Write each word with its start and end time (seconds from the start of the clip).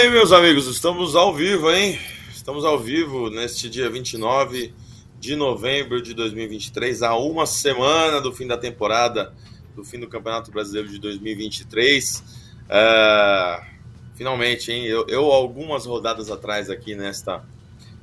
Bem, 0.00 0.12
meus 0.12 0.30
amigos, 0.30 0.68
estamos 0.68 1.16
ao 1.16 1.34
vivo, 1.34 1.72
hein? 1.72 1.98
Estamos 2.32 2.64
ao 2.64 2.78
vivo 2.78 3.28
neste 3.30 3.68
dia 3.68 3.90
29 3.90 4.72
de 5.18 5.34
novembro 5.34 6.00
de 6.00 6.14
2023, 6.14 7.02
a 7.02 7.16
uma 7.16 7.46
semana 7.46 8.20
do 8.20 8.32
fim 8.32 8.46
da 8.46 8.56
temporada, 8.56 9.34
do 9.74 9.82
fim 9.82 9.98
do 9.98 10.06
Campeonato 10.06 10.52
Brasileiro 10.52 10.88
de 10.88 11.00
2023. 11.00 12.22
Uh, 12.68 13.66
finalmente, 14.14 14.70
hein? 14.70 14.84
Eu, 14.84 15.04
eu, 15.08 15.24
algumas 15.32 15.84
rodadas 15.84 16.30
atrás 16.30 16.70
aqui 16.70 16.94
nesta, 16.94 17.42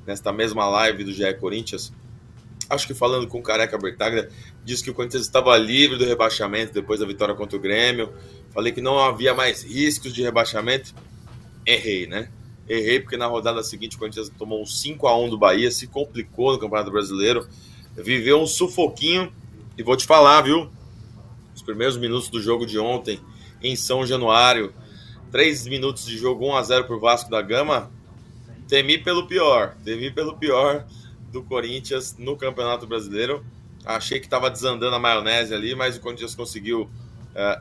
nesta 0.05 0.33
mesma 0.33 0.67
live 0.67 1.05
do 1.05 1.13
GE 1.13 1.33
Corinthians, 1.35 1.93
acho 2.69 2.85
que 2.85 2.93
falando 2.93 3.25
com 3.25 3.39
o 3.39 3.41
Careca 3.41 3.77
Bertaglia, 3.77 4.29
disse 4.65 4.83
que 4.83 4.91
o 4.91 4.93
Corinthians 4.93 5.23
estava 5.23 5.55
livre 5.55 5.97
do 5.97 6.03
rebaixamento 6.03 6.73
depois 6.73 6.99
da 6.99 7.05
vitória 7.05 7.33
contra 7.33 7.57
o 7.57 7.61
Grêmio. 7.61 8.11
Falei 8.53 8.73
que 8.73 8.81
não 8.81 8.99
havia 8.99 9.33
mais 9.33 9.63
riscos 9.63 10.13
de 10.13 10.21
rebaixamento 10.21 10.93
errei, 11.65 12.07
né? 12.07 12.29
Errei 12.67 12.99
porque 12.99 13.17
na 13.17 13.27
rodada 13.27 13.61
seguinte 13.63 13.95
o 13.95 13.99
Corinthians 13.99 14.29
tomou 14.29 14.61
um 14.61 14.65
5 14.65 15.07
a 15.07 15.17
1 15.17 15.29
do 15.29 15.37
Bahia, 15.37 15.69
se 15.69 15.87
complicou 15.87 16.53
no 16.53 16.59
Campeonato 16.59 16.91
Brasileiro, 16.91 17.47
viveu 17.95 18.41
um 18.41 18.47
sufoquinho 18.47 19.31
e 19.77 19.83
vou 19.83 19.95
te 19.95 20.05
falar, 20.05 20.41
viu? 20.41 20.69
Os 21.55 21.61
primeiros 21.61 21.97
minutos 21.97 22.29
do 22.29 22.41
jogo 22.41 22.65
de 22.65 22.79
ontem 22.79 23.19
em 23.61 23.75
São 23.75 24.05
Januário, 24.05 24.73
3 25.31 25.67
minutos 25.67 26.05
de 26.05 26.17
jogo 26.17 26.47
1 26.47 26.55
a 26.55 26.63
0 26.63 26.83
pro 26.85 26.99
Vasco 26.99 27.29
da 27.29 27.41
Gama, 27.41 27.91
temi 28.67 28.97
pelo 28.97 29.27
pior, 29.27 29.75
temi 29.83 30.11
pelo 30.11 30.37
pior 30.37 30.85
do 31.31 31.43
Corinthians 31.43 32.15
no 32.17 32.35
Campeonato 32.35 32.87
Brasileiro. 32.87 33.45
Achei 33.85 34.19
que 34.19 34.25
estava 34.25 34.49
desandando 34.49 34.95
a 34.95 34.99
maionese 34.99 35.53
ali, 35.53 35.75
mas 35.75 35.97
o 35.97 35.99
Corinthians 35.99 36.33
conseguiu 36.33 36.83
uh, 36.83 36.89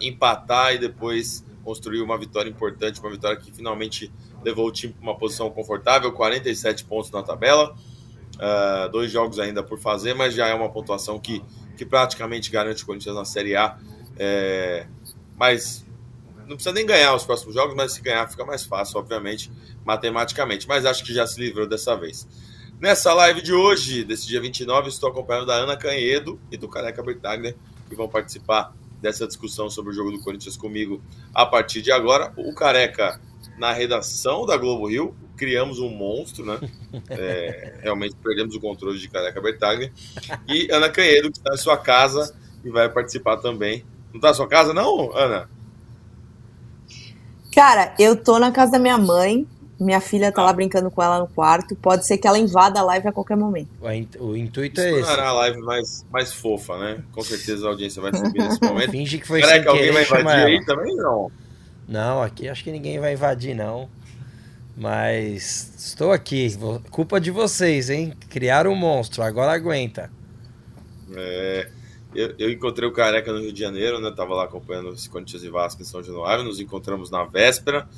empatar 0.01 0.75
e 0.75 0.79
depois 0.79 1.45
construiu 1.65 2.05
uma 2.05 2.19
vitória 2.19 2.49
importante, 2.51 3.01
uma 3.01 3.11
vitória 3.11 3.37
que 3.37 3.51
finalmente 3.51 4.13
levou 4.45 4.69
o 4.69 4.73
time 4.73 4.93
para 4.93 5.03
uma 5.03 5.17
posição 5.17 5.51
confortável, 5.51 6.13
47 6.13 6.85
pontos 6.85 7.11
na 7.11 7.23
tabela, 7.23 7.75
uh, 8.37 8.89
dois 8.91 9.11
jogos 9.11 9.39
ainda 9.39 9.63
por 9.63 9.79
fazer, 9.79 10.15
mas 10.15 10.35
já 10.35 10.47
é 10.47 10.55
uma 10.55 10.71
pontuação 10.71 11.19
que, 11.19 11.43
que 11.77 11.85
praticamente 11.85 12.51
garante 12.51 12.83
o 12.83 12.87
Corinthians 12.87 13.17
na 13.17 13.25
Série 13.25 13.57
A. 13.57 13.79
É, 14.17 14.87
mas 15.37 15.85
não 16.47 16.57
precisa 16.57 16.73
nem 16.73 16.87
ganhar 16.87 17.15
os 17.15 17.25
próximos 17.25 17.55
jogos, 17.55 17.75
mas 17.75 17.93
se 17.93 18.03
ganhar 18.03 18.29
fica 18.29 18.45
mais 18.45 18.65
fácil, 18.65 18.99
obviamente, 18.99 19.51
matematicamente. 19.85 20.69
Mas 20.69 20.85
acho 20.85 21.03
que 21.05 21.13
já 21.13 21.27
se 21.27 21.41
livrou 21.41 21.67
dessa 21.67 21.97
vez. 21.97 22.29
Nessa 22.81 23.15
live 23.15 23.41
de 23.41 23.53
hoje, 23.53 24.05
desse 24.05 24.27
dia 24.27 24.41
29, 24.41 24.89
estou 24.89 25.09
acompanhado 25.09 25.47
da 25.47 25.55
Ana 25.55 25.77
Canhedo 25.77 26.39
e 26.51 26.57
do 26.57 26.69
Careca 26.69 27.03
Bertaglia, 27.03 27.57
que 27.89 27.95
vão 27.95 28.09
participar 28.09 28.75
dessa 29.05 29.27
discussão 29.27 29.69
sobre 29.69 29.93
o 29.93 29.95
jogo 29.95 30.11
do 30.11 30.21
Corinthians 30.21 30.57
comigo 30.57 31.01
a 31.35 31.45
partir 31.45 31.83
de 31.83 31.93
agora. 31.93 32.33
O 32.39 32.55
Careca, 32.55 33.21
na 33.59 33.71
redação 33.71 34.47
da 34.47 34.57
Globo 34.57 34.89
Rio, 34.89 35.15
criamos 35.37 35.79
um 35.79 35.91
monstro, 35.91 36.45
né? 36.45 36.59
É, 37.11 37.81
realmente 37.83 38.15
perdemos 38.23 38.55
o 38.55 38.61
controle 38.61 38.99
de 38.99 39.09
Careca 39.09 39.41
Bertaglia. 39.41 39.93
E 40.49 40.71
Ana 40.71 40.89
Canhedo, 40.89 41.31
que 41.31 41.39
está 41.39 41.53
em 41.53 41.59
sua 41.59 41.77
casa 41.77 42.35
e 42.65 42.71
vai 42.71 42.89
participar 42.89 43.39
também. 43.39 43.85
Não 44.11 44.17
está 44.17 44.29
na 44.29 44.35
sua 44.35 44.47
casa, 44.47 44.73
não, 44.73 45.13
Ana? 45.15 45.51
Cara, 47.53 47.93
eu 47.99 48.17
tô 48.17 48.39
na 48.39 48.53
casa 48.53 48.73
da 48.73 48.79
minha 48.79 48.97
mãe, 48.97 49.47
minha 49.79 50.01
filha 50.01 50.31
tá 50.31 50.43
lá 50.43 50.53
brincando 50.53 50.91
com 50.91 51.03
ela 51.03 51.19
no 51.19 51.27
quarto. 51.27 51.75
Pode 51.77 52.07
ser 52.07 52.19
que 52.19 52.27
ela 52.27 52.39
invada 52.39 52.81
a 52.81 52.83
live 52.83 53.09
a 53.09 53.13
qualquer 53.13 53.37
momento. 53.37 53.69
O 54.21 54.37
intuito 54.37 54.81
é 54.81 55.01
esse. 55.01 55.11
a 55.11 55.33
live 55.33 55.61
mais, 55.61 56.07
mais 56.11 56.33
fofa, 56.33 56.79
né? 56.79 57.03
Com 57.13 57.23
certeza 57.23 57.67
a 57.67 57.71
audiência 57.71 58.01
vai 58.01 58.15
subir 58.15 58.39
nesse 58.43 58.61
momento. 58.65 58.91
Finge 58.91 59.19
que 59.19 59.27
foi 59.27 59.43
Será 59.43 59.61
que 59.61 59.69
alguém 59.69 59.93
vai 59.93 60.05
invadir 60.05 60.29
aí 60.29 60.57
ela. 60.57 60.65
também? 60.67 60.97
Não. 60.97 61.33
Não, 61.87 62.23
aqui 62.23 62.49
acho 62.49 62.65
que 62.65 62.73
ninguém 62.73 62.99
vai 62.99 63.13
invadir, 63.13 63.55
não. 63.55 63.89
Mas 64.77 65.73
estou 65.77 66.13
aqui. 66.13 66.49
Culpa 66.91 67.21
de 67.21 67.31
vocês, 67.31 67.91
hein? 67.91 68.13
Criaram 68.29 68.73
um 68.73 68.77
monstro, 68.77 69.23
agora 69.23 69.53
aguenta. 69.53 70.11
É, 71.15 71.69
eu, 72.15 72.35
eu 72.39 72.51
encontrei 72.51 72.89
o 72.89 72.93
Careca 72.93 73.33
no 73.33 73.41
Rio 73.41 73.53
de 73.53 73.61
Janeiro, 73.61 74.01
né? 74.01 74.11
Tava 74.11 74.35
lá 74.35 74.45
acompanhando 74.45 74.93
esse 74.93 75.09
Corinthians 75.09 75.45
e 75.45 75.49
Vasco 75.49 75.83
em 75.83 75.85
São 75.85 76.03
Januário. 76.03 76.45
Nos 76.45 76.59
encontramos 76.59 77.11
na 77.11 77.25
véspera, 77.25 77.89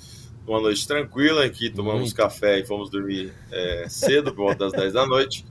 uma 0.47 0.61
noite 0.61 0.87
tranquila, 0.87 1.47
em 1.47 1.51
que 1.51 1.71
tomamos 1.71 2.01
Muito. 2.01 2.17
café 2.17 2.61
e 2.61 2.65
fomos 2.65 2.89
dormir 2.91 3.33
é, 3.51 3.87
cedo, 3.89 4.33
por 4.33 4.45
volta 4.45 4.65
das 4.65 4.73
10 4.73 4.93
da 4.93 5.07
noite. 5.07 5.45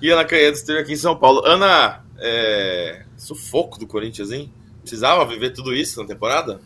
E 0.00 0.10
Ana 0.10 0.24
Canhedo 0.24 0.56
esteve 0.56 0.80
aqui 0.80 0.92
em 0.92 0.96
São 0.96 1.16
Paulo. 1.16 1.44
Ana, 1.44 2.04
é, 2.18 3.04
sufoco 3.16 3.78
do 3.78 3.86
Corinthians, 3.86 4.30
hein? 4.30 4.52
Precisava 4.80 5.24
viver 5.26 5.50
tudo 5.50 5.74
isso 5.74 6.00
na 6.00 6.06
temporada? 6.06 6.60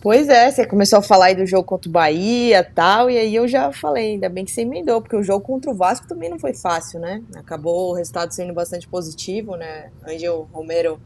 Pois 0.00 0.28
é, 0.28 0.50
você 0.50 0.64
começou 0.64 1.00
a 1.00 1.02
falar 1.02 1.26
aí 1.26 1.34
do 1.34 1.44
jogo 1.46 1.64
contra 1.64 1.88
o 1.88 1.92
Bahia 1.92 2.60
e 2.60 2.62
tal, 2.62 3.10
e 3.10 3.18
aí 3.18 3.34
eu 3.34 3.48
já 3.48 3.72
falei, 3.72 4.12
ainda 4.12 4.28
bem 4.28 4.44
que 4.44 4.52
você 4.52 4.60
emendou, 4.60 5.00
porque 5.00 5.16
o 5.16 5.22
jogo 5.22 5.44
contra 5.44 5.68
o 5.70 5.74
Vasco 5.74 6.06
também 6.06 6.30
não 6.30 6.38
foi 6.38 6.54
fácil, 6.54 7.00
né? 7.00 7.22
Acabou 7.34 7.90
o 7.90 7.92
resultado 7.92 8.32
sendo 8.32 8.52
bastante 8.52 8.86
positivo, 8.86 9.56
né? 9.56 9.90
Angel 10.06 10.48
Romero, 10.52 11.00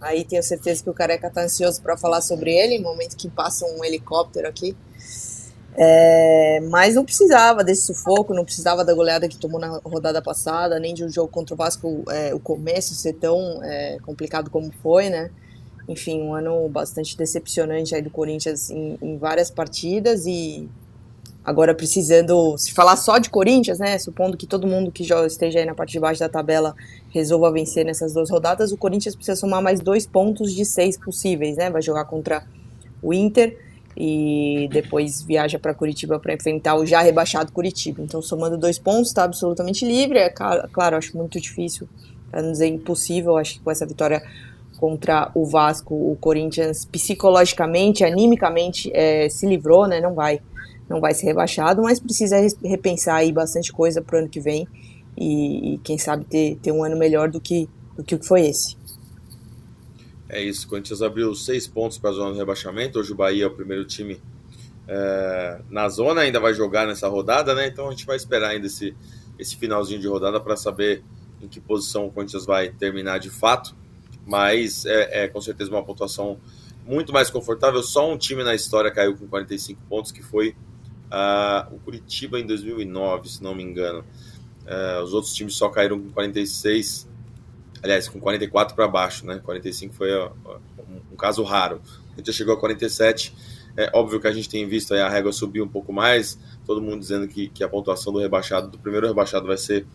aí 0.00 0.24
tenho 0.24 0.42
certeza 0.42 0.82
que 0.82 0.90
o 0.90 0.94
Careca 0.94 1.30
tá 1.30 1.42
ansioso 1.42 1.80
para 1.82 1.96
falar 1.96 2.20
sobre 2.20 2.52
ele, 2.52 2.78
no 2.78 2.84
momento 2.84 3.16
que 3.16 3.28
passa 3.30 3.66
um 3.66 3.84
helicóptero 3.84 4.48
aqui. 4.48 4.76
É, 5.78 6.60
mas 6.70 6.94
não 6.94 7.04
precisava 7.04 7.62
desse 7.62 7.82
sufoco, 7.82 8.32
não 8.32 8.44
precisava 8.44 8.82
da 8.82 8.94
goleada 8.94 9.28
que 9.28 9.36
tomou 9.36 9.60
na 9.60 9.78
rodada 9.84 10.22
passada, 10.22 10.78
nem 10.80 10.94
de 10.94 11.04
um 11.04 11.10
jogo 11.10 11.28
contra 11.28 11.54
o 11.54 11.56
Vasco, 11.56 12.02
é, 12.08 12.34
o 12.34 12.40
começo 12.40 12.94
ser 12.94 13.12
tão 13.14 13.62
é, 13.62 13.98
complicado 14.02 14.50
como 14.50 14.72
foi, 14.82 15.10
né? 15.10 15.30
enfim, 15.88 16.20
um 16.20 16.34
ano 16.34 16.68
bastante 16.68 17.16
decepcionante 17.16 17.94
aí 17.94 18.02
do 18.02 18.10
Corinthians 18.10 18.70
em, 18.70 18.98
em 19.00 19.16
várias 19.18 19.50
partidas 19.50 20.26
e 20.26 20.68
agora 21.46 21.72
precisando, 21.72 22.58
se 22.58 22.72
falar 22.72 22.96
só 22.96 23.18
de 23.18 23.30
Corinthians, 23.30 23.78
né, 23.78 23.96
supondo 23.98 24.36
que 24.36 24.48
todo 24.48 24.66
mundo 24.66 24.90
que 24.90 25.04
já 25.04 25.24
esteja 25.24 25.60
aí 25.60 25.64
na 25.64 25.76
parte 25.76 25.92
de 25.92 26.00
baixo 26.00 26.18
da 26.18 26.28
tabela 26.28 26.74
resolva 27.10 27.52
vencer 27.52 27.84
nessas 27.84 28.12
duas 28.12 28.28
rodadas, 28.28 28.72
o 28.72 28.76
Corinthians 28.76 29.14
precisa 29.14 29.36
somar 29.36 29.62
mais 29.62 29.78
dois 29.78 30.04
pontos 30.04 30.52
de 30.52 30.64
seis 30.64 30.98
possíveis, 30.98 31.56
né, 31.56 31.70
vai 31.70 31.80
jogar 31.80 32.04
contra 32.06 32.44
o 33.00 33.14
Inter 33.14 33.56
e 33.96 34.68
depois 34.72 35.22
viaja 35.22 35.58
para 35.58 35.72
Curitiba 35.72 36.18
para 36.18 36.34
enfrentar 36.34 36.74
o 36.74 36.84
já 36.84 37.00
rebaixado 37.00 37.52
Curitiba. 37.52 38.02
Então, 38.02 38.20
somando 38.20 38.58
dois 38.58 38.78
pontos, 38.78 39.08
está 39.08 39.24
absolutamente 39.24 39.86
livre. 39.86 40.18
É 40.18 40.28
claro, 40.28 40.96
acho 40.96 41.16
muito 41.16 41.40
difícil, 41.40 41.88
para 42.30 42.42
não 42.42 42.52
dizer 42.52 42.66
impossível. 42.66 43.38
Acho 43.38 43.54
que 43.54 43.60
com 43.60 43.70
essa 43.70 43.86
vitória 43.86 44.22
contra 44.76 45.30
o 45.34 45.46
Vasco, 45.46 45.94
o 45.94 46.14
Corinthians 46.20 46.84
psicologicamente, 46.84 48.04
animicamente 48.04 48.90
é, 48.92 49.30
se 49.30 49.46
livrou, 49.46 49.86
né? 49.86 49.98
Não 49.98 50.12
vai, 50.12 50.40
não 50.88 51.00
vai 51.00 51.14
ser 51.14 51.26
rebaixado, 51.26 51.82
mas 51.82 51.98
precisa 51.98 52.36
repensar 52.62 53.16
aí 53.16 53.32
bastante 53.32 53.72
coisa 53.72 54.00
pro 54.00 54.18
ano 54.18 54.28
que 54.28 54.40
vem 54.40 54.66
e, 55.16 55.74
e 55.74 55.78
quem 55.78 55.98
sabe 55.98 56.24
ter, 56.24 56.56
ter 56.56 56.72
um 56.72 56.84
ano 56.84 56.96
melhor 56.96 57.30
do 57.30 57.40
que 57.40 57.68
do 57.96 58.04
que 58.04 58.14
o 58.14 58.18
que 58.18 58.26
foi 58.26 58.46
esse. 58.46 58.76
É 60.28 60.42
isso, 60.42 60.66
o 60.66 60.68
Corinthians 60.68 61.02
abriu 61.02 61.34
seis 61.34 61.66
pontos 61.66 61.98
para 61.98 62.10
a 62.10 62.12
zona 62.12 62.32
do 62.32 62.38
rebaixamento. 62.38 62.98
Hoje 62.98 63.12
o 63.12 63.14
Bahia 63.14 63.44
é 63.44 63.46
o 63.46 63.50
primeiro 63.50 63.84
time 63.84 64.20
é, 64.86 65.60
na 65.70 65.88
zona, 65.88 66.22
ainda 66.22 66.38
vai 66.38 66.52
jogar 66.52 66.86
nessa 66.86 67.08
rodada, 67.08 67.54
né? 67.54 67.68
Então 67.68 67.88
a 67.88 67.90
gente 67.90 68.04
vai 68.04 68.16
esperar 68.16 68.50
ainda 68.50 68.66
esse, 68.66 68.94
esse 69.38 69.56
finalzinho 69.56 70.00
de 70.00 70.06
rodada 70.06 70.40
para 70.40 70.56
saber 70.56 71.02
em 71.40 71.48
que 71.48 71.60
posição 71.60 72.06
o 72.06 72.12
Corinthians 72.12 72.44
vai 72.44 72.70
terminar 72.70 73.18
de 73.18 73.30
fato. 73.30 73.74
Mas 74.26 74.84
é, 74.84 75.24
é 75.24 75.28
com 75.28 75.40
certeza 75.40 75.70
uma 75.70 75.84
pontuação 75.84 76.38
muito 76.84 77.12
mais 77.12 77.30
confortável. 77.30 77.82
Só 77.82 78.10
um 78.10 78.18
time 78.18 78.42
na 78.42 78.54
história 78.54 78.90
caiu 78.90 79.16
com 79.16 79.26
45 79.28 79.80
pontos, 79.88 80.10
que 80.10 80.22
foi 80.22 80.56
ah, 81.10 81.68
o 81.70 81.78
Curitiba 81.78 82.38
em 82.38 82.46
2009, 82.46 83.28
se 83.28 83.42
não 83.42 83.54
me 83.54 83.62
engano. 83.62 84.04
É, 84.66 85.00
os 85.00 85.12
outros 85.14 85.32
times 85.32 85.56
só 85.56 85.68
caíram 85.68 86.00
com 86.00 86.10
46 86.10 87.08
aliás, 87.82 88.08
com 88.08 88.18
44 88.18 88.74
para 88.74 88.88
baixo, 88.88 89.24
né? 89.26 89.40
45 89.42 89.94
foi 89.94 90.12
ó, 90.14 90.30
um, 90.78 91.12
um 91.12 91.16
caso 91.16 91.42
raro. 91.42 91.80
A 92.12 92.16
gente 92.16 92.26
já 92.26 92.32
chegou 92.32 92.54
a 92.54 92.58
47. 92.58 93.34
É 93.76 93.90
óbvio 93.94 94.20
que 94.20 94.26
a 94.26 94.32
gente 94.32 94.48
tem 94.48 94.66
visto 94.66 94.94
a 94.94 95.08
régua 95.08 95.32
subir 95.32 95.60
um 95.60 95.68
pouco 95.68 95.92
mais, 95.92 96.38
todo 96.64 96.80
mundo 96.80 96.98
dizendo 96.98 97.28
que, 97.28 97.48
que 97.48 97.62
a 97.62 97.68
pontuação 97.68 98.12
do 98.12 98.18
rebaixado, 98.18 98.68
do 98.68 98.78
primeiro 98.78 99.06
rebaixado, 99.06 99.46
vai 99.46 99.58
ser 99.58 99.86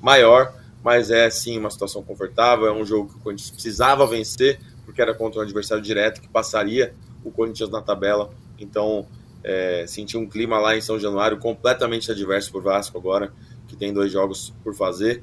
maior, 0.00 0.54
mas 0.84 1.10
é 1.10 1.28
sim 1.30 1.58
uma 1.58 1.70
situação 1.70 2.02
confortável. 2.02 2.66
É 2.66 2.72
um 2.72 2.84
jogo 2.84 3.10
que 3.10 3.16
o 3.16 3.20
Corinthians 3.20 3.50
precisava 3.50 4.06
vencer, 4.06 4.60
porque 4.84 5.02
era 5.02 5.12
contra 5.12 5.40
um 5.40 5.42
adversário 5.42 5.82
direto 5.82 6.20
que 6.20 6.28
passaria 6.28 6.94
o 7.24 7.30
Corinthians 7.30 7.70
na 7.70 7.82
tabela. 7.82 8.32
Então, 8.58 9.06
é, 9.44 9.84
senti 9.86 10.16
um 10.16 10.26
clima 10.26 10.58
lá 10.58 10.74
em 10.76 10.80
São 10.80 10.98
Januário 10.98 11.38
completamente 11.38 12.10
adverso 12.10 12.50
para 12.50 12.58
o 12.58 12.62
Vasco 12.62 12.96
agora, 12.96 13.30
que 13.68 13.76
tem 13.76 13.92
dois 13.92 14.10
jogos 14.10 14.54
por 14.64 14.74
fazer 14.74 15.22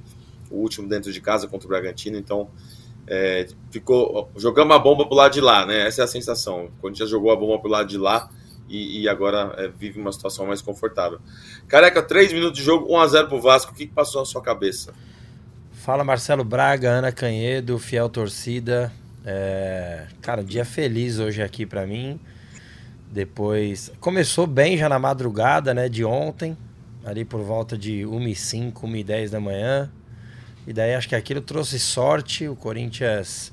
o 0.52 0.58
último 0.58 0.88
dentro 0.88 1.12
de 1.12 1.20
casa 1.20 1.48
contra 1.48 1.66
o 1.66 1.70
Bragantino, 1.70 2.18
então 2.18 2.50
é, 3.08 3.48
ficou 3.72 4.30
jogamos 4.36 4.76
a 4.76 4.80
bomba 4.80 5.06
pro 5.06 5.16
lado 5.16 5.34
de 5.34 5.42
lá, 5.42 5.66
né? 5.66 5.88
Essa 5.88 6.02
é 6.02 6.04
a 6.04 6.08
sensação. 6.08 6.66
O 6.66 6.72
Corinthians 6.82 7.10
jogou 7.10 7.32
a 7.32 7.36
bomba 7.36 7.60
pro 7.60 7.70
lado 7.70 7.88
de 7.88 7.98
lá 7.98 8.30
e, 8.70 9.02
e 9.02 9.10
agora 9.10 9.54
é, 9.58 9.68
vive 9.68 10.00
uma 10.00 10.12
situação 10.12 10.46
mais 10.46 10.62
confortável. 10.62 11.20
Careca, 11.68 12.02
3 12.04 12.32
minutos 12.34 12.60
de 12.60 12.64
jogo, 12.64 12.88
1x0 12.94 13.28
pro 13.28 13.42
Vasco. 13.42 13.72
O 13.72 13.76
que, 13.76 13.88
passou 13.88 14.22
na 14.22 14.26
sua 14.26 14.42
cabeça? 14.42 14.94
Fala 15.72 16.04
Marcelo 16.04 16.44
Braga, 16.44 16.90
Ana 16.90 17.12
Canhedo, 17.12 17.80
fiel 17.80 18.08
torcida. 18.08 18.92
É, 19.26 20.08
Cara, 20.22 20.44
dia 20.44 20.64
feliz 20.64 21.18
hoje 21.18 21.42
aqui 21.42 21.66
pra 21.66 21.88
mim. 21.88 22.20
Depois 23.12 23.92
começou 24.00 24.48
bem 24.48 24.78
já 24.78 24.88
na 24.88 24.98
madrugada, 24.98 25.74
né, 25.74 25.90
de 25.90 26.06
ontem, 26.06 26.58
ali 27.04 27.26
por 27.26 27.42
volta 27.42 27.78
de 27.78 28.04
1h05, 28.04 28.74
1h10 28.74 29.30
da 29.30 29.40
manhã. 29.40 29.92
E 30.66 30.72
daí 30.72 30.96
acho 30.96 31.10
que 31.10 31.16
aquilo 31.16 31.42
trouxe 31.42 31.78
sorte. 31.78 32.48
O 32.48 32.56
Corinthians 32.56 33.52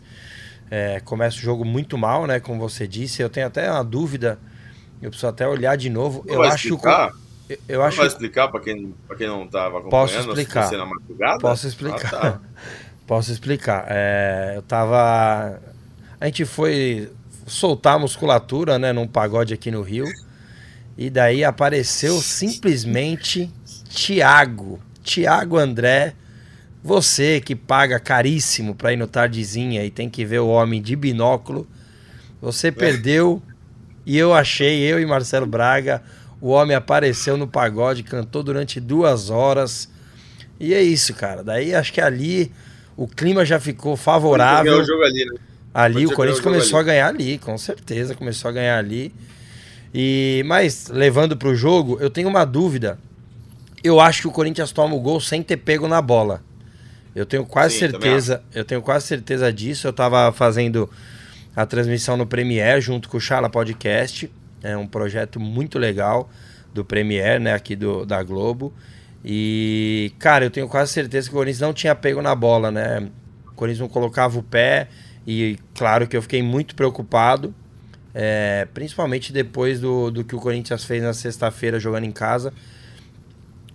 é, 0.70 1.00
começa 1.00 1.38
o 1.38 1.40
jogo 1.40 1.64
muito 1.64 1.98
mal, 1.98 2.26
né? 2.26 2.38
Como 2.38 2.60
você 2.60 2.86
disse. 2.86 3.20
Eu 3.20 3.28
tenho 3.28 3.46
até 3.46 3.70
uma 3.70 3.82
dúvida. 3.82 4.38
Eu 5.00 5.10
preciso 5.10 5.28
até 5.28 5.48
olhar 5.48 5.76
de 5.76 5.90
novo. 5.90 6.22
Não 6.26 6.34
eu 6.34 6.42
acho 6.42 6.68
explicar? 6.68 7.10
que. 7.10 7.54
Eu, 7.54 7.58
eu 7.68 7.82
acho 7.82 7.96
vai 7.96 8.06
explicar 8.06 8.48
para 8.48 8.60
quem, 8.60 8.94
pra 9.06 9.16
quem 9.16 9.26
não 9.26 9.44
estava 9.44 9.78
acompanhando? 9.78 9.90
Posso 9.90 10.18
explicar. 10.18 10.70
na 10.72 10.86
madrugada? 10.86 11.38
Posso 11.38 11.66
explicar. 11.66 12.14
Ah, 12.14 12.20
tá. 12.20 12.40
Posso 13.06 13.32
explicar. 13.32 13.86
É, 13.88 14.52
eu 14.56 14.62
tava. 14.62 15.58
A 16.20 16.26
gente 16.26 16.44
foi 16.44 17.10
soltar 17.48 17.96
a 17.96 17.98
musculatura, 17.98 18.78
né, 18.78 18.92
num 18.92 19.06
pagode 19.06 19.54
aqui 19.54 19.70
no 19.70 19.82
Rio. 19.82 20.06
E 20.96 21.08
daí 21.10 21.44
apareceu 21.44 22.20
simplesmente 22.20 23.50
Tiago. 23.88 24.80
Tiago 25.02 25.56
André. 25.56 26.14
Você 26.82 27.40
que 27.40 27.54
paga 27.56 27.98
caríssimo 27.98 28.74
pra 28.74 28.92
ir 28.92 28.96
no 28.96 29.06
Tardezinha 29.06 29.84
e 29.84 29.90
tem 29.90 30.08
que 30.08 30.24
ver 30.24 30.38
o 30.40 30.48
homem 30.48 30.80
de 30.80 30.94
binóculo. 30.94 31.66
Você 32.40 32.70
perdeu. 32.70 33.42
E 34.06 34.16
eu 34.16 34.32
achei, 34.32 34.80
eu 34.80 34.98
e 34.98 35.04
Marcelo 35.04 35.46
Braga, 35.46 36.02
o 36.40 36.48
homem 36.48 36.74
apareceu 36.74 37.36
no 37.36 37.46
pagode, 37.46 38.02
cantou 38.02 38.42
durante 38.42 38.80
duas 38.80 39.28
horas. 39.28 39.90
E 40.58 40.72
é 40.72 40.82
isso, 40.82 41.12
cara. 41.14 41.44
Daí 41.44 41.74
acho 41.74 41.92
que 41.92 42.00
ali 42.00 42.50
o 42.96 43.06
clima 43.06 43.44
já 43.44 43.60
ficou 43.60 43.92
Ganhou 43.92 43.96
favorável. 43.96 44.80
o 44.80 44.84
jogo 44.84 45.02
ali, 45.02 45.24
né? 45.24 45.47
Ali 45.78 46.06
o 46.08 46.12
Corinthians 46.12 46.42
começou 46.42 46.76
a 46.76 46.82
ganhar 46.82 47.06
ali, 47.06 47.38
com 47.38 47.56
certeza, 47.56 48.12
começou 48.12 48.48
a 48.48 48.52
ganhar 48.52 48.76
ali. 48.76 49.14
E 49.94 50.42
mas 50.44 50.88
levando 50.88 51.36
para 51.36 51.48
o 51.48 51.54
jogo, 51.54 51.98
eu 52.00 52.10
tenho 52.10 52.28
uma 52.28 52.44
dúvida. 52.44 52.98
Eu 53.84 54.00
acho 54.00 54.22
que 54.22 54.28
o 54.28 54.32
Corinthians 54.32 54.72
toma 54.72 54.96
o 54.96 55.00
gol 55.00 55.20
sem 55.20 55.40
ter 55.40 55.56
pego 55.56 55.86
na 55.86 56.02
bola. 56.02 56.42
Eu 57.14 57.24
tenho 57.24 57.46
quase 57.46 57.74
Sim, 57.74 57.80
certeza, 57.80 58.42
eu 58.52 58.64
tenho 58.64 58.82
quase 58.82 59.06
certeza 59.06 59.52
disso. 59.52 59.86
Eu 59.86 59.92
estava 59.92 60.32
fazendo 60.32 60.90
a 61.54 61.64
transmissão 61.64 62.16
no 62.16 62.26
Premiere 62.26 62.80
junto 62.80 63.08
com 63.08 63.16
o 63.16 63.20
Chala 63.20 63.48
Podcast. 63.48 64.28
É 64.64 64.76
um 64.76 64.86
projeto 64.86 65.38
muito 65.38 65.78
legal 65.78 66.28
do 66.74 66.84
Premiere, 66.84 67.38
né, 67.40 67.54
aqui 67.54 67.76
do, 67.76 68.04
da 68.04 68.20
Globo. 68.24 68.74
E, 69.24 70.12
cara, 70.18 70.44
eu 70.44 70.50
tenho 70.50 70.66
quase 70.66 70.92
certeza 70.92 71.28
que 71.28 71.36
o 71.36 71.38
Corinthians 71.38 71.60
não 71.60 71.72
tinha 71.72 71.94
pego 71.94 72.20
na 72.20 72.34
bola, 72.34 72.72
né? 72.72 73.08
O 73.46 73.54
Corinthians 73.54 73.80
não 73.80 73.88
colocava 73.88 74.36
o 74.40 74.42
pé. 74.42 74.88
E, 75.28 75.58
claro, 75.74 76.06
que 76.08 76.16
eu 76.16 76.22
fiquei 76.22 76.42
muito 76.42 76.74
preocupado. 76.74 77.54
é, 78.14 78.66
principalmente 78.74 79.32
depois 79.32 79.78
do, 79.80 80.10
do 80.10 80.24
que 80.24 80.34
o 80.34 80.40
Corinthians 80.40 80.82
fez 80.84 81.02
na 81.02 81.12
sexta-feira 81.12 81.78
jogando 81.78 82.04
em 82.04 82.10
casa. 82.12 82.52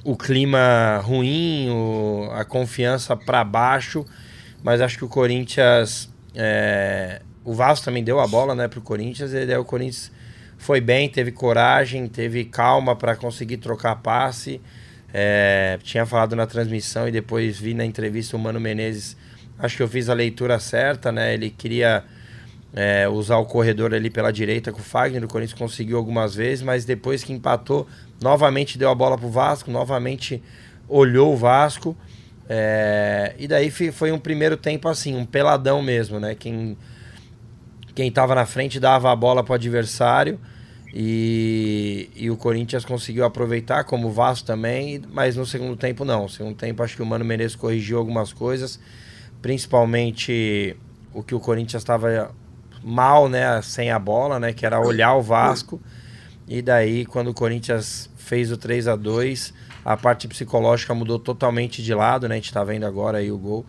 O 0.03 0.17
clima 0.17 0.97
ruim, 1.03 1.69
o- 1.69 2.29
a 2.33 2.43
confiança 2.43 3.15
para 3.15 3.43
baixo. 3.43 4.05
Mas 4.61 4.81
acho 4.81 4.97
que 4.97 5.05
o 5.05 5.09
Corinthians. 5.09 6.09
é, 6.35 7.21
o 7.45 7.53
Vasco 7.53 7.85
também 7.85 8.03
deu 8.03 8.19
a 8.19 8.27
bola 8.27 8.55
né, 8.55 8.67
para 8.67 8.79
o 8.79 8.81
Corinthians. 8.81 9.33
E 9.33 9.45
daí 9.45 9.57
o 9.57 9.65
Corinthians 9.65 10.11
foi 10.57 10.81
bem, 10.81 11.07
teve 11.09 11.31
coragem, 11.31 12.07
teve 12.07 12.45
calma 12.45 12.95
para 12.95 13.15
conseguir 13.15 13.57
trocar 13.57 13.95
passe. 13.97 14.59
É, 15.13 15.77
tinha 15.83 16.05
falado 16.05 16.35
na 16.35 16.47
transmissão 16.47 17.07
e 17.07 17.11
depois 17.11 17.59
vi 17.59 17.73
na 17.73 17.85
entrevista 17.85 18.35
o 18.35 18.39
Mano 18.39 18.59
Menezes. 18.59 19.15
Acho 19.63 19.77
que 19.77 19.83
eu 19.83 19.87
fiz 19.87 20.09
a 20.09 20.13
leitura 20.13 20.59
certa, 20.59 21.09
né? 21.09 21.33
Ele 21.33 21.49
queria 21.49 22.03
é, 22.73 23.07
usar 23.07 23.37
o 23.37 23.45
corredor 23.45 23.93
ali 23.93 24.09
pela 24.09 24.29
direita 24.29 24.73
com 24.73 24.79
o 24.79 24.83
Fagner. 24.83 25.23
O 25.23 25.27
Corinthians 25.27 25.57
conseguiu 25.57 25.97
algumas 25.97 26.35
vezes, 26.35 26.61
mas 26.61 26.83
depois 26.83 27.23
que 27.23 27.31
empatou, 27.31 27.87
novamente 28.21 28.77
deu 28.77 28.89
a 28.89 28.95
bola 28.95 29.17
pro 29.17 29.29
Vasco, 29.29 29.71
novamente 29.71 30.43
olhou 30.85 31.31
o 31.33 31.37
Vasco. 31.37 31.95
É, 32.49 33.33
e 33.39 33.47
daí 33.47 33.71
foi 33.71 34.11
um 34.11 34.19
primeiro 34.19 34.57
tempo 34.57 34.89
assim, 34.89 35.15
um 35.15 35.25
peladão 35.25 35.81
mesmo, 35.81 36.19
né? 36.19 36.35
Quem 36.35 36.77
quem 37.95 38.09
estava 38.09 38.35
na 38.35 38.45
frente 38.45 38.81
dava 38.81 39.11
a 39.11 39.15
bola 39.15 39.43
para 39.43 39.53
o 39.53 39.55
adversário 39.55 40.39
e, 40.93 42.09
e 42.15 42.29
o 42.29 42.35
Corinthians 42.35 42.83
conseguiu 42.83 43.23
aproveitar, 43.23 43.83
como 43.83 44.07
o 44.07 44.11
Vasco 44.11 44.45
também, 44.45 45.01
mas 45.11 45.35
no 45.35 45.45
segundo 45.45 45.75
tempo 45.75 46.03
não. 46.03 46.23
No 46.23 46.29
segundo 46.29 46.55
tempo 46.55 46.83
acho 46.83 46.95
que 46.95 47.01
o 47.01 47.05
Mano 47.05 47.23
Menezes 47.25 47.55
corrigiu 47.55 47.97
algumas 47.97 48.33
coisas, 48.33 48.79
principalmente 49.43 50.75
o 51.13 51.21
que 51.21 51.35
o 51.35 51.39
Corinthians 51.39 51.83
estava 51.83 52.31
mal, 52.83 53.29
né, 53.29 53.61
sem 53.61 53.91
a 53.91 53.99
bola, 53.99 54.39
né, 54.39 54.53
que 54.53 54.65
era 54.65 54.79
olhar 54.79 55.13
o 55.13 55.21
Vasco. 55.21 55.79
E 56.47 56.63
daí 56.63 57.05
quando 57.05 57.27
o 57.27 57.33
Corinthians 57.33 58.09
fez 58.17 58.51
o 58.51 58.57
3 58.57 58.87
a 58.87 58.95
2 58.95 59.53
a 59.85 59.97
parte 59.97 60.27
psicológica 60.27 60.95
mudou 60.95 61.19
totalmente 61.19 61.83
de 61.83 61.93
lado, 61.93 62.27
né? 62.27 62.35
A 62.35 62.37
gente 62.37 62.53
tá 62.53 62.63
vendo 62.63 62.85
agora 62.85 63.17
aí 63.17 63.31
o 63.31 63.37
gol. 63.37 63.65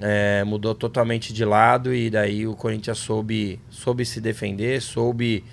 É, 0.00 0.42
mudou 0.42 0.74
totalmente 0.74 1.32
de 1.32 1.44
lado 1.44 1.94
e 1.94 2.10
daí 2.10 2.46
o 2.46 2.56
Corinthians 2.56 2.98
soube, 2.98 3.60
soube 3.70 4.04
se 4.04 4.20
defender, 4.20 4.82
soube 4.82 5.44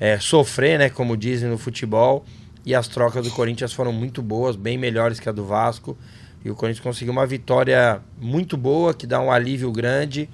é, 0.00 0.18
sofrer, 0.18 0.78
né, 0.78 0.88
como 0.88 1.16
dizem 1.16 1.50
no 1.50 1.58
futebol. 1.58 2.24
E 2.64 2.74
as 2.74 2.88
trocas 2.88 3.26
do 3.26 3.30
Corinthians 3.32 3.72
foram 3.72 3.92
muito 3.92 4.22
boas, 4.22 4.56
bem 4.56 4.78
melhores 4.78 5.20
que 5.20 5.28
a 5.28 5.32
do 5.32 5.44
Vasco. 5.44 5.96
E 6.44 6.50
o 6.50 6.54
Corinthians 6.54 6.82
conseguiu 6.82 7.12
uma 7.12 7.26
vitória 7.26 8.00
muito 8.18 8.56
boa, 8.56 8.94
que 8.94 9.06
dá 9.06 9.20
um 9.20 9.30
alívio 9.30 9.70
grande. 9.70 10.28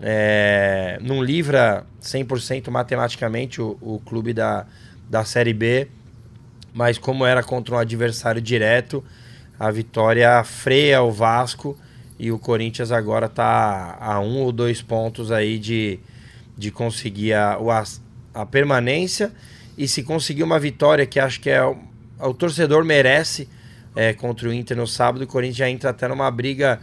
É, 0.00 0.98
não 1.02 1.22
livra 1.22 1.86
100% 2.02 2.70
matematicamente 2.70 3.60
o, 3.60 3.76
o 3.80 4.00
clube 4.04 4.32
da, 4.32 4.66
da 5.08 5.24
Série 5.24 5.52
B, 5.52 5.88
mas 6.72 6.98
como 6.98 7.24
era 7.24 7.42
contra 7.42 7.74
um 7.74 7.78
adversário 7.78 8.40
direto, 8.40 9.04
a 9.58 9.70
vitória 9.70 10.42
freia 10.42 11.02
o 11.02 11.12
Vasco 11.12 11.78
e 12.18 12.32
o 12.32 12.38
Corinthians 12.38 12.90
agora 12.90 13.26
está 13.26 13.96
a 14.00 14.18
um 14.20 14.38
ou 14.38 14.50
dois 14.50 14.82
pontos 14.82 15.30
aí 15.30 15.58
de, 15.58 16.00
de 16.56 16.70
conseguir 16.70 17.34
a, 17.34 17.58
a 18.32 18.46
permanência 18.46 19.32
e 19.76 19.86
se 19.86 20.02
conseguir 20.02 20.42
uma 20.42 20.58
vitória 20.58 21.06
que 21.06 21.20
acho 21.20 21.40
que 21.40 21.50
é 21.50 21.62
o, 21.62 21.76
o 22.20 22.34
torcedor 22.34 22.84
merece 22.84 23.48
é, 23.94 24.12
contra 24.12 24.48
o 24.48 24.52
Inter 24.52 24.76
no 24.76 24.86
sábado, 24.86 25.22
o 25.22 25.26
Corinthians 25.26 25.56
já 25.56 25.70
entra 25.70 25.90
até 25.90 26.08
numa 26.08 26.30
briga 26.30 26.80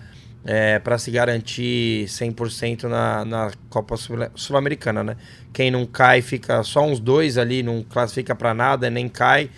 para 0.83 0.97
se 0.97 1.11
garantir 1.11 2.05
100% 2.07 2.85
na, 2.85 3.23
na 3.23 3.51
Copa 3.69 3.95
Sul- 3.95 4.27
Sul-Americana, 4.33 5.03
né? 5.03 5.15
Quem 5.53 5.69
não 5.69 5.85
cai 5.85 6.21
fica 6.23 6.63
só 6.63 6.83
uns 6.83 6.99
dois 6.99 7.37
ali, 7.37 7.61
não 7.61 7.83
classifica 7.83 8.33
para 8.33 8.51
nada, 8.51 8.89
nem 8.89 9.07
cai. 9.07 9.51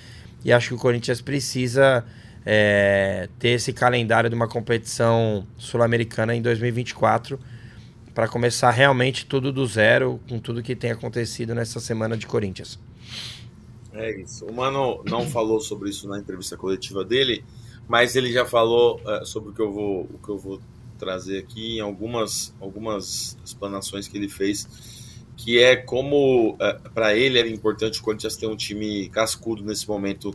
E 0.44 0.52
acho 0.52 0.68
que 0.70 0.74
o 0.74 0.78
Corinthians 0.78 1.22
precisa 1.22 2.04
é, 2.46 3.30
ter 3.40 3.50
esse 3.50 3.72
calendário 3.72 4.30
de 4.30 4.36
uma 4.36 4.48
competição 4.48 5.48
sul-americana 5.58 6.36
em 6.36 6.42
2024 6.42 7.40
para 8.14 8.28
começar 8.28 8.70
realmente 8.72 9.26
tudo 9.26 9.54
do 9.54 9.66
zero 9.66 10.20
com 10.28 10.38
tudo 10.38 10.62
que 10.62 10.76
tem 10.76 10.92
acontecido 10.92 11.56
nessa 11.56 11.80
semana 11.80 12.18
de 12.18 12.28
Corinthians. 12.28 12.78
É 13.94 14.20
isso. 14.20 14.46
O 14.46 14.54
Mano 14.54 15.04
não 15.06 15.26
falou 15.28 15.60
sobre 15.60 15.90
isso 15.90 16.08
na 16.08 16.18
entrevista 16.18 16.58
coletiva 16.58 17.06
dele, 17.06 17.44
mas 17.88 18.16
ele 18.16 18.32
já 18.32 18.46
falou 18.46 19.00
eh, 19.06 19.24
sobre 19.24 19.52
o 19.52 19.54
que 19.54 19.62
eu 19.62 19.72
vou, 19.72 20.02
o 20.12 20.18
que 20.18 20.30
eu 20.30 20.38
vou 20.38 20.60
trazer 20.98 21.40
aqui 21.40 21.78
em 21.78 21.80
algumas, 21.80 22.54
algumas 22.60 23.38
explanações 23.46 24.08
que 24.08 24.18
ele 24.18 24.30
fez, 24.30 24.68
que 25.38 25.60
é 25.60 25.76
como 25.76 26.58
para 26.94 27.16
ele 27.16 27.38
era 27.38 27.48
importante 27.48 28.00
o 28.00 28.04
Corinthians 28.04 28.38
ter 28.38 28.48
um 28.48 28.56
time 28.56 29.10
cascudo 29.10 29.64
nesse 29.64 29.88
momento 29.88 30.34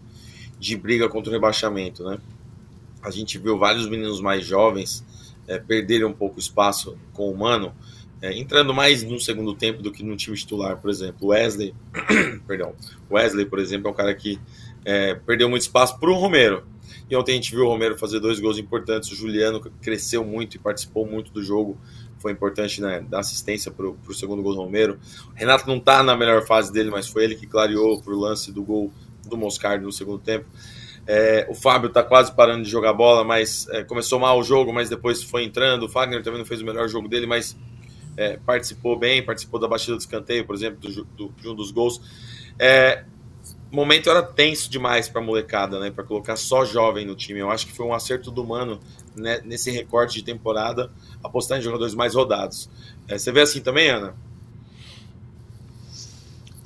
de 0.59 0.77
briga 0.77 1.09
contra 1.09 1.31
o 1.31 1.33
rebaixamento, 1.33 2.05
né? 2.05 2.19
A 3.03 3.11
gente 3.11 3.38
viu 3.38 3.57
vários 3.59 3.88
meninos 3.88 4.21
mais 4.21 4.45
jovens 4.45 5.05
eh, 5.47 5.59
perderem 5.59 6.05
um 6.05 6.12
pouco 6.12 6.38
espaço 6.38 6.97
com 7.12 7.31
o 7.31 7.37
Mano, 7.37 7.75
eh, 8.20 8.38
entrando 8.38 8.75
mais 8.75 9.02
no 9.02 9.18
segundo 9.20 9.54
tempo 9.54 9.82
do 9.82 9.92
que 9.92 10.02
no 10.02 10.16
time 10.16 10.37
titular, 10.37 10.76
por 10.76 10.90
exemplo. 10.90 11.28
Wesley, 11.28 11.75
perdão, 12.46 12.75
Wesley, 13.10 13.46
por 13.46 13.58
exemplo, 13.58 13.88
é 13.88 13.90
um 13.90 13.94
cara 13.94 14.14
que 14.14 14.38
é, 14.84 15.14
perdeu 15.14 15.48
muito 15.48 15.62
espaço 15.62 15.98
para 15.98 16.10
o 16.10 16.14
Romero. 16.14 16.64
E 17.10 17.16
ontem 17.16 17.32
a 17.32 17.34
gente 17.37 17.54
viu 17.54 17.64
o 17.64 17.68
Romero 17.68 17.96
fazer 17.96 18.20
dois 18.20 18.38
gols 18.38 18.58
importantes. 18.58 19.10
O 19.10 19.14
Juliano 19.14 19.60
cresceu 19.80 20.25
muito 20.25 20.56
e 20.56 20.58
participou 20.58 21.06
muito 21.06 21.32
do 21.32 21.42
jogo. 21.42 21.78
Foi 22.18 22.32
importante 22.32 22.80
né, 22.80 23.04
dar 23.08 23.20
assistência 23.20 23.70
para 23.70 23.87
o 23.87 24.14
segundo 24.14 24.42
gol 24.42 24.54
do 24.54 24.60
Romero. 24.60 24.98
O 25.30 25.38
Renato 25.38 25.66
não 25.66 25.76
está 25.76 26.02
na 26.02 26.16
melhor 26.16 26.44
fase 26.46 26.72
dele, 26.72 26.90
mas 26.90 27.08
foi 27.08 27.25
ele 27.25 27.34
que 27.34 27.46
clareou 27.46 28.00
para 28.02 28.12
o 28.12 28.18
lance 28.18 28.52
do 28.52 28.62
gol 28.62 28.92
do 29.26 29.37
Moscardo 29.37 29.84
no 29.84 29.92
segundo 29.92 30.18
tempo. 30.18 30.46
É, 31.06 31.46
o 31.48 31.54
Fábio 31.54 31.88
está 31.88 32.02
quase 32.02 32.34
parando 32.34 32.64
de 32.64 32.70
jogar 32.70 32.92
bola, 32.92 33.25
mas 33.25 33.66
é, 33.70 33.82
começou 33.82 34.18
mal 34.18 34.38
o 34.38 34.42
jogo, 34.42 34.72
mas 34.72 34.90
depois 34.90 35.22
foi 35.22 35.44
entrando. 35.44 35.84
O 35.84 35.88
Fagner 35.88 36.22
também 36.22 36.38
não 36.38 36.46
fez 36.46 36.60
o 36.60 36.64
melhor 36.64 36.87
jogo 36.88 37.08
dele, 37.08 37.26
mas 37.26 37.56
é, 38.18 38.37
participou 38.37 38.98
bem, 38.98 39.25
participou 39.25 39.60
da 39.60 39.68
batida 39.68 39.96
do 39.96 40.00
escanteio, 40.00 40.44
por 40.44 40.56
exemplo, 40.56 40.80
do, 40.80 41.04
do, 41.04 41.28
de 41.40 41.48
um 41.48 41.54
dos 41.54 41.70
gols. 41.70 42.00
É, 42.58 43.04
momento 43.70 44.10
era 44.10 44.22
tenso 44.22 44.68
demais 44.68 45.08
para 45.08 45.20
a 45.20 45.25
molecada, 45.25 45.78
né? 45.78 45.92
Para 45.92 46.02
colocar 46.02 46.34
só 46.37 46.64
jovem 46.64 47.06
no 47.06 47.14
time. 47.14 47.38
Eu 47.38 47.48
acho 47.48 47.66
que 47.66 47.72
foi 47.72 47.87
um 47.87 47.94
acerto 47.94 48.32
do 48.32 48.44
Mano 48.44 48.80
né, 49.14 49.40
nesse 49.44 49.70
recorte 49.70 50.14
de 50.14 50.25
temporada 50.25 50.90
apostar 51.22 51.58
em 51.58 51.62
jogadores 51.62 51.94
mais 51.94 52.14
rodados. 52.14 52.68
É, 53.06 53.16
você 53.16 53.30
vê 53.30 53.42
assim 53.42 53.60
também, 53.60 53.88
Ana? 53.88 54.16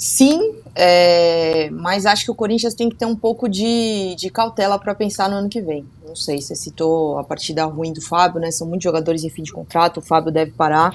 Sim, 0.05 0.57
é, 0.75 1.71
mas 1.71 2.07
acho 2.07 2.25
que 2.25 2.31
o 2.33 2.35
Corinthians 2.35 2.75
tem 2.75 2.89
que 2.89 2.97
ter 2.97 3.07
um 3.07 3.15
pouco 3.15 3.49
de, 3.49 4.17
de 4.17 4.31
cautela 4.31 4.77
para 4.77 4.97
pensar 4.97 5.31
no 5.31 5.37
ano 5.37 5.49
que 5.49 5.63
vem. 5.63 5.87
Não 6.05 6.17
sei, 6.17 6.43
você 6.43 6.57
citou 6.57 7.19
a 7.19 7.23
partida 7.23 7.65
ruim 7.67 7.93
do 7.93 8.03
Fábio, 8.03 8.41
né? 8.41 8.51
São 8.51 8.67
muitos 8.67 8.83
jogadores 8.83 9.23
em 9.23 9.31
fim 9.31 9.45
de 9.45 9.53
contrato, 9.53 9.99
o 9.99 10.01
Fábio 10.01 10.33
deve 10.33 10.51
parar. 10.51 10.93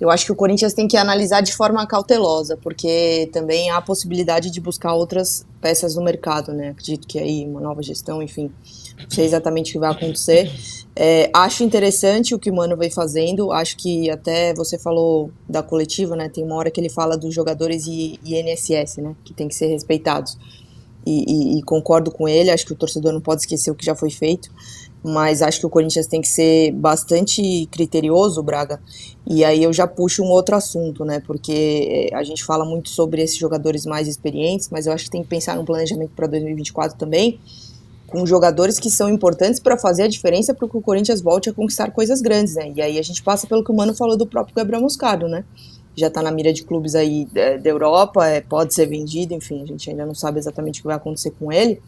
Eu 0.00 0.08
acho 0.08 0.24
que 0.24 0.32
o 0.32 0.34
Corinthians 0.34 0.72
tem 0.72 0.88
que 0.88 0.96
analisar 0.96 1.42
de 1.42 1.54
forma 1.54 1.86
cautelosa, 1.86 2.56
porque 2.56 3.28
também 3.34 3.68
há 3.68 3.76
a 3.76 3.82
possibilidade 3.82 4.50
de 4.50 4.62
buscar 4.62 4.94
outras 4.94 5.44
peças 5.60 5.94
no 5.94 6.02
mercado, 6.02 6.54
né? 6.54 6.70
Acredito 6.70 7.06
que 7.06 7.18
aí 7.18 7.44
uma 7.44 7.60
nova 7.60 7.82
gestão, 7.82 8.22
enfim, 8.22 8.50
não 8.98 9.10
sei 9.10 9.26
exatamente 9.26 9.68
o 9.68 9.72
que 9.74 9.78
vai 9.78 9.90
acontecer. 9.90 10.50
É, 11.00 11.30
acho 11.32 11.62
interessante 11.62 12.34
o 12.34 12.40
que 12.40 12.50
o 12.50 12.54
Mano 12.56 12.76
vem 12.76 12.90
fazendo. 12.90 13.52
Acho 13.52 13.76
que 13.76 14.10
até 14.10 14.52
você 14.52 14.76
falou 14.76 15.30
da 15.48 15.62
coletiva, 15.62 16.16
né? 16.16 16.28
Tem 16.28 16.42
uma 16.42 16.56
hora 16.56 16.72
que 16.72 16.80
ele 16.80 16.88
fala 16.88 17.16
dos 17.16 17.32
jogadores 17.32 17.86
e 17.86 18.18
INSS, 18.24 18.96
né? 18.96 19.14
Que 19.24 19.32
tem 19.32 19.46
que 19.46 19.54
ser 19.54 19.68
respeitados. 19.68 20.36
E, 21.06 21.24
e, 21.28 21.58
e, 21.58 21.62
concordo 21.62 22.10
com 22.10 22.26
ele. 22.28 22.50
Acho 22.50 22.66
que 22.66 22.72
o 22.72 22.76
torcedor 22.76 23.12
não 23.12 23.20
pode 23.20 23.42
esquecer 23.42 23.70
o 23.70 23.76
que 23.76 23.86
já 23.86 23.94
foi 23.94 24.10
feito. 24.10 24.50
Mas 25.00 25.40
acho 25.40 25.60
que 25.60 25.66
o 25.66 25.70
Corinthians 25.70 26.08
tem 26.08 26.20
que 26.20 26.26
ser 26.26 26.72
bastante 26.72 27.68
criterioso, 27.70 28.42
Braga. 28.42 28.80
E 29.24 29.44
aí 29.44 29.62
eu 29.62 29.72
já 29.72 29.86
puxo 29.86 30.24
um 30.24 30.30
outro 30.30 30.56
assunto, 30.56 31.04
né? 31.04 31.22
Porque 31.24 32.10
a 32.12 32.24
gente 32.24 32.42
fala 32.42 32.64
muito 32.64 32.88
sobre 32.88 33.22
esses 33.22 33.36
jogadores 33.36 33.86
mais 33.86 34.08
experientes, 34.08 34.68
mas 34.68 34.88
eu 34.88 34.92
acho 34.92 35.04
que 35.04 35.10
tem 35.10 35.22
que 35.22 35.28
pensar 35.28 35.54
no 35.54 35.64
planejamento 35.64 36.10
para 36.16 36.26
2024 36.26 36.98
também 36.98 37.38
com 38.08 38.24
jogadores 38.24 38.78
que 38.78 38.90
são 38.90 39.08
importantes 39.08 39.60
para 39.60 39.78
fazer 39.78 40.04
a 40.04 40.08
diferença 40.08 40.54
para 40.54 40.66
que 40.66 40.76
o 40.76 40.80
Corinthians 40.80 41.20
volte 41.20 41.50
a 41.50 41.52
conquistar 41.52 41.90
coisas 41.90 42.22
grandes, 42.22 42.54
né? 42.54 42.72
E 42.74 42.80
aí 42.80 42.98
a 42.98 43.02
gente 43.02 43.22
passa 43.22 43.46
pelo 43.46 43.62
que 43.62 43.70
o 43.70 43.74
Mano 43.76 43.94
falou 43.94 44.16
do 44.16 44.26
próprio 44.26 44.54
Gabriel 44.54 44.80
Moscardo, 44.80 45.28
né? 45.28 45.44
Já 45.94 46.06
está 46.06 46.22
na 46.22 46.30
mira 46.30 46.52
de 46.52 46.64
clubes 46.64 46.94
aí 46.94 47.28
é, 47.34 47.58
da 47.58 47.68
Europa, 47.68 48.26
é, 48.26 48.40
pode 48.40 48.74
ser 48.74 48.86
vendido, 48.86 49.34
enfim, 49.34 49.62
a 49.62 49.66
gente 49.66 49.90
ainda 49.90 50.06
não 50.06 50.14
sabe 50.14 50.38
exatamente 50.38 50.80
o 50.80 50.82
que 50.82 50.86
vai 50.86 50.96
acontecer 50.96 51.32
com 51.38 51.52
ele. 51.52 51.82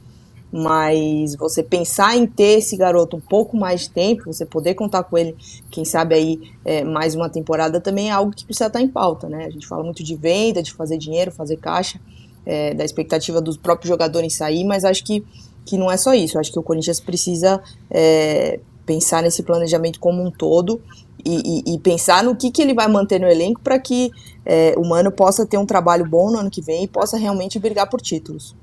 Mas 0.53 1.37
você 1.37 1.63
pensar 1.63 2.17
em 2.17 2.27
ter 2.27 2.59
esse 2.59 2.77
garoto 2.77 3.17
um 3.17 3.21
pouco 3.21 3.57
mais 3.57 3.83
de 3.83 3.91
tempo, 3.91 4.25
você 4.25 4.45
poder 4.45 4.75
contar 4.75 5.05
com 5.05 5.17
ele, 5.17 5.35
quem 5.71 5.85
sabe 5.85 6.15
aí 6.15 6.41
é, 6.65 6.85
mais 6.85 7.15
uma 7.15 7.31
temporada, 7.31 7.81
também 7.81 8.11
é 8.11 8.13
algo 8.13 8.33
que 8.33 8.45
precisa 8.45 8.67
estar 8.67 8.81
em 8.81 8.89
pauta, 8.89 9.29
né? 9.29 9.47
A 9.47 9.51
gente 9.51 9.67
fala 9.67 9.85
muito 9.85 10.03
de 10.03 10.17
venda, 10.17 10.63
de 10.63 10.73
fazer 10.73 10.99
dinheiro, 10.99 11.31
fazer 11.31 11.57
caixa, 11.57 12.01
é, 12.45 12.75
da 12.75 12.85
expectativa 12.85 13.41
dos 13.41 13.57
próprios 13.57 13.89
jogadores 13.89 14.35
sair, 14.35 14.65
mas 14.65 14.85
acho 14.85 15.05
que 15.05 15.25
que 15.71 15.79
não 15.79 15.89
é 15.89 15.97
só 15.97 16.13
isso. 16.13 16.37
Eu 16.37 16.41
acho 16.41 16.51
que 16.51 16.59
o 16.59 16.63
Corinthians 16.65 16.99
precisa 16.99 17.63
é, 17.89 18.59
pensar 18.85 19.23
nesse 19.23 19.45
planejamento 19.45 20.01
como 20.01 20.21
um 20.21 20.29
todo 20.29 20.83
e, 21.25 21.63
e, 21.71 21.75
e, 21.75 21.79
pensar 21.79 22.25
no 22.25 22.35
que, 22.35 22.51
que 22.51 22.61
ele 22.61 22.75
vai 22.75 22.89
manter 22.89 23.21
no 23.21 23.29
elenco 23.29 23.61
para 23.61 23.79
que 23.79 24.11
é, 24.45 24.75
o 24.77 24.85
Mano 24.85 25.13
possa 25.13 25.47
ter 25.47 25.59
um 25.59 25.67
trabalho 25.67 26.05
bom 26.05 26.33
no 26.33 26.39
ano 26.39 26.51
que 26.51 26.61
vem 26.61 26.83
e 26.83 26.89
possa 26.89 27.17
realmente 27.17 27.57
brigar 27.57 27.89
por 27.89 28.01
títulos. 28.01 28.57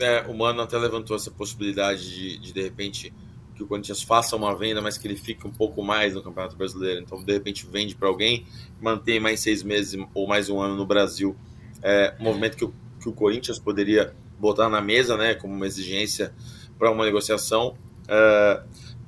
É, 0.00 0.22
o 0.22 0.34
Mano 0.36 0.62
até 0.62 0.76
levantou 0.76 1.14
essa 1.14 1.30
possibilidade 1.30 2.10
de, 2.10 2.38
de, 2.38 2.52
de 2.52 2.62
repente, 2.62 3.14
que 3.54 3.62
o 3.62 3.68
Corinthians 3.68 4.02
faça 4.02 4.34
uma 4.34 4.56
venda, 4.56 4.82
mas 4.82 4.98
que 4.98 5.06
ele 5.06 5.16
fique 5.16 5.46
um 5.46 5.52
pouco 5.52 5.80
mais 5.80 6.14
no 6.14 6.22
Campeonato 6.22 6.56
Brasileiro. 6.56 7.02
Então, 7.02 7.22
de 7.22 7.32
repente, 7.32 7.68
vende 7.70 7.94
para 7.94 8.08
alguém, 8.08 8.44
mantém 8.80 9.20
mais 9.20 9.38
seis 9.38 9.62
meses 9.62 9.96
ou 10.12 10.26
mais 10.26 10.50
um 10.50 10.60
ano 10.60 10.74
no 10.74 10.84
Brasil. 10.84 11.36
É 11.80 12.14
um 12.18 12.24
movimento 12.24 12.56
que 12.56 12.64
o, 12.64 12.74
que 12.98 13.08
o 13.08 13.12
Corinthians 13.12 13.60
poderia 13.60 14.12
botar 14.44 14.68
na 14.68 14.80
mesa, 14.80 15.16
né, 15.16 15.34
como 15.34 15.54
uma 15.54 15.66
exigência 15.66 16.34
para 16.78 16.90
uma 16.90 17.04
negociação. 17.04 17.76
É, 18.06 18.62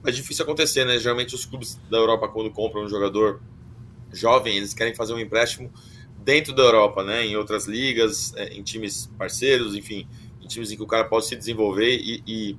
é 0.06 0.10
difícil 0.10 0.44
acontecer, 0.44 0.84
né? 0.84 0.98
Geralmente 0.98 1.34
os 1.34 1.44
clubes 1.44 1.78
da 1.90 1.98
Europa, 1.98 2.28
quando 2.28 2.50
compram 2.50 2.84
um 2.84 2.88
jogador 2.88 3.40
jovem, 4.12 4.56
eles 4.56 4.72
querem 4.72 4.94
fazer 4.94 5.12
um 5.12 5.18
empréstimo 5.18 5.70
dentro 6.24 6.54
da 6.54 6.62
Europa, 6.62 7.04
né? 7.04 7.26
Em 7.26 7.36
outras 7.36 7.66
ligas, 7.66 8.32
é, 8.36 8.54
em 8.54 8.62
times 8.62 9.10
parceiros, 9.18 9.74
enfim, 9.74 10.08
em 10.40 10.46
times 10.46 10.70
em 10.70 10.76
que 10.76 10.82
o 10.82 10.86
cara 10.86 11.04
pode 11.04 11.26
se 11.26 11.36
desenvolver 11.36 11.96
e, 11.96 12.22
e, 12.26 12.56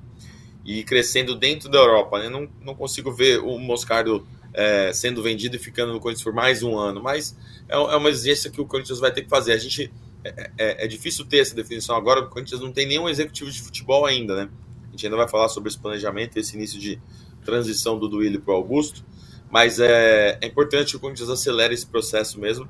e 0.64 0.80
ir 0.80 0.84
crescendo 0.84 1.34
dentro 1.34 1.68
da 1.68 1.78
Europa, 1.78 2.18
né? 2.18 2.28
Não, 2.28 2.48
não 2.62 2.74
consigo 2.74 3.10
ver 3.10 3.40
o 3.40 3.58
Moscardo 3.58 4.26
é, 4.52 4.92
sendo 4.92 5.22
vendido 5.22 5.56
e 5.56 5.58
ficando 5.58 5.92
no 5.92 6.00
Corinthians 6.00 6.24
por 6.24 6.32
mais 6.32 6.62
um 6.62 6.78
ano, 6.78 7.02
mas 7.02 7.36
é, 7.68 7.74
é 7.74 7.96
uma 7.96 8.10
exigência 8.10 8.50
que 8.50 8.60
o 8.60 8.66
Corinthians 8.66 9.00
vai 9.00 9.10
ter 9.10 9.22
que 9.22 9.28
fazer. 9.28 9.52
A 9.52 9.58
gente 9.58 9.90
é, 10.36 10.50
é, 10.58 10.84
é, 10.84 10.86
difícil 10.86 11.24
ter 11.24 11.38
essa 11.38 11.54
definição 11.54 11.96
agora, 11.96 12.20
porque 12.20 12.30
o 12.30 12.34
Corinthians 12.34 12.60
não 12.60 12.72
tem 12.72 12.86
nenhum 12.86 13.08
executivo 13.08 13.50
de 13.50 13.60
futebol 13.60 14.06
ainda, 14.06 14.34
né? 14.34 14.50
A 14.88 14.90
gente 14.90 15.06
ainda 15.06 15.16
vai 15.16 15.28
falar 15.28 15.48
sobre 15.48 15.68
esse 15.68 15.78
planejamento 15.78 16.36
esse 16.36 16.56
início 16.56 16.78
de 16.78 17.00
transição 17.44 17.98
do 17.98 18.08
Duílio 18.08 18.40
para 18.40 18.52
o 18.52 18.56
Augusto, 18.56 19.04
mas 19.50 19.80
é, 19.80 20.38
é, 20.40 20.46
importante 20.46 20.90
que 20.90 20.96
o 20.96 21.00
Corinthians 21.00 21.30
acelere 21.30 21.74
esse 21.74 21.86
processo 21.86 22.38
mesmo, 22.38 22.68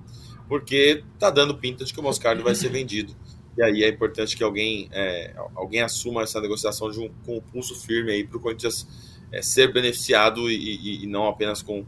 porque 0.48 1.02
tá 1.18 1.30
dando 1.30 1.56
pinta 1.56 1.84
de 1.84 1.92
que 1.92 2.00
o 2.00 2.02
Moscardo 2.02 2.42
vai 2.42 2.54
ser 2.54 2.68
vendido. 2.68 3.14
E 3.56 3.62
aí 3.62 3.82
é 3.82 3.88
importante 3.88 4.36
que 4.36 4.44
alguém, 4.44 4.88
é, 4.92 5.34
alguém 5.56 5.80
assuma 5.80 6.22
essa 6.22 6.40
negociação 6.40 6.90
de 6.90 7.00
um, 7.00 7.08
com 7.26 7.34
o 7.34 7.38
um 7.38 7.40
pulso 7.40 7.74
firme 7.74 8.12
aí 8.12 8.24
para 8.24 8.36
o 8.36 8.40
Corinthians 8.40 8.86
é, 9.32 9.42
ser 9.42 9.72
beneficiado 9.72 10.48
e, 10.48 10.54
e, 10.54 11.04
e 11.04 11.06
não 11.06 11.26
apenas 11.26 11.60
com, 11.60 11.84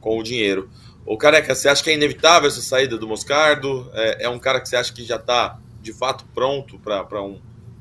com 0.00 0.18
o 0.18 0.22
dinheiro. 0.22 0.70
O 1.10 1.16
Careca, 1.16 1.54
você 1.54 1.70
acha 1.70 1.82
que 1.82 1.88
é 1.88 1.94
inevitável 1.94 2.48
essa 2.48 2.60
saída 2.60 2.98
do 2.98 3.08
Moscardo? 3.08 3.90
É, 3.94 4.24
é 4.24 4.28
um 4.28 4.38
cara 4.38 4.60
que 4.60 4.68
você 4.68 4.76
acha 4.76 4.92
que 4.92 5.02
já 5.02 5.16
está 5.16 5.58
de 5.80 5.90
fato 5.90 6.26
pronto 6.34 6.78
para 6.78 7.22
um, 7.22 7.40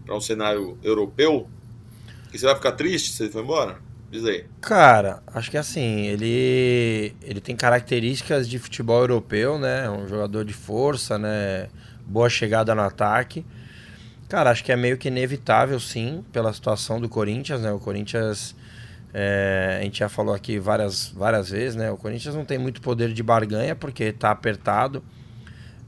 um 0.10 0.22
cenário 0.22 0.78
europeu? 0.82 1.46
E 2.34 2.40
você 2.40 2.46
vai 2.46 2.56
ficar 2.56 2.72
triste 2.72 3.12
se 3.12 3.24
ele 3.24 3.32
for 3.34 3.44
embora? 3.44 3.80
Diz 4.10 4.24
aí. 4.24 4.46
Cara, 4.62 5.22
acho 5.28 5.52
que 5.52 5.58
assim, 5.58 6.06
ele 6.06 7.14
ele 7.22 7.42
tem 7.42 7.54
características 7.54 8.48
de 8.48 8.58
futebol 8.58 9.02
europeu, 9.02 9.60
né? 9.60 9.90
Um 9.90 10.08
jogador 10.08 10.46
de 10.46 10.54
força, 10.54 11.18
né? 11.18 11.68
Boa 12.06 12.30
chegada 12.30 12.74
no 12.74 12.82
ataque. 12.82 13.46
Cara, 14.30 14.52
acho 14.52 14.64
que 14.64 14.72
é 14.72 14.78
meio 14.78 14.98
que 14.98 15.10
inevitável, 15.10 15.82
sim, 15.82 16.24
pela 16.32 16.54
situação 16.54 17.02
do 17.02 17.10
Corinthians, 17.10 17.60
né? 17.60 17.74
O 17.74 17.80
Corinthians 17.80 18.56
é, 19.20 19.80
a 19.80 19.84
gente 19.84 19.98
já 19.98 20.08
falou 20.08 20.36
aqui 20.36 20.60
várias, 20.60 21.08
várias 21.08 21.50
vezes, 21.50 21.76
né? 21.76 21.90
O 21.90 21.98
Corinthians 21.98 22.36
não 22.36 22.46
tem 22.46 22.60
muito 22.60 22.80
poder 22.82 23.12
de 23.12 23.24
barganha 23.24 23.76
porque 23.76 24.04
está 24.04 24.30
apertado. 24.30 25.04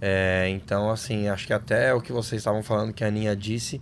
É, 0.02 0.50
então, 0.50 0.90
assim, 0.90 1.28
acho 1.28 1.46
que 1.46 1.54
até 1.54 1.94
o 1.94 2.02
que 2.02 2.12
vocês 2.12 2.40
estavam 2.40 2.64
falando, 2.64 2.92
que 2.92 3.04
a 3.04 3.08
Aninha 3.08 3.36
disse, 3.36 3.80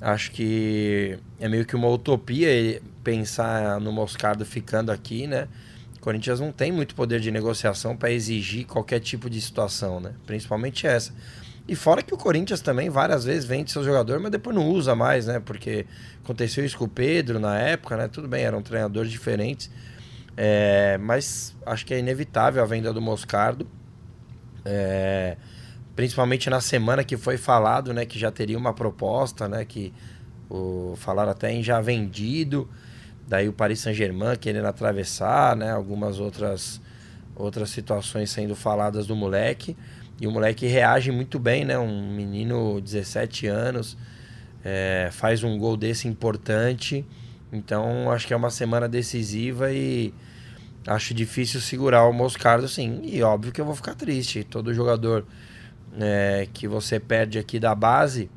acho 0.00 0.30
que 0.30 1.18
é 1.40 1.48
meio 1.48 1.66
que 1.66 1.74
uma 1.74 1.88
utopia 1.88 2.80
pensar 3.02 3.80
no 3.80 3.90
Moscardo 3.90 4.46
ficando 4.46 4.92
aqui, 4.92 5.26
né? 5.26 5.48
O 5.96 6.00
Corinthians 6.00 6.38
não 6.38 6.52
tem 6.52 6.70
muito 6.70 6.94
poder 6.94 7.18
de 7.18 7.32
negociação 7.32 7.96
para 7.96 8.12
exigir 8.12 8.66
qualquer 8.66 9.00
tipo 9.00 9.28
de 9.28 9.40
situação, 9.40 9.98
né? 9.98 10.12
Principalmente 10.24 10.86
essa. 10.86 11.12
E 11.70 11.76
fora 11.76 12.02
que 12.02 12.12
o 12.12 12.16
Corinthians 12.16 12.60
também 12.60 12.90
várias 12.90 13.22
vezes 13.22 13.44
vende 13.44 13.70
seu 13.70 13.84
jogador, 13.84 14.18
mas 14.18 14.32
depois 14.32 14.56
não 14.56 14.68
usa 14.68 14.92
mais, 14.96 15.28
né? 15.28 15.38
Porque 15.38 15.86
aconteceu 16.20 16.64
isso 16.64 16.76
com 16.76 16.86
o 16.86 16.88
Pedro 16.88 17.38
na 17.38 17.56
época, 17.60 17.96
né? 17.96 18.08
Tudo 18.08 18.26
bem, 18.26 18.42
eram 18.42 18.60
treinadores 18.60 19.08
diferentes. 19.08 19.70
É, 20.36 20.98
mas 20.98 21.54
acho 21.64 21.86
que 21.86 21.94
é 21.94 22.00
inevitável 22.00 22.60
a 22.60 22.66
venda 22.66 22.92
do 22.92 23.00
Moscardo. 23.00 23.68
É, 24.64 25.36
principalmente 25.94 26.50
na 26.50 26.60
semana 26.60 27.04
que 27.04 27.16
foi 27.16 27.36
falado, 27.36 27.94
né? 27.94 28.04
Que 28.04 28.18
já 28.18 28.32
teria 28.32 28.58
uma 28.58 28.74
proposta, 28.74 29.48
né? 29.48 29.64
Que 29.64 29.94
o, 30.48 30.94
falaram 30.96 31.30
até 31.30 31.52
em 31.52 31.62
já 31.62 31.80
vendido. 31.80 32.68
Daí 33.28 33.48
o 33.48 33.52
Paris 33.52 33.78
Saint-Germain 33.78 34.34
querendo 34.34 34.66
atravessar, 34.66 35.54
né? 35.54 35.70
Algumas 35.70 36.18
outras, 36.18 36.80
outras 37.36 37.70
situações 37.70 38.28
sendo 38.28 38.56
faladas 38.56 39.06
do 39.06 39.14
moleque. 39.14 39.76
E 40.20 40.26
o 40.26 40.30
moleque 40.30 40.66
reage 40.66 41.10
muito 41.10 41.38
bem, 41.38 41.64
né? 41.64 41.78
Um 41.78 42.12
menino 42.12 42.80
17 42.80 43.46
anos, 43.46 43.96
é, 44.62 45.08
faz 45.12 45.42
um 45.42 45.58
gol 45.58 45.76
desse 45.76 46.06
importante. 46.06 47.04
Então 47.52 48.10
acho 48.10 48.26
que 48.26 48.34
é 48.34 48.36
uma 48.36 48.50
semana 48.50 48.88
decisiva 48.88 49.72
e 49.72 50.12
acho 50.86 51.14
difícil 51.14 51.60
segurar 51.60 52.04
o 52.04 52.12
Moscardo, 52.12 52.68
sim. 52.68 53.00
E 53.04 53.22
óbvio 53.22 53.50
que 53.50 53.60
eu 53.60 53.64
vou 53.64 53.74
ficar 53.74 53.94
triste. 53.94 54.44
Todo 54.44 54.74
jogador 54.74 55.24
é, 55.98 56.46
que 56.52 56.68
você 56.68 57.00
perde 57.00 57.38
aqui 57.38 57.58
da 57.58 57.74
base, 57.74 58.30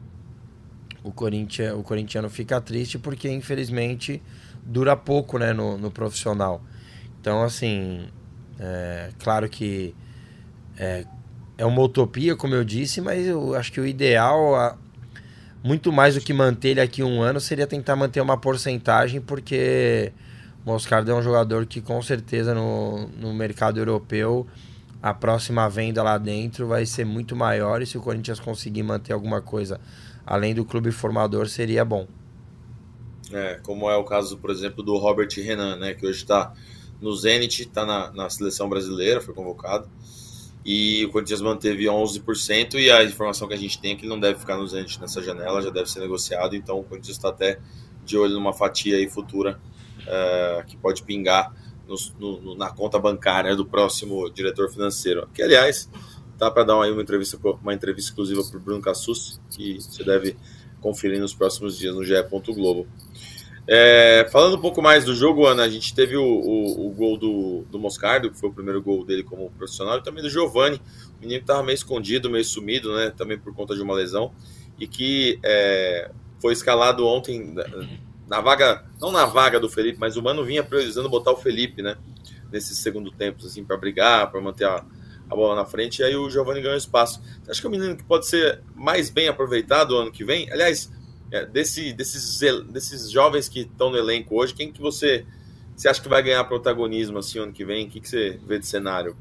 o, 1.04 1.12
Corinthians, 1.12 1.74
o 1.74 1.84
corintiano 1.84 2.30
fica 2.30 2.62
triste 2.62 2.98
porque 2.98 3.30
infelizmente 3.30 4.22
dura 4.66 4.96
pouco 4.96 5.38
né, 5.38 5.52
no, 5.52 5.78
no 5.78 5.92
profissional. 5.92 6.64
Então, 7.20 7.44
assim, 7.44 8.08
é, 8.60 9.12
claro 9.20 9.50
que 9.50 9.94
é, 10.78 11.06
é 11.58 11.66
uma 11.66 11.82
utopia, 11.82 12.36
como 12.36 12.56
eu 12.56 12.64
disse, 12.64 13.02
mas 13.02 13.26
eu 13.28 13.56
acho 13.56 13.72
que 13.72 13.80
o 13.80 13.86
ideal, 13.86 14.78
muito 15.64 15.92
mais 15.92 16.16
do 16.16 16.22
que 16.22 16.34
manter 16.34 16.70
ele 16.70 16.82
aqui 16.82 17.04
um 17.04 17.22
ano, 17.22 17.40
seria 17.40 17.68
tentar 17.68 17.96
manter 17.96 18.22
uma 18.22 18.38
porcentagem, 18.38 19.22
porque 19.22 20.12
o 20.66 20.72
Moscardo 20.72 21.12
é 21.12 21.14
um 21.16 21.22
jogador 21.22 21.66
que 21.66 21.82
com 21.82 22.02
certeza 22.02 22.54
no, 22.54 23.08
no 23.10 23.34
mercado 23.34 23.80
europeu 23.80 24.48
a 25.02 25.14
próxima 25.14 25.70
venda 25.70 26.02
lá 26.02 26.18
dentro 26.18 26.66
vai 26.66 26.86
ser 26.86 27.06
muito 27.06 27.36
maior 27.36 27.82
e 27.82 27.86
se 27.86 27.98
o 27.98 28.02
Corinthians 28.02 28.40
conseguir 28.40 28.84
manter 28.84 29.12
alguma 29.12 29.42
coisa 29.42 29.80
além 30.26 30.56
do 30.56 30.64
clube 30.64 30.92
formador 30.92 31.50
seria 31.50 31.84
bom. 31.84 32.08
É, 33.30 33.60
como 33.64 33.90
é 33.90 33.98
o 33.98 34.06
caso, 34.06 34.38
por 34.38 34.50
exemplo, 34.50 34.82
do 34.82 34.96
Robert 34.98 35.28
Renan, 35.36 35.76
né, 35.76 35.94
que 35.94 36.06
hoje 36.06 36.20
está 36.20 36.54
no 37.02 37.14
Zenit, 37.14 37.64
está 37.64 37.86
na, 37.86 38.12
na 38.14 38.30
seleção 38.30 38.70
brasileira, 38.70 39.20
foi 39.20 39.34
convocado. 39.34 39.90
E 40.66 41.06
o 41.06 41.10
Corinthians 41.10 41.42
manteve 41.42 41.86
11%, 41.86 42.76
e 42.76 42.90
a 42.90 43.04
informação 43.04 43.48
que 43.48 43.54
a 43.54 43.58
gente 43.58 43.80
tem 43.80 43.94
é 43.94 43.96
que 43.96 44.02
ele 44.02 44.10
não 44.10 44.20
deve 44.20 44.40
ficar 44.40 44.58
nos 44.58 44.74
entes 44.74 44.98
nessa 44.98 45.22
janela, 45.22 45.62
já 45.62 45.70
deve 45.70 45.90
ser 45.90 46.00
negociado, 46.00 46.56
então 46.56 46.80
o 46.80 46.84
Corinthians 46.84 47.18
está 47.18 47.30
até 47.30 47.60
de 48.06 48.18
olho 48.18 48.34
numa 48.34 48.54
fatia 48.54 48.98
aí 48.98 49.10
futura 49.10 49.60
uh, 50.02 50.66
que 50.66 50.78
pode 50.78 51.04
pingar 51.04 51.54
no, 51.88 52.40
no, 52.40 52.56
na 52.56 52.70
conta 52.70 52.98
bancária 53.00 53.56
do 53.56 53.66
próximo 53.66 54.30
diretor 54.30 54.70
financeiro. 54.70 55.28
Que, 55.34 55.42
aliás, 55.42 55.90
tá 56.38 56.50
para 56.50 56.64
dar 56.64 56.76
uma, 56.76 56.88
uma, 56.88 57.02
entrevista, 57.02 57.38
uma 57.62 57.74
entrevista 57.74 58.12
exclusiva 58.12 58.44
para 58.44 58.58
o 58.58 58.62
Bruno 58.62 58.82
Cassus, 58.82 59.40
que 59.50 59.82
você 59.82 60.04
deve 60.04 60.36
conferir 60.82 61.20
nos 61.20 61.34
próximos 61.34 61.78
dias 61.78 61.96
no 61.96 62.04
GE. 62.04 62.14
Globo. 62.50 62.88
É, 63.66 64.28
falando 64.30 64.58
um 64.58 64.62
pouco 64.62 64.82
mais 64.82 65.06
do 65.06 65.16
jogo, 65.16 65.46
Ana, 65.46 65.64
a 65.64 65.70
gente 65.70 65.96
teve 65.96 66.18
o, 66.18 66.24
o, 66.24 66.88
o, 66.88 66.90
gol 66.92 67.18
do, 67.18 67.64
do 67.72 67.80
Moscardo, 67.80 68.30
que 68.30 68.38
foi 68.38 68.50
o 68.50 68.54
primeiro 68.54 68.82
gol 68.82 69.06
dele 69.06 69.24
como 69.24 69.50
profissional, 69.52 69.98
e 69.98 70.04
também 70.04 70.22
do 70.22 70.30
Giovani, 70.30 70.82
o 71.18 71.22
menino 71.22 71.40
que 71.40 71.44
estava 71.44 71.64
meio 71.64 71.76
escondido, 71.76 72.30
meio 72.30 72.44
sumido, 72.44 72.94
né, 72.94 73.14
também 73.16 73.38
por 73.38 73.54
conta 73.56 73.74
de 73.74 73.82
uma 73.82 73.94
lesão, 73.94 74.34
e 74.78 74.86
que 74.86 75.40
é, 75.44 76.12
foi 76.42 76.52
escalado 76.52 77.08
ontem 77.08 77.56
na 78.28 78.42
vaga, 78.42 78.86
não 79.00 79.12
na 79.12 79.26
vaga 79.26 79.60
do 79.62 79.70
Felipe, 79.70 79.98
mas 79.98 80.18
o 80.18 80.22
Mano 80.22 80.44
vinha 80.44 80.64
priorizando 80.64 81.08
botar 81.08 81.32
o 81.32 81.38
Felipe, 81.38 81.82
né, 81.82 81.96
nesse 82.52 82.76
segundo 82.76 83.12
tempo, 83.12 83.46
assim, 83.46 83.64
para 83.64 83.78
brigar, 83.78 84.30
para 84.30 84.42
manter 84.42 84.66
a, 84.66 84.86
a 85.30 85.36
bola 85.36 85.56
na 85.56 85.66
frente, 85.66 86.00
e 86.00 86.04
aí 86.04 86.18
o 86.18 86.30
Giovani 86.30 86.62
ganhou 86.62 86.78
espaço. 86.78 87.22
Acha 87.48 87.62
que 87.62 87.66
é 87.66 87.70
um 87.70 87.72
menino 87.72 87.96
que 87.96 88.04
pode 88.04 88.28
ser 88.28 88.62
mais 88.76 89.10
bem 89.10 89.30
aproveitado 89.30 89.96
ano 89.96 90.12
que 90.12 90.26
vem? 90.26 90.52
Aliás, 90.52 90.92
é, 91.32 91.46
desse, 91.46 91.94
desses, 91.94 92.40
desses 92.70 93.10
jovens 93.10 93.50
que 93.50 93.62
estão 93.62 93.90
no 93.90 93.98
elenco 93.98 94.36
hoje, 94.36 94.54
quem 94.54 94.72
que 94.72 94.82
você, 94.82 95.26
você 95.76 95.88
acha 95.88 96.02
que 96.02 96.10
vai 96.10 96.22
ganhar 96.22 96.44
protagonismo 96.46 97.18
assim 97.18 97.40
ano 97.40 97.52
que 97.52 97.66
vem? 97.66 97.88
O 97.88 97.90
que, 97.90 98.00
que 98.00 98.10
você 98.10 98.40
vê 98.46 98.60
de 98.60 98.66
cenário? 98.66 99.16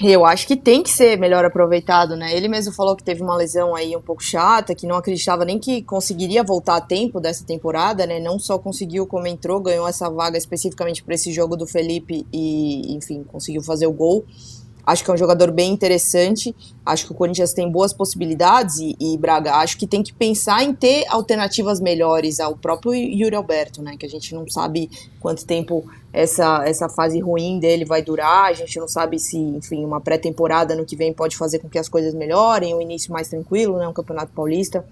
Eu 0.00 0.24
acho 0.24 0.46
que 0.46 0.56
tem 0.56 0.80
que 0.80 0.90
ser 0.90 1.18
melhor 1.18 1.44
aproveitado, 1.44 2.14
né? 2.14 2.32
Ele 2.32 2.46
mesmo 2.46 2.72
falou 2.72 2.94
que 2.94 3.02
teve 3.02 3.20
uma 3.20 3.36
lesão 3.36 3.74
aí 3.74 3.96
um 3.96 4.00
pouco 4.00 4.22
chata, 4.22 4.72
que 4.72 4.86
não 4.86 4.94
acreditava 4.94 5.44
nem 5.44 5.58
que 5.58 5.82
conseguiria 5.82 6.44
voltar 6.44 6.76
a 6.76 6.80
tempo 6.80 7.20
dessa 7.20 7.44
temporada, 7.44 8.06
né? 8.06 8.20
Não 8.20 8.38
só 8.38 8.58
conseguiu 8.58 9.08
como 9.08 9.26
entrou, 9.26 9.60
ganhou 9.60 9.88
essa 9.88 10.08
vaga 10.08 10.38
especificamente 10.38 11.02
para 11.02 11.14
esse 11.14 11.32
jogo 11.32 11.56
do 11.56 11.66
Felipe 11.66 12.24
e, 12.32 12.94
enfim, 12.94 13.24
conseguiu 13.24 13.60
fazer 13.60 13.88
o 13.88 13.92
gol. 13.92 14.24
Acho 14.88 15.04
que 15.04 15.10
é 15.10 15.12
um 15.12 15.18
jogador 15.18 15.50
bem 15.50 15.70
interessante. 15.70 16.56
Acho 16.84 17.04
que 17.04 17.12
o 17.12 17.14
Corinthians 17.14 17.52
tem 17.52 17.70
boas 17.70 17.92
possibilidades 17.92 18.78
e, 18.78 18.96
e, 18.98 19.18
Braga, 19.18 19.56
acho 19.56 19.76
que 19.76 19.86
tem 19.86 20.02
que 20.02 20.14
pensar 20.14 20.62
em 20.62 20.72
ter 20.72 21.04
alternativas 21.10 21.78
melhores 21.78 22.40
ao 22.40 22.56
próprio 22.56 22.94
Yuri 22.94 23.36
Alberto, 23.36 23.82
né? 23.82 23.98
Que 23.98 24.06
a 24.06 24.08
gente 24.08 24.34
não 24.34 24.48
sabe 24.48 24.90
quanto 25.20 25.44
tempo 25.44 25.84
essa, 26.10 26.66
essa 26.66 26.88
fase 26.88 27.20
ruim 27.20 27.58
dele 27.58 27.84
vai 27.84 28.00
durar. 28.00 28.46
A 28.46 28.54
gente 28.54 28.80
não 28.80 28.88
sabe 28.88 29.18
se, 29.18 29.36
enfim, 29.36 29.84
uma 29.84 30.00
pré-temporada 30.00 30.74
no 30.74 30.86
que 30.86 30.96
vem 30.96 31.12
pode 31.12 31.36
fazer 31.36 31.58
com 31.58 31.68
que 31.68 31.78
as 31.78 31.86
coisas 31.90 32.14
melhorem, 32.14 32.74
um 32.74 32.80
início 32.80 33.12
mais 33.12 33.28
tranquilo, 33.28 33.76
né? 33.76 33.86
Um 33.86 33.92
campeonato 33.92 34.32
paulista. 34.32 34.82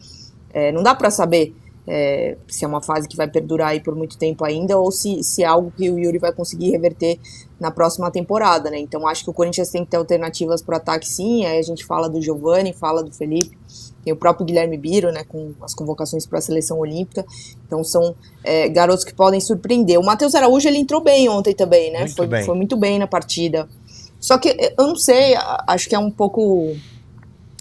É, 0.52 0.70
não 0.72 0.82
dá 0.82 0.94
para 0.94 1.10
saber 1.10 1.54
é, 1.86 2.36
se 2.48 2.64
é 2.64 2.68
uma 2.68 2.82
fase 2.82 3.06
que 3.08 3.16
vai 3.16 3.28
perdurar 3.28 3.68
aí 3.68 3.80
por 3.80 3.94
muito 3.94 4.18
tempo 4.18 4.44
ainda 4.44 4.76
ou 4.76 4.90
se, 4.90 5.22
se 5.22 5.42
é 5.42 5.46
algo 5.46 5.72
que 5.76 5.88
o 5.88 5.98
Yuri 5.98 6.18
vai 6.18 6.32
conseguir 6.32 6.70
reverter 6.70 7.18
na 7.60 7.70
próxima 7.70 8.10
temporada, 8.10 8.70
né? 8.70 8.78
Então 8.78 9.06
acho 9.06 9.24
que 9.24 9.30
o 9.30 9.32
Corinthians 9.32 9.70
tem 9.70 9.84
que 9.84 9.90
ter 9.90 9.96
alternativas 9.96 10.60
para 10.60 10.74
o 10.74 10.76
ataque 10.76 11.08
sim, 11.08 11.46
aí 11.46 11.58
a 11.58 11.62
gente 11.62 11.84
fala 11.86 12.08
do 12.08 12.20
Giovani, 12.20 12.72
fala 12.72 13.02
do 13.02 13.12
Felipe, 13.12 13.56
tem 14.04 14.12
o 14.12 14.16
próprio 14.16 14.44
Guilherme 14.44 14.76
Biro, 14.76 15.10
né, 15.10 15.24
com 15.24 15.52
as 15.62 15.74
convocações 15.74 16.26
para 16.26 16.38
a 16.38 16.42
seleção 16.42 16.78
olímpica, 16.78 17.24
então 17.66 17.82
são 17.82 18.14
é, 18.44 18.68
garotos 18.68 19.04
que 19.04 19.14
podem 19.14 19.40
surpreender. 19.40 19.98
O 19.98 20.04
Matheus 20.04 20.34
Araújo, 20.34 20.68
ele 20.68 20.78
entrou 20.78 21.00
bem 21.02 21.28
ontem 21.28 21.54
também, 21.54 21.90
né, 21.90 22.00
muito 22.00 22.16
foi, 22.16 22.26
bem. 22.26 22.44
foi 22.44 22.54
muito 22.56 22.76
bem 22.76 22.98
na 22.98 23.06
partida, 23.06 23.68
só 24.20 24.38
que 24.38 24.56
eu 24.78 24.86
não 24.86 24.96
sei, 24.96 25.34
acho 25.66 25.88
que 25.88 25.94
é 25.94 25.98
um 25.98 26.10
pouco 26.10 26.76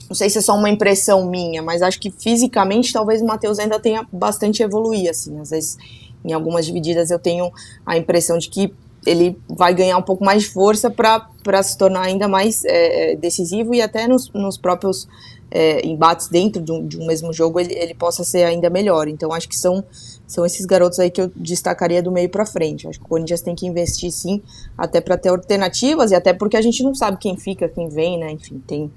não 0.10 0.16
sei 0.16 0.30
se 0.30 0.38
é 0.38 0.42
só 0.42 0.54
uma 0.56 0.70
impressão 0.70 1.26
minha, 1.30 1.62
mas 1.62 1.82
acho 1.82 2.00
que 2.00 2.12
fisicamente 2.12 2.94
talvez 2.94 3.22
o 3.22 3.26
Matheus 3.26 3.60
ainda 3.60 3.80
tenha 3.80 4.06
bastante 4.12 4.62
evoluir, 4.62 5.10
assim, 5.10 5.40
às 5.40 5.50
vezes 5.50 5.78
em 6.24 6.34
algumas 6.34 6.66
divididas 6.66 7.12
eu 7.12 7.20
tenho 7.20 7.52
a 7.86 7.98
impressão 7.98 8.38
de 8.38 8.50
que 8.50 8.74
ele 9.06 9.38
vai 9.48 9.74
ganhar 9.74 9.98
um 9.98 10.02
pouco 10.02 10.26
mais 10.26 10.44
de 10.44 10.50
força 10.50 10.90
para 10.90 11.64
se 11.64 11.78
tornar 11.78 12.02
ainda 12.02 12.28
mais 12.28 12.66
é, 12.66 13.12
é, 13.12 13.16
decisivo 13.16 13.74
e 13.74 13.82
até 13.82 14.08
nos, 14.08 14.32
nos 14.32 14.58
próprios 14.58 15.08
é, 15.52 15.86
embates 15.86 16.28
dentro 16.28 16.62
de 16.62 16.72
um, 16.72 16.86
de 16.86 17.00
um, 17.00 17.06
mesmo 17.06 17.32
jogo 17.32 17.60
ele, 17.60 17.74
ele 17.74 17.94
possa 17.94 18.24
ser 18.24 18.44
ainda 18.44 18.70
melhor. 18.70 19.08
Então 19.08 19.32
acho 19.32 19.48
que 19.48 19.56
são, 19.56 19.84
são 20.26 20.44
esses 20.44 20.66
garotos 20.66 21.00
aí 21.00 21.12
que 21.12 21.22
eu 21.22 21.32
destacaria 21.36 22.02
do 22.02 22.12
meio 22.12 22.30
para 22.30 22.46
frente. 22.46 22.88
Acho 22.88 23.00
que 23.00 23.06
o 23.06 23.10
Corinthians 23.10 23.42
tem 23.42 23.54
que 23.54 23.68
investir 23.68 24.12
sim, 24.12 24.42
até 24.76 25.00
para 25.00 25.18
ter 25.18 25.30
alternativas 25.30 26.10
e 26.12 26.16
até 26.16 26.34
porque 26.34 26.58
a 26.58 26.62
gente 26.62 26.82
não 26.82 26.96
sabe 26.96 27.18
quem 27.18 27.38
fica, 27.38 27.70
quem 27.70 27.88
vem, 27.90 28.18
né? 28.18 28.32
Enfim, 28.32 28.62
tem 28.66 28.92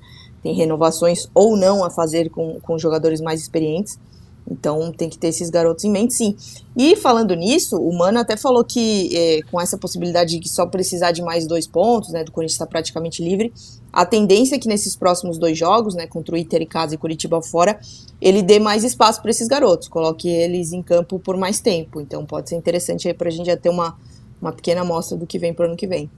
tem 0.48 0.54
renovações 0.54 1.28
ou 1.34 1.56
não 1.56 1.84
a 1.84 1.90
fazer 1.90 2.30
com, 2.30 2.58
com 2.60 2.78
jogadores 2.78 3.20
mais 3.20 3.40
experientes. 3.40 3.98
Então 4.50 4.90
tem 4.90 5.10
que 5.10 5.18
ter 5.18 5.28
esses 5.28 5.50
garotos 5.50 5.84
em 5.84 5.90
mente, 5.90 6.14
sim. 6.14 6.34
E 6.74 6.96
falando 6.96 7.34
nisso, 7.34 7.76
o 7.76 7.92
Mano 7.92 8.18
até 8.18 8.34
falou 8.34 8.64
que 8.64 9.14
é, 9.14 9.42
com 9.50 9.60
essa 9.60 9.76
possibilidade 9.76 10.38
de 10.38 10.48
só 10.48 10.64
precisar 10.64 11.12
de 11.12 11.20
mais 11.20 11.46
dois 11.46 11.66
pontos, 11.66 12.12
né, 12.12 12.24
do 12.24 12.32
Corinthians 12.32 12.54
estar 12.54 12.66
praticamente 12.66 13.22
livre, 13.22 13.52
a 13.92 14.06
tendência 14.06 14.56
é 14.56 14.58
que 14.58 14.66
nesses 14.66 14.96
próximos 14.96 15.36
dois 15.36 15.58
jogos, 15.58 15.94
né, 15.94 16.06
contra 16.06 16.34
o 16.34 16.38
Inter 16.38 16.62
e 16.62 16.66
Casa 16.66 16.94
e 16.94 16.98
Curitiba 16.98 17.42
fora, 17.42 17.78
ele 18.22 18.40
dê 18.40 18.58
mais 18.58 18.84
espaço 18.84 19.20
para 19.20 19.30
esses 19.30 19.48
garotos, 19.48 19.86
coloque 19.86 20.30
eles 20.30 20.72
em 20.72 20.82
campo 20.82 21.18
por 21.18 21.36
mais 21.36 21.60
tempo. 21.60 22.00
Então 22.00 22.24
pode 22.24 22.48
ser 22.48 22.56
interessante 22.56 23.06
aí 23.06 23.12
para 23.12 23.28
a 23.28 23.30
gente 23.30 23.44
já 23.44 23.56
ter 23.56 23.68
uma, 23.68 23.98
uma 24.40 24.52
pequena 24.52 24.80
amostra 24.80 25.14
do 25.14 25.26
que 25.26 25.38
vem 25.38 25.52
para 25.52 25.64
o 25.64 25.68
ano 25.68 25.76
que 25.76 25.86
vem. 25.86 26.08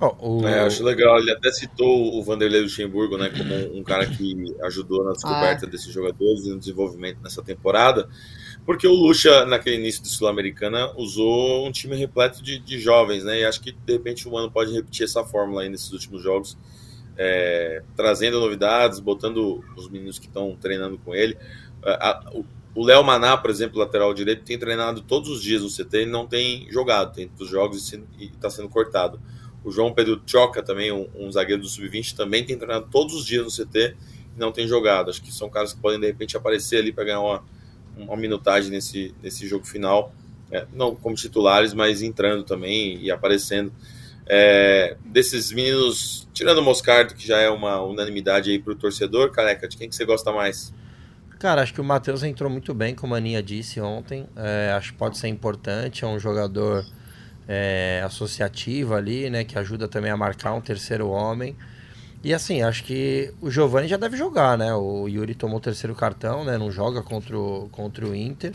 Oh, 0.00 0.40
o... 0.40 0.48
é, 0.48 0.60
acho 0.60 0.82
legal. 0.82 1.18
Ele 1.18 1.30
até 1.30 1.50
citou 1.52 2.18
o 2.18 2.22
Vanderlei 2.22 2.62
Luxemburgo, 2.62 3.18
né, 3.18 3.28
como 3.28 3.54
um, 3.54 3.80
um 3.80 3.84
cara 3.84 4.06
que 4.06 4.34
ajudou 4.62 5.04
na 5.04 5.12
descoberta 5.12 5.66
ah. 5.66 5.68
desses 5.68 5.92
jogadores 5.92 6.46
e 6.46 6.48
no 6.48 6.58
desenvolvimento 6.58 7.18
nessa 7.22 7.42
temporada, 7.42 8.08
porque 8.64 8.86
o 8.86 8.92
Lucha, 8.92 9.44
naquele 9.44 9.76
início 9.76 10.02
de 10.02 10.08
Sul-Americana, 10.08 10.90
usou 10.96 11.66
um 11.66 11.70
time 11.70 11.94
repleto 11.96 12.42
de, 12.42 12.58
de, 12.58 12.78
jovens, 12.78 13.24
né, 13.24 13.40
e 13.40 13.44
acho 13.44 13.60
que 13.60 13.72
de 13.72 13.92
repente 13.92 14.26
o 14.26 14.32
Mano 14.32 14.50
pode 14.50 14.72
repetir 14.72 15.04
essa 15.04 15.22
fórmula 15.22 15.62
aí 15.62 15.68
nesses 15.68 15.92
últimos 15.92 16.22
jogos, 16.22 16.56
é, 17.18 17.82
trazendo 17.94 18.40
novidades, 18.40 19.00
botando 19.00 19.62
os 19.76 19.90
meninos 19.90 20.18
que 20.18 20.26
estão 20.26 20.56
treinando 20.58 20.96
com 20.96 21.14
ele. 21.14 21.36
A, 21.84 22.30
o, 22.32 22.44
o 22.74 22.84
Léo 22.84 23.02
Maná, 23.02 23.36
por 23.36 23.50
exemplo, 23.50 23.78
lateral 23.78 24.14
direito, 24.14 24.44
tem 24.44 24.58
treinado 24.58 25.02
todos 25.02 25.28
os 25.28 25.42
dias 25.42 25.62
no 25.62 25.68
CT, 25.68 25.98
ele 25.98 26.10
não 26.10 26.26
tem 26.26 26.66
jogado, 26.70 27.12
tem 27.12 27.30
os 27.38 27.48
jogos 27.48 27.92
e 27.92 28.26
está 28.26 28.48
sendo 28.48 28.68
cortado. 28.68 29.20
O 29.62 29.70
João 29.70 29.92
Pedro 29.92 30.20
Choca, 30.26 30.62
também, 30.62 30.90
um, 30.90 31.08
um 31.14 31.30
zagueiro 31.30 31.62
do 31.62 31.68
Sub-20, 31.68 32.16
também 32.16 32.44
tem 32.44 32.56
treinado 32.56 32.88
todos 32.90 33.14
os 33.14 33.26
dias 33.26 33.44
no 33.44 33.50
CT 33.50 33.96
e 34.36 34.38
não 34.38 34.52
tem 34.52 34.66
jogado. 34.66 35.10
Acho 35.10 35.22
que 35.22 35.32
são 35.32 35.50
caras 35.50 35.72
que 35.72 35.80
podem, 35.80 36.00
de 36.00 36.06
repente, 36.06 36.36
aparecer 36.36 36.78
ali 36.78 36.92
para 36.92 37.04
ganhar 37.04 37.20
uma, 37.20 37.44
uma 37.96 38.16
minutagem 38.16 38.70
nesse, 38.70 39.14
nesse 39.22 39.46
jogo 39.46 39.66
final. 39.66 40.12
É, 40.50 40.66
não 40.72 40.96
como 40.96 41.14
titulares, 41.14 41.72
mas 41.74 42.02
entrando 42.02 42.42
também 42.42 42.98
e 43.00 43.10
aparecendo. 43.10 43.72
É, 44.26 44.96
desses 45.04 45.52
meninos, 45.52 46.28
tirando 46.32 46.58
o 46.58 46.62
Moscardo, 46.62 47.14
que 47.14 47.26
já 47.26 47.38
é 47.38 47.50
uma 47.50 47.82
unanimidade 47.82 48.50
aí 48.50 48.58
para 48.58 48.72
o 48.72 48.76
torcedor, 48.76 49.30
careca, 49.30 49.68
de 49.68 49.76
quem 49.76 49.88
que 49.88 49.94
você 49.94 50.04
gosta 50.04 50.32
mais? 50.32 50.72
Cara, 51.38 51.62
acho 51.62 51.72
que 51.72 51.80
o 51.80 51.84
Matheus 51.84 52.22
entrou 52.22 52.50
muito 52.50 52.74
bem, 52.74 52.94
como 52.94 53.14
a 53.14 53.18
Aninha 53.18 53.42
disse 53.42 53.80
ontem. 53.80 54.26
É, 54.36 54.72
acho 54.76 54.92
que 54.92 54.98
pode 54.98 55.18
ser 55.18 55.28
importante, 55.28 56.04
é 56.04 56.06
um 56.06 56.18
jogador 56.18 56.84
é, 57.52 58.00
associativa 58.04 58.96
ali, 58.96 59.28
né? 59.28 59.42
Que 59.42 59.58
ajuda 59.58 59.88
também 59.88 60.12
a 60.12 60.16
marcar 60.16 60.54
um 60.54 60.60
terceiro 60.60 61.08
homem. 61.08 61.56
E 62.22 62.32
assim, 62.32 62.62
acho 62.62 62.84
que 62.84 63.34
o 63.40 63.50
Giovani 63.50 63.88
já 63.88 63.96
deve 63.96 64.16
jogar, 64.16 64.56
né? 64.56 64.72
O 64.72 65.08
Yuri 65.08 65.34
tomou 65.34 65.56
o 65.56 65.60
terceiro 65.60 65.92
cartão, 65.96 66.44
né? 66.44 66.56
Não 66.56 66.70
joga 66.70 67.02
contra 67.02 67.36
o, 67.36 67.68
contra 67.72 68.06
o 68.06 68.14
Inter. 68.14 68.52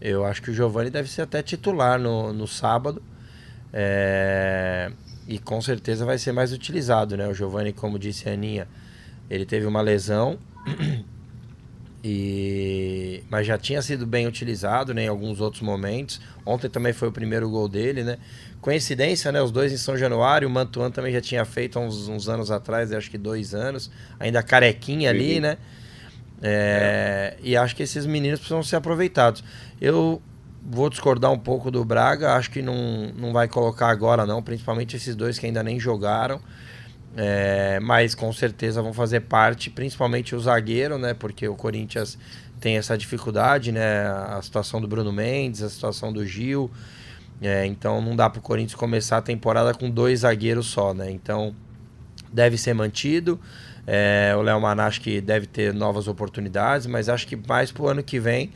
Eu 0.00 0.24
acho 0.24 0.40
que 0.42 0.50
o 0.52 0.54
Giovani 0.54 0.90
deve 0.90 1.10
ser 1.10 1.22
até 1.22 1.42
titular 1.42 1.98
no, 1.98 2.32
no 2.32 2.46
sábado. 2.46 3.02
É... 3.72 4.92
E 5.26 5.40
com 5.40 5.60
certeza 5.60 6.04
vai 6.04 6.16
ser 6.16 6.30
mais 6.30 6.52
utilizado, 6.52 7.16
né? 7.16 7.26
O 7.26 7.34
Giovani, 7.34 7.72
como 7.72 7.98
disse 7.98 8.28
a 8.28 8.32
Aninha, 8.32 8.68
ele 9.28 9.44
teve 9.44 9.66
uma 9.66 9.80
lesão. 9.80 10.38
E... 12.06 13.24
Mas 13.30 13.46
já 13.46 13.56
tinha 13.56 13.80
sido 13.80 14.06
bem 14.06 14.26
utilizado 14.26 14.92
né, 14.92 15.04
em 15.04 15.08
alguns 15.08 15.40
outros 15.40 15.62
momentos. 15.62 16.20
Ontem 16.44 16.68
também 16.68 16.92
foi 16.92 17.08
o 17.08 17.12
primeiro 17.12 17.48
gol 17.48 17.66
dele, 17.66 18.04
né? 18.04 18.18
Coincidência, 18.60 19.32
né? 19.32 19.40
Os 19.40 19.50
dois 19.50 19.72
em 19.72 19.78
São 19.78 19.96
Januário. 19.96 20.46
O 20.46 20.50
Mantuan 20.50 20.90
também 20.90 21.14
já 21.14 21.22
tinha 21.22 21.44
feito 21.46 21.78
uns, 21.78 22.06
uns 22.06 22.28
anos 22.28 22.50
atrás, 22.50 22.92
acho 22.92 23.10
que 23.10 23.16
dois 23.16 23.54
anos. 23.54 23.90
Ainda 24.20 24.42
carequinha 24.42 25.08
ali, 25.08 25.40
né? 25.40 25.56
É... 26.42 27.36
É. 27.36 27.36
E 27.42 27.56
acho 27.56 27.74
que 27.74 27.82
esses 27.82 28.04
meninos 28.04 28.38
precisam 28.38 28.62
ser 28.62 28.76
aproveitados. 28.76 29.42
Eu 29.80 30.20
vou 30.62 30.90
discordar 30.90 31.32
um 31.32 31.38
pouco 31.38 31.70
do 31.70 31.82
Braga. 31.86 32.34
Acho 32.34 32.50
que 32.50 32.60
não, 32.60 33.12
não 33.16 33.32
vai 33.32 33.48
colocar 33.48 33.88
agora, 33.88 34.26
não. 34.26 34.42
Principalmente 34.42 34.94
esses 34.94 35.16
dois 35.16 35.38
que 35.38 35.46
ainda 35.46 35.62
nem 35.62 35.80
jogaram. 35.80 36.38
É, 37.16 37.78
mas 37.80 38.14
com 38.14 38.32
certeza 38.32 38.82
vão 38.82 38.92
fazer 38.92 39.20
parte, 39.20 39.70
principalmente 39.70 40.34
o 40.34 40.40
zagueiro, 40.40 40.98
né? 40.98 41.14
Porque 41.14 41.46
o 41.46 41.54
Corinthians 41.54 42.18
tem 42.60 42.76
essa 42.76 42.98
dificuldade, 42.98 43.70
né? 43.70 44.06
A 44.06 44.40
situação 44.42 44.80
do 44.80 44.88
Bruno 44.88 45.12
Mendes, 45.12 45.62
a 45.62 45.70
situação 45.70 46.12
do 46.12 46.26
Gil. 46.26 46.70
É, 47.40 47.66
então 47.66 48.00
não 48.00 48.16
dá 48.16 48.28
para 48.28 48.38
o 48.38 48.42
Corinthians 48.42 48.74
começar 48.74 49.18
a 49.18 49.22
temporada 49.22 49.74
com 49.74 49.90
dois 49.90 50.20
zagueiros 50.20 50.66
só, 50.66 50.92
né? 50.92 51.10
Então 51.10 51.54
deve 52.32 52.58
ser 52.58 52.74
mantido. 52.74 53.40
É, 53.86 54.34
o 54.36 54.42
Léo 54.42 54.60
Manache 54.60 54.98
que 54.98 55.20
deve 55.20 55.46
ter 55.46 55.74
novas 55.74 56.08
oportunidades, 56.08 56.86
mas 56.86 57.08
acho 57.08 57.26
que 57.26 57.36
mais 57.36 57.70
pro 57.70 57.86
ano 57.86 58.02
que 58.02 58.18
vem. 58.18 58.50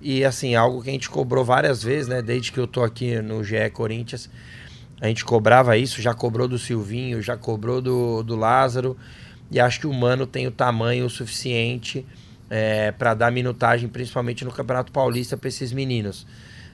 E 0.00 0.24
assim, 0.24 0.54
algo 0.54 0.82
que 0.82 0.90
a 0.90 0.92
gente 0.92 1.08
cobrou 1.08 1.44
várias 1.44 1.82
vezes, 1.82 2.06
né? 2.06 2.20
Desde 2.20 2.52
que 2.52 2.60
eu 2.60 2.66
tô 2.66 2.82
aqui 2.82 3.20
no 3.22 3.42
GE 3.42 3.70
Corinthians, 3.72 4.28
a 5.00 5.06
gente 5.08 5.24
cobrava 5.24 5.76
isso, 5.76 6.00
já 6.00 6.14
cobrou 6.14 6.48
do 6.48 6.58
Silvinho, 6.58 7.20
já 7.20 7.36
cobrou 7.36 7.80
do, 7.80 8.22
do 8.22 8.36
Lázaro. 8.36 8.96
E 9.50 9.60
acho 9.60 9.80
que 9.80 9.86
o 9.86 9.92
Mano 9.92 10.26
tem 10.26 10.46
o 10.46 10.50
tamanho 10.50 11.08
suficiente 11.10 12.06
é, 12.48 12.92
para 12.92 13.14
dar 13.14 13.30
minutagem, 13.30 13.88
principalmente 13.88 14.44
no 14.44 14.50
Campeonato 14.50 14.92
Paulista, 14.92 15.36
para 15.36 15.48
esses 15.48 15.72
meninos. 15.72 16.26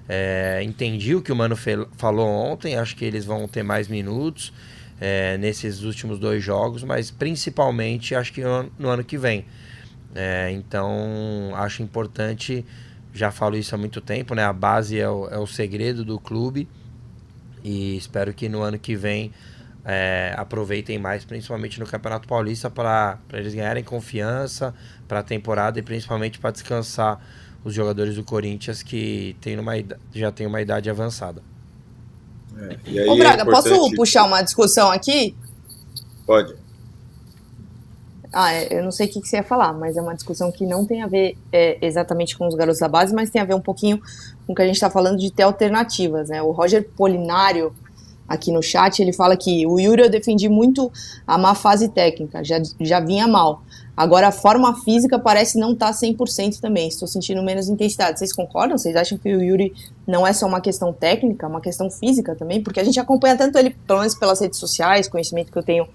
É, 0.09 0.61
entendi 0.63 1.15
o 1.15 1.23
que 1.23 1.33
o 1.33 1.37
Mano 1.37 1.57
falou 1.97 2.29
ontem, 2.29 2.77
acho 2.77 2.97
que 2.97 3.05
eles 3.05 3.25
vão 3.25 3.47
ter 3.47 3.63
mais 3.63 3.89
minutos 3.89 4.53
é, 5.01 5.39
nesses 5.39 5.83
últimos 5.83 6.19
dois 6.19 6.43
jogos, 6.43 6.83
mas 6.83 7.11
principalmente 7.11 8.15
acho 8.15 8.33
que 8.33 8.43
no, 8.43 8.71
no 8.79 8.89
ano 8.89 9.05
que 9.05 9.17
vem. 9.17 9.45
É, 10.15 10.51
então 10.53 11.53
acho 11.55 11.83
importante, 11.83 12.65
já 13.15 13.31
falo 13.31 13.57
isso 13.57 13.75
há 13.75 13.79
muito 13.79 14.01
tempo, 14.01 14.35
né? 14.35 14.45
A 14.45 14.53
base 14.53 14.99
é 14.99 15.09
o, 15.09 15.29
é 15.29 15.39
o 15.39 15.47
segredo 15.47 16.05
do 16.05 16.19
clube 16.19 16.69
e 17.63 17.97
espero 17.97 18.33
que 18.33 18.49
no 18.49 18.63
ano 18.63 18.79
que 18.79 18.97
vem 18.97 19.33
é, 19.85 20.35
aproveitem 20.37 20.99
mais, 20.99 21.25
principalmente 21.25 21.81
no 21.81 21.87
Campeonato 21.87 22.29
Paulista, 22.29 22.71
para 22.71 23.19
eles 23.33 23.55
ganharem 23.55 23.83
confiança 23.83 24.75
para 25.09 25.21
a 25.21 25.23
temporada 25.23 25.79
e 25.79 25.83
principalmente 25.83 26.39
para 26.39 26.51
descansar 26.51 27.21
os 27.65 27.75
jogadores 27.75 28.15
do 28.15 28.25
Corinthians 28.25 28.83
que 28.83 29.37
tem 29.41 29.59
uma, 29.59 29.73
já 30.15 30.31
tem 30.31 30.47
uma 30.47 30.61
idade 30.61 30.89
avançada. 30.89 31.43
É, 32.57 33.09
Ô, 33.09 33.17
Braga, 33.17 33.43
é 33.43 33.43
importante... 33.43 33.69
posso 33.71 33.95
puxar 33.95 34.25
uma 34.25 34.43
discussão 34.43 34.91
aqui? 34.91 35.35
Pode. 36.27 36.55
Ah, 38.33 38.53
é, 38.53 38.79
eu 38.79 38.85
não 38.85 38.93
sei 38.93 39.07
o 39.07 39.11
que, 39.11 39.21
que, 39.21 39.29
você 39.29 39.37
ia 39.37 39.43
falar, 39.43 39.73
mas 39.73 39.97
é 39.97 40.01
uma 40.01 40.15
discussão 40.15 40.53
que 40.53 40.65
não 40.65 40.87
tem 40.87 41.03
a 41.03 41.07
ver 41.07 41.37
é, 41.51 41.85
exatamente 41.85 42.39
com 42.39 42.47
os 42.47 42.55
garotos 42.55 42.79
da 42.79 42.89
base, 42.89 43.13
mas 43.13 43.29
tem 43.29 43.43
a 43.43 43.45
ver 43.45 43.55
um 43.55 43.61
pouquinho 43.61 44.01
com 44.51 44.55
que 44.55 44.63
a 44.63 44.67
gente 44.67 44.75
está 44.75 44.91
falando 44.91 45.17
de 45.17 45.31
ter 45.31 45.45
alternativas, 45.45 46.29
né? 46.29 46.43
O 46.43 46.51
Roger 46.51 46.89
Polinário, 46.97 47.73
aqui 48.29 48.51
no 48.51 48.61
chat, 48.61 49.01
ele 49.01 49.13
fala 49.13 49.37
que 49.37 49.65
o 49.65 49.79
Yuri 49.79 50.03
eu 50.03 50.11
defendi 50.11 50.49
muito 50.49 50.91
a 51.25 51.39
má 51.39 51.55
fase 51.55 51.89
técnica, 51.89 52.43
já, 52.43 52.61
já 52.81 52.99
vinha 52.99 53.29
mal. 53.29 53.63
Agora 53.97 54.29
a 54.29 54.33
forma 54.33 54.75
física 54.83 55.19
parece 55.19 55.59
não 55.59 55.73
estar 55.73 55.93
tá 55.93 55.93
100% 55.93 56.59
também. 56.59 56.89
Estou 56.89 57.07
sentindo 57.07 57.43
menos 57.43 57.69
intensidade. 57.69 58.19
Vocês 58.19 58.33
concordam? 58.33 58.77
Vocês 58.77 58.97
acham 58.97 59.19
que 59.19 59.33
o 59.33 59.43
Yuri 59.43 59.73
não 60.07 60.27
é 60.27 60.33
só 60.33 60.47
uma 60.47 60.61
questão 60.61 60.93
técnica, 60.93 61.47
é 61.47 61.49
uma 61.49 61.61
questão 61.61 61.89
física 61.91 62.35
também? 62.35 62.63
Porque 62.63 62.81
a 62.81 62.85
gente 62.85 62.99
acompanha 62.99 63.37
tanto 63.37 63.57
ele, 63.59 63.71
pelo 63.87 64.01
menos 64.01 64.15
pelas 64.15 64.41
redes 64.41 64.59
sociais, 64.59 65.07
conhecimento 65.07 65.53
que 65.53 65.59
eu 65.59 65.63
tenho 65.63 65.87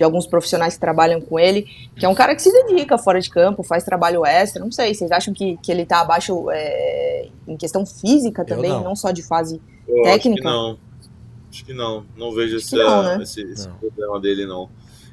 de 0.00 0.04
alguns 0.04 0.26
profissionais 0.26 0.72
que 0.72 0.80
trabalham 0.80 1.20
com 1.20 1.38
ele, 1.38 1.66
que 1.94 2.06
é 2.06 2.08
um 2.08 2.14
cara 2.14 2.34
que 2.34 2.40
se 2.40 2.50
dedica 2.50 2.96
fora 2.96 3.20
de 3.20 3.28
campo, 3.28 3.62
faz 3.62 3.84
trabalho 3.84 4.24
extra. 4.24 4.64
Não 4.64 4.72
sei, 4.72 4.94
vocês 4.94 5.12
acham 5.12 5.34
que, 5.34 5.58
que 5.58 5.70
ele 5.70 5.82
está 5.82 6.00
abaixo 6.00 6.50
é, 6.50 7.28
em 7.46 7.54
questão 7.54 7.84
física 7.84 8.42
também, 8.42 8.70
não. 8.70 8.82
não. 8.82 8.96
só 8.96 9.10
de 9.10 9.22
fase 9.22 9.60
eu 9.86 10.02
técnica? 10.04 10.48
Acho 10.48 10.56
que 10.56 10.64
não. 10.64 10.78
Acho 11.50 11.64
que 11.66 11.74
não. 11.74 12.06
Não 12.16 12.32
vejo 12.32 12.56
esse, 12.56 12.74
não, 12.74 13.02
né? 13.02 13.22
esse, 13.22 13.42
esse 13.42 13.68
problema 13.68 14.18
dele, 14.18 14.46
não 14.46 14.70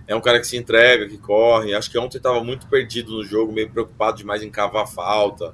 é 0.08 0.15
um 0.15 0.21
cara 0.21 0.39
que 0.39 0.47
se 0.47 0.56
entrega, 0.56 1.06
que 1.06 1.17
corre. 1.17 1.76
Acho 1.76 1.91
que 1.91 2.00
ontem 2.00 2.15
estava 2.15 2.41
muito 2.41 2.65
perdido 2.67 3.12
no 3.12 3.26
jogo, 3.26 3.52
meio 3.52 3.69
preocupado 3.69 4.15
demais 4.15 4.41
em 4.41 4.50
cavar 4.50 4.88
falta, 4.88 5.54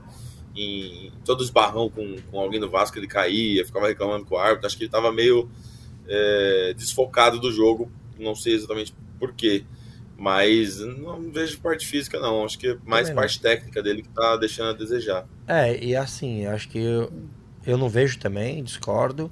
em 0.56 1.12
todo 1.26 1.44
esbarrão 1.44 1.90
com, 1.90 2.18
com 2.30 2.40
alguém 2.40 2.60
do 2.60 2.70
Vasco 2.70 3.00
ele 3.00 3.08
caía, 3.08 3.66
ficava 3.66 3.88
reclamando 3.88 4.26
com 4.26 4.36
o 4.36 4.38
árbitro. 4.38 4.68
Acho 4.68 4.78
que 4.78 4.84
ele 4.84 4.90
estava 4.90 5.12
meio 5.12 5.50
é, 6.08 6.76
desfocado 6.78 7.40
do 7.40 7.52
jogo, 7.52 7.92
não 8.20 8.36
sei 8.36 8.54
exatamente 8.54 8.94
por 9.24 9.34
quê. 9.34 9.64
Mas 10.18 10.80
não 10.80 11.32
vejo 11.32 11.60
parte 11.60 11.88
física, 11.88 12.20
não. 12.20 12.44
Acho 12.44 12.60
que 12.60 12.68
é 12.68 12.78
mais 12.86 13.10
parte 13.10 13.40
técnica 13.40 13.82
dele 13.82 14.02
que 14.02 14.10
está 14.10 14.36
deixando 14.36 14.70
a 14.72 14.74
desejar. 14.74 15.26
É, 15.48 15.82
e 15.82 15.96
assim, 15.96 16.46
acho 16.46 16.68
que 16.70 16.78
eu, 16.78 17.12
eu 17.66 17.78
não 17.78 17.90
vejo 17.90 18.20
também, 18.20 18.62
discordo. 18.62 19.32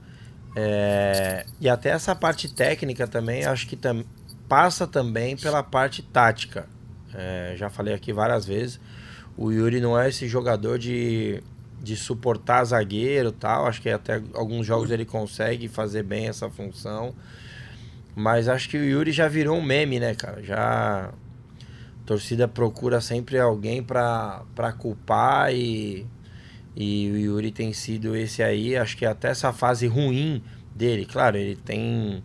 É, 0.56 1.46
e 1.60 1.70
até 1.70 1.90
essa 1.90 2.16
parte 2.16 2.54
técnica 2.54 3.08
também, 3.08 3.46
acho 3.46 3.68
que 3.68 3.76
tam, 3.76 4.04
passa 4.48 4.88
também 4.88 5.38
pela 5.38 5.62
parte 5.62 6.02
tática. 6.02 6.68
É, 7.14 7.54
já 7.58 7.70
falei 7.70 7.94
aqui 7.94 8.12
várias 8.12 8.46
vezes. 8.46 8.80
O 9.38 9.52
Yuri 9.52 9.80
não 9.82 10.00
é 10.00 10.10
esse 10.10 10.28
jogador 10.28 10.80
de, 10.80 11.44
de 11.82 11.96
suportar 11.96 12.64
zagueiro 12.66 13.32
tal. 13.32 13.66
Acho 13.66 13.82
que 13.82 13.90
até 13.90 14.22
alguns 14.34 14.66
jogos 14.66 14.90
ele 14.90 15.06
consegue 15.06 15.68
fazer 15.68 16.04
bem 16.04 16.28
essa 16.28 16.50
função. 16.50 17.14
Mas 18.15 18.47
acho 18.47 18.69
que 18.69 18.78
o 18.78 18.84
Yuri 18.84 19.12
já 19.12 19.28
virou 19.28 19.58
um 19.58 19.62
meme, 19.62 20.00
né, 20.00 20.13
cara? 20.15 20.43
Já. 20.43 21.12
A 21.12 22.04
torcida 22.06 22.47
procura 22.47 23.00
sempre 23.00 23.39
alguém 23.39 23.82
para 23.84 24.74
culpar 24.78 25.54
e. 25.54 26.06
E 26.76 27.12
o 27.12 27.17
Yuri 27.17 27.52
tem 27.52 27.74
sido 27.74 28.15
esse 28.15 28.41
aí. 28.41 28.78
Acho 28.78 28.95
que 28.95 29.06
até 29.06 29.30
essa 29.30 29.52
fase 29.52 29.88
ruim 29.88 30.41
dele. 30.76 31.06
Claro, 31.06 31.38
ele 31.38 31.56
tem, 31.56 32.24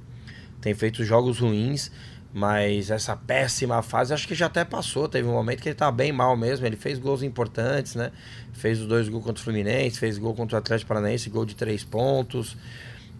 tem 0.60 0.72
feito 0.74 1.04
jogos 1.04 1.40
ruins 1.40 1.90
mas 2.38 2.90
essa 2.90 3.16
péssima 3.16 3.80
fase, 3.80 4.12
acho 4.12 4.28
que 4.28 4.34
já 4.34 4.44
até 4.44 4.62
passou. 4.62 5.08
Teve 5.08 5.26
um 5.26 5.32
momento 5.32 5.62
que 5.62 5.70
ele 5.70 5.74
tá 5.74 5.90
bem 5.90 6.12
mal 6.12 6.36
mesmo. 6.36 6.66
Ele 6.66 6.76
fez 6.76 6.98
gols 6.98 7.22
importantes, 7.22 7.94
né? 7.94 8.12
Fez 8.52 8.78
os 8.78 8.86
dois 8.86 9.08
gols 9.08 9.24
contra 9.24 9.40
o 9.40 9.42
Fluminense, 9.42 9.98
fez 9.98 10.18
gol 10.18 10.34
contra 10.34 10.56
o 10.56 10.58
Atlético 10.58 10.86
Paranaense, 10.86 11.30
gol 11.30 11.46
de 11.46 11.56
três 11.56 11.82
pontos. 11.82 12.54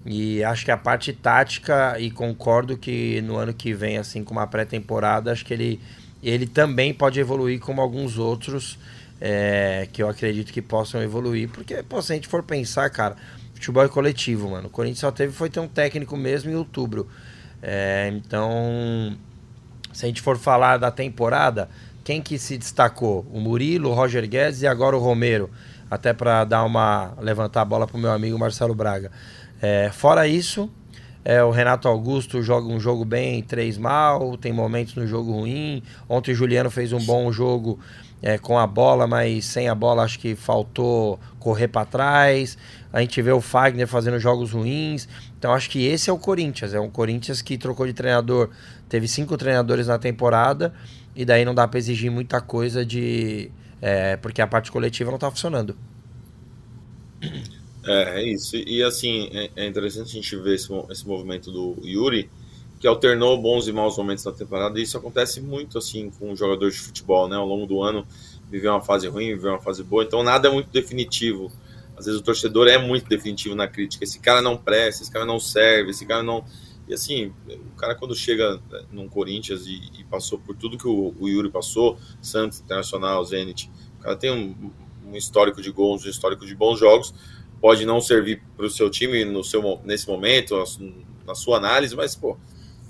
E 0.07 0.43
acho 0.45 0.65
que 0.65 0.71
a 0.71 0.77
parte 0.77 1.13
tática, 1.13 1.99
e 1.99 2.11
concordo 2.11 2.77
que 2.77 3.21
no 3.23 3.37
ano 3.37 3.53
que 3.53 3.75
vem, 3.75 3.99
assim, 3.99 4.23
com 4.23 4.33
uma 4.33 4.47
pré-temporada, 4.47 5.33
acho 5.33 5.45
que 5.45 5.53
ele, 5.53 5.81
ele 6.23 6.47
também 6.47 6.95
pode 6.95 7.19
evoluir 7.19 7.59
como 7.59 7.81
alguns 7.81 8.17
outros 8.17 8.79
é, 9.21 9.89
que 9.93 10.01
eu 10.03 10.09
acredito 10.09 10.53
que 10.53 10.63
possam 10.63 11.03
evoluir. 11.03 11.49
Porque, 11.49 11.83
pô, 11.83 12.01
se 12.01 12.13
a 12.13 12.15
gente 12.15 12.29
for 12.29 12.45
pensar, 12.45 12.89
cara, 12.91 13.17
futebol 13.55 13.85
é 13.85 13.89
coletivo, 13.89 14.51
mano. 14.51 14.69
O 14.69 14.71
Corinthians 14.71 15.01
só 15.01 15.11
teve 15.11 15.33
foi 15.33 15.51
ter 15.51 15.59
um 15.59 15.69
técnico 15.69 16.17
mesmo 16.17 16.51
em 16.51 16.55
outubro. 16.55 17.09
É, 17.61 18.13
então, 18.15 19.17
se 19.93 20.05
a 20.05 20.09
gente 20.09 20.23
for 20.23 20.39
falar 20.39 20.77
da 20.77 20.91
temporada, 20.91 21.69
quem 22.05 22.23
que 22.23 22.39
se 22.39 22.57
destacou? 22.57 23.27
O 23.33 23.41
Murilo, 23.41 23.91
o 23.91 23.95
Roger 23.95 24.29
Guedes 24.29 24.63
e 24.63 24.67
agora 24.69 24.97
o 24.97 25.01
Romero. 25.01 25.51
Até 25.91 26.13
para 26.13 26.45
dar 26.45 26.65
uma 26.65 27.15
levantar 27.21 27.63
a 27.63 27.65
bola 27.65 27.87
para 27.87 27.97
o 27.97 28.01
meu 28.01 28.13
amigo 28.13 28.39
Marcelo 28.39 28.75
Braga. 28.75 29.11
É, 29.61 29.91
fora 29.93 30.27
isso, 30.27 30.71
é, 31.29 31.43
o 31.43 31.51
Renato 31.51 31.89
Augusto 31.89 32.41
joga 32.41 32.69
um 32.69 32.79
jogo 32.79 33.05
bem, 33.05 33.43
três 33.43 33.77
mal, 33.77 34.37
tem 34.37 34.53
momentos 34.53 34.95
no 34.95 35.07
jogo 35.09 35.33
ruim. 35.33 35.83
Ontem 36.09 36.31
o 36.31 36.35
Juliano 36.37 36.71
fez 36.71 36.93
um 36.93 37.05
bom 37.05 37.33
jogo 37.33 37.81
é, 38.23 38.39
com 38.39 38.57
a 38.57 38.65
bola, 38.65 39.09
mas 39.09 39.45
sem 39.45 39.69
a 39.69 39.75
bola 39.75 40.05
acho 40.05 40.21
que 40.21 40.37
faltou 40.37 41.19
correr 41.41 41.67
para 41.67 41.85
trás. 41.85 42.57
A 42.93 43.01
gente 43.01 43.21
vê 43.21 43.33
o 43.33 43.41
Fagner 43.41 43.89
fazendo 43.89 44.21
jogos 44.21 44.53
ruins. 44.53 45.09
Então 45.37 45.53
acho 45.53 45.69
que 45.69 45.85
esse 45.85 46.09
é 46.09 46.13
o 46.13 46.19
Corinthians. 46.19 46.73
É 46.73 46.79
um 46.79 46.89
Corinthians 46.89 47.43
que 47.43 47.59
trocou 47.59 47.87
de 47.89 47.93
treinador. 47.93 48.51
Teve 48.89 49.09
cinco 49.09 49.37
treinadores 49.37 49.89
na 49.89 49.99
temporada. 49.99 50.73
E 51.15 51.25
daí 51.25 51.45
não 51.45 51.57
dá 51.57 51.67
para 51.67 51.79
exigir 51.79 52.09
muita 52.09 52.41
coisa 52.41 52.87
de. 52.87 53.51
É, 53.83 54.17
porque 54.17 54.41
a 54.41 54.47
parte 54.47 54.71
coletiva 54.71 55.11
não 55.11 55.19
tá 55.19 55.29
funcionando. 55.29 55.77
É, 57.87 58.21
é 58.21 58.25
isso. 58.25 58.57
E 58.57 58.83
assim, 58.83 59.31
é, 59.33 59.51
é 59.57 59.67
interessante 59.67 60.11
a 60.11 60.15
gente 60.15 60.37
ver 60.37 60.57
esse, 60.57 60.69
esse 60.91 61.07
movimento 61.07 61.51
do 61.53 61.77
Yuri 61.85 62.29
que 62.79 62.87
alternou 62.87 63.41
bons 63.41 63.69
e 63.69 63.73
maus 63.73 63.97
momentos 63.97 64.25
na 64.25 64.33
temporada, 64.33 64.79
e 64.79 64.83
isso 64.83 64.99
acontece 64.99 65.41
muito 65.41 65.79
assim 65.79 66.11
com 66.11 66.33
um 66.33 66.37
jogador 66.37 66.71
de 66.71 66.79
futebol, 66.79 67.27
né? 67.27 67.37
Ao 67.37 67.47
longo 67.47 67.67
do 67.67 67.83
ano, 67.83 68.07
viveu 68.51 68.71
uma 68.73 68.83
fase 68.83 69.09
ruim, 69.09 69.29
viveu 69.29 69.53
uma 69.53 69.61
fase 69.61 69.83
boa, 69.83 70.05
então 70.05 70.23
nada 70.23 70.49
é 70.49 70.51
muito 70.51 70.69
definitivo. 70.71 71.51
Às 71.97 72.05
vezes 72.05 72.21
o 72.21 72.23
torcedor 72.23 72.69
é 72.69 72.77
muito 72.77 73.09
definitivo 73.09 73.55
na 73.55 73.67
crítica. 73.67 74.05
Esse 74.05 74.19
cara 74.19 74.43
não 74.43 74.57
presta, 74.57 75.03
esse 75.03 75.11
cara 75.11 75.25
não 75.25 75.41
serve, 75.41 75.91
esse 75.91 76.05
cara 76.05 76.23
não. 76.23 76.45
E 76.87 76.93
assim, 76.93 77.33
o 77.49 77.77
cara 77.77 77.95
quando 77.95 78.15
chega 78.15 78.61
né, 78.71 78.85
num 78.93 79.09
Corinthians 79.09 79.67
e, 79.67 79.81
e 79.99 80.05
passou 80.05 80.39
por 80.39 80.55
tudo 80.55 80.77
que 80.77 80.87
o, 80.87 81.15
o, 81.19 81.29
Yuri 81.29 81.51
passou, 81.51 81.99
Santos, 82.21 82.61
Internacional, 82.61 83.25
Zenit, 83.25 83.71
o 83.99 84.03
cara 84.03 84.15
tem 84.15 84.31
um, 84.31 84.71
um 85.07 85.17
histórico 85.17 85.63
de 85.63 85.71
gols, 85.71 86.05
um 86.05 86.09
histórico 86.09 86.47
de 86.47 86.55
bons 86.55 86.79
jogos, 86.79 87.15
pode 87.61 87.85
não 87.85 88.01
servir 88.01 88.43
para 88.57 88.67
o 88.67 88.71
seu 88.71 88.91
time 88.91 89.25
no 89.25 89.43
seu, 89.43 89.81
nesse 89.85 90.07
momento, 90.09 90.55
na 91.27 91.35
sua 91.35 91.57
análise, 91.57 91.97
mas, 91.97 92.15
pô, 92.15 92.37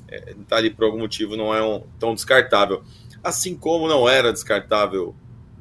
é, 0.08 0.34
tá 0.46 0.56
ali 0.56 0.70
por 0.70 0.84
algum 0.84 0.98
motivo, 0.98 1.36
não 1.36 1.54
é 1.54 1.62
um, 1.62 1.82
tão 1.98 2.14
descartável. 2.14 2.82
Assim 3.22 3.56
como 3.56 3.88
não 3.88 4.08
era 4.08 4.32
descartável 4.32 5.14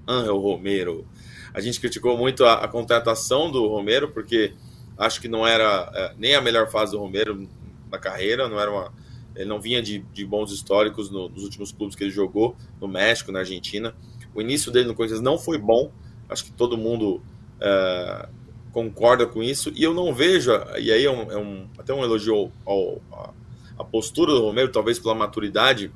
Angel 0.07 0.37
Romero. 0.37 1.07
A 1.53 1.61
gente 1.61 1.79
criticou 1.79 2.17
muito 2.17 2.45
a, 2.45 2.65
a 2.65 2.67
contratação 2.67 3.49
do 3.49 3.67
Romero, 3.67 4.11
porque 4.11 4.53
acho 4.97 5.19
que 5.21 5.27
não 5.27 5.47
era 5.47 5.91
é, 5.93 6.13
nem 6.17 6.35
a 6.35 6.41
melhor 6.41 6.69
fase 6.69 6.91
do 6.91 6.99
Romero 6.99 7.47
na 7.91 7.97
carreira, 7.97 8.47
não 8.47 8.59
era 8.59 8.71
uma, 8.71 8.93
ele 9.35 9.49
não 9.49 9.59
vinha 9.59 9.81
de, 9.81 9.99
de 10.13 10.25
bons 10.25 10.51
históricos 10.51 11.09
no, 11.09 11.29
nos 11.29 11.43
últimos 11.43 11.71
clubes 11.71 11.95
que 11.95 12.03
ele 12.03 12.11
jogou, 12.11 12.55
no 12.79 12.87
México, 12.87 13.31
na 13.31 13.39
Argentina. 13.39 13.95
O 14.33 14.41
início 14.41 14.71
dele 14.71 14.87
no 14.87 14.95
Corinthians 14.95 15.21
não 15.21 15.37
foi 15.37 15.57
bom, 15.57 15.91
acho 16.29 16.45
que 16.45 16.51
todo 16.51 16.77
mundo 16.77 17.21
é, 17.59 18.29
concorda 18.75 19.25
com 19.25 19.41
isso, 19.41 19.71
e 19.73 19.83
eu 19.83 19.93
não 19.93 20.13
vejo, 20.13 20.51
e 20.77 20.91
aí 20.91 21.05
é, 21.05 21.09
um, 21.09 21.31
é 21.31 21.37
um 21.37 21.65
até 21.79 21.93
um 21.93 22.03
elogio 22.03 22.51
ao, 22.65 23.01
ao, 23.09 23.33
a 23.79 23.85
postura 23.85 24.33
do 24.33 24.41
Romero, 24.41 24.69
talvez 24.69 24.99
pela 24.99 25.15
maturidade, 25.15 25.89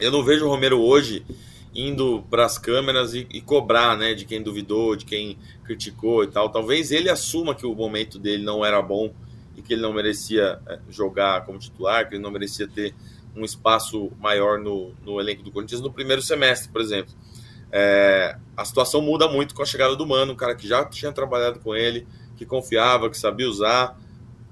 eu 0.00 0.10
não 0.10 0.24
vejo 0.24 0.44
o 0.44 0.48
Romero 0.48 0.80
hoje 0.80 1.24
indo 1.72 2.24
para 2.28 2.44
as 2.44 2.58
câmeras 2.58 3.14
e, 3.14 3.28
e, 3.30 3.40
cobrar, 3.40 3.96
né, 3.96 4.14
de 4.14 4.24
quem 4.24 4.42
duvidou, 4.42 4.96
de 4.96 5.04
quem 5.04 5.38
criticou 5.62 6.24
e 6.24 6.26
tal. 6.26 6.50
Talvez 6.50 6.90
ele 6.90 7.08
assuma 7.08 7.54
que 7.54 7.64
o 7.64 7.72
momento 7.72 8.18
dele 8.18 8.42
não 8.42 8.64
era 8.64 8.82
bom 8.82 9.14
e 9.56 9.62
que 9.62 9.72
ele 9.72 9.82
não 9.82 9.92
merecia 9.92 10.58
é, 10.66 10.80
jogar 10.90 11.46
como 11.46 11.56
titular, 11.56 12.08
que 12.08 12.16
ele 12.16 12.22
não 12.22 12.32
merecia 12.32 12.66
ter 12.66 12.96
um 13.36 13.44
espaço 13.44 14.10
maior 14.18 14.58
no, 14.58 14.92
no 15.06 15.20
elenco 15.20 15.44
do 15.44 15.52
Corinthians 15.52 15.80
no 15.80 15.92
primeiro 15.92 16.20
semestre, 16.20 16.68
por 16.68 16.80
exemplo. 16.80 17.14
É, 17.72 18.36
a 18.56 18.64
situação 18.64 19.00
muda 19.00 19.26
muito 19.26 19.54
com 19.54 19.62
a 19.62 19.66
chegada 19.66 19.96
do 19.96 20.06
Mano, 20.06 20.32
um 20.32 20.36
cara 20.36 20.54
que 20.54 20.68
já 20.68 20.84
tinha 20.84 21.10
trabalhado 21.10 21.58
com 21.58 21.74
ele, 21.74 22.06
que 22.36 22.44
confiava, 22.44 23.08
que 23.08 23.18
sabia 23.18 23.48
usar. 23.48 23.98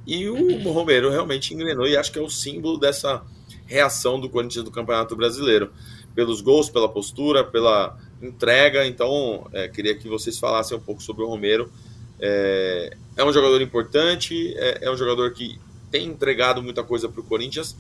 E 0.07 0.29
o 0.29 0.73
Romero 0.73 1.11
realmente 1.11 1.53
engrenou 1.53 1.87
e 1.87 1.97
acho 1.97 2.11
que 2.11 2.19
é 2.19 2.23
o 2.23 2.31
símbolo 2.31 2.79
dessa 2.79 3.23
reação 3.67 4.19
do 4.19 4.29
Corinthians 4.29 4.65
do 4.65 4.71
Campeonato 4.71 5.15
Brasileiro 5.15 5.71
pelos 6.15 6.41
gols, 6.41 6.69
pela 6.69 6.89
postura, 6.89 7.45
pela 7.45 7.97
entrega. 8.21 8.87
Então, 8.87 9.47
é, 9.53 9.69
queria 9.69 9.95
que 9.95 10.09
vocês 10.09 10.39
falassem 10.39 10.77
um 10.77 10.81
pouco 10.81 11.03
sobre 11.03 11.23
o 11.23 11.29
Romero. 11.29 11.71
É, 12.21 12.97
é 13.17 13.25
um 13.25 13.33
jogador 13.33 13.61
importante, 13.61 14.55
é, 14.57 14.87
é, 14.87 14.91
um 14.91 14.97
jogador 14.97 15.33
que 15.33 15.59
tem 15.91 16.07
entregado 16.07 16.63
muita 16.63 16.83
coisa 16.83 17.09
para 17.09 17.21
o 17.21 17.25
Corinthians, 17.25 17.77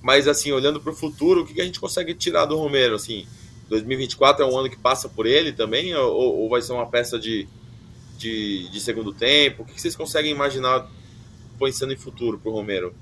mas 0.00 0.26
assim, 0.26 0.50
olhando 0.50 0.80
para 0.80 0.92
o 0.92 0.96
futuro, 0.96 1.42
o 1.42 1.46
que, 1.46 1.54
que, 1.54 1.60
a 1.60 1.64
gente 1.64 1.78
consegue 1.78 2.14
tirar 2.14 2.46
do 2.46 2.56
Romero? 2.56 2.94
Assim, 2.94 3.26
2024 3.70 4.44
é 4.44 4.46
um 4.46 4.58
ano 4.58 4.68
que 4.68 4.76
passa 4.76 5.08
por 5.08 5.26
ele 5.26 5.52
também, 5.52 5.94
ou, 5.94 6.40
ou 6.40 6.48
vai 6.48 6.60
ser 6.60 6.72
uma 6.72 6.86
peça 6.86 7.18
de, 7.18 7.46
de, 8.18 8.68
de 8.68 8.80
segundo 8.80 9.12
tempo? 9.12 9.62
O 9.62 9.64
que, 9.64 9.80
vocês 9.80 9.94
conseguem 9.94 10.32
imaginar 10.32 10.90
pensando 11.58 11.92
em 11.92 11.96
futuro 11.96 12.38
para 12.38 12.50
o 12.50 12.52
Romero? 12.52 12.92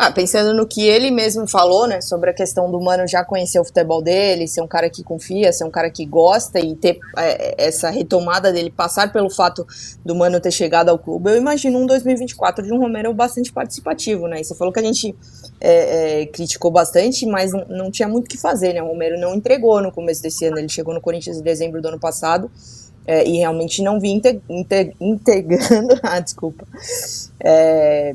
Ah, 0.00 0.12
pensando 0.12 0.54
no 0.54 0.64
que 0.64 0.86
ele 0.86 1.10
mesmo 1.10 1.48
falou, 1.48 1.88
né, 1.88 2.00
sobre 2.00 2.30
a 2.30 2.32
questão 2.32 2.70
do 2.70 2.80
Mano 2.80 3.04
já 3.08 3.24
conhecer 3.24 3.58
o 3.58 3.64
futebol 3.64 4.00
dele, 4.00 4.46
ser 4.46 4.60
um 4.60 4.66
cara 4.68 4.88
que 4.88 5.02
confia, 5.02 5.52
ser 5.52 5.64
um 5.64 5.70
cara 5.72 5.90
que 5.90 6.06
gosta 6.06 6.60
e 6.60 6.76
ter 6.76 7.00
é, 7.16 7.66
essa 7.66 7.90
retomada 7.90 8.52
dele, 8.52 8.70
passar 8.70 9.12
pelo 9.12 9.28
fato 9.28 9.66
do 10.04 10.14
Mano 10.14 10.38
ter 10.38 10.52
chegado 10.52 10.88
ao 10.88 11.00
clube, 11.00 11.32
eu 11.32 11.36
imagino 11.36 11.80
um 11.80 11.84
2024 11.84 12.64
de 12.64 12.72
um 12.72 12.78
Romero 12.78 13.12
bastante 13.12 13.52
participativo, 13.52 14.28
né? 14.28 14.40
E 14.40 14.44
você 14.44 14.54
falou 14.54 14.72
que 14.72 14.78
a 14.78 14.84
gente 14.84 15.16
é, 15.60 16.20
é, 16.20 16.26
criticou 16.26 16.70
bastante, 16.70 17.26
mas 17.26 17.50
não, 17.68 17.90
tinha 17.90 18.06
muito 18.06 18.26
o 18.26 18.28
que 18.28 18.38
fazer, 18.38 18.74
né? 18.74 18.80
O 18.80 18.86
Romero 18.86 19.18
não 19.18 19.34
entregou 19.34 19.82
no 19.82 19.90
começo 19.90 20.22
desse 20.22 20.44
ano, 20.44 20.58
ele 20.58 20.68
chegou 20.68 20.94
no 20.94 21.00
Corinthians 21.00 21.38
em 21.38 21.42
dezembro 21.42 21.82
do 21.82 21.88
ano 21.88 21.98
passado. 21.98 22.48
É, 23.04 23.26
e 23.26 23.38
realmente 23.38 23.82
não 23.82 23.98
vi 23.98 24.10
integrando, 25.00 25.98
ah, 26.02 26.20
desculpa, 26.20 26.68
é, 27.42 28.14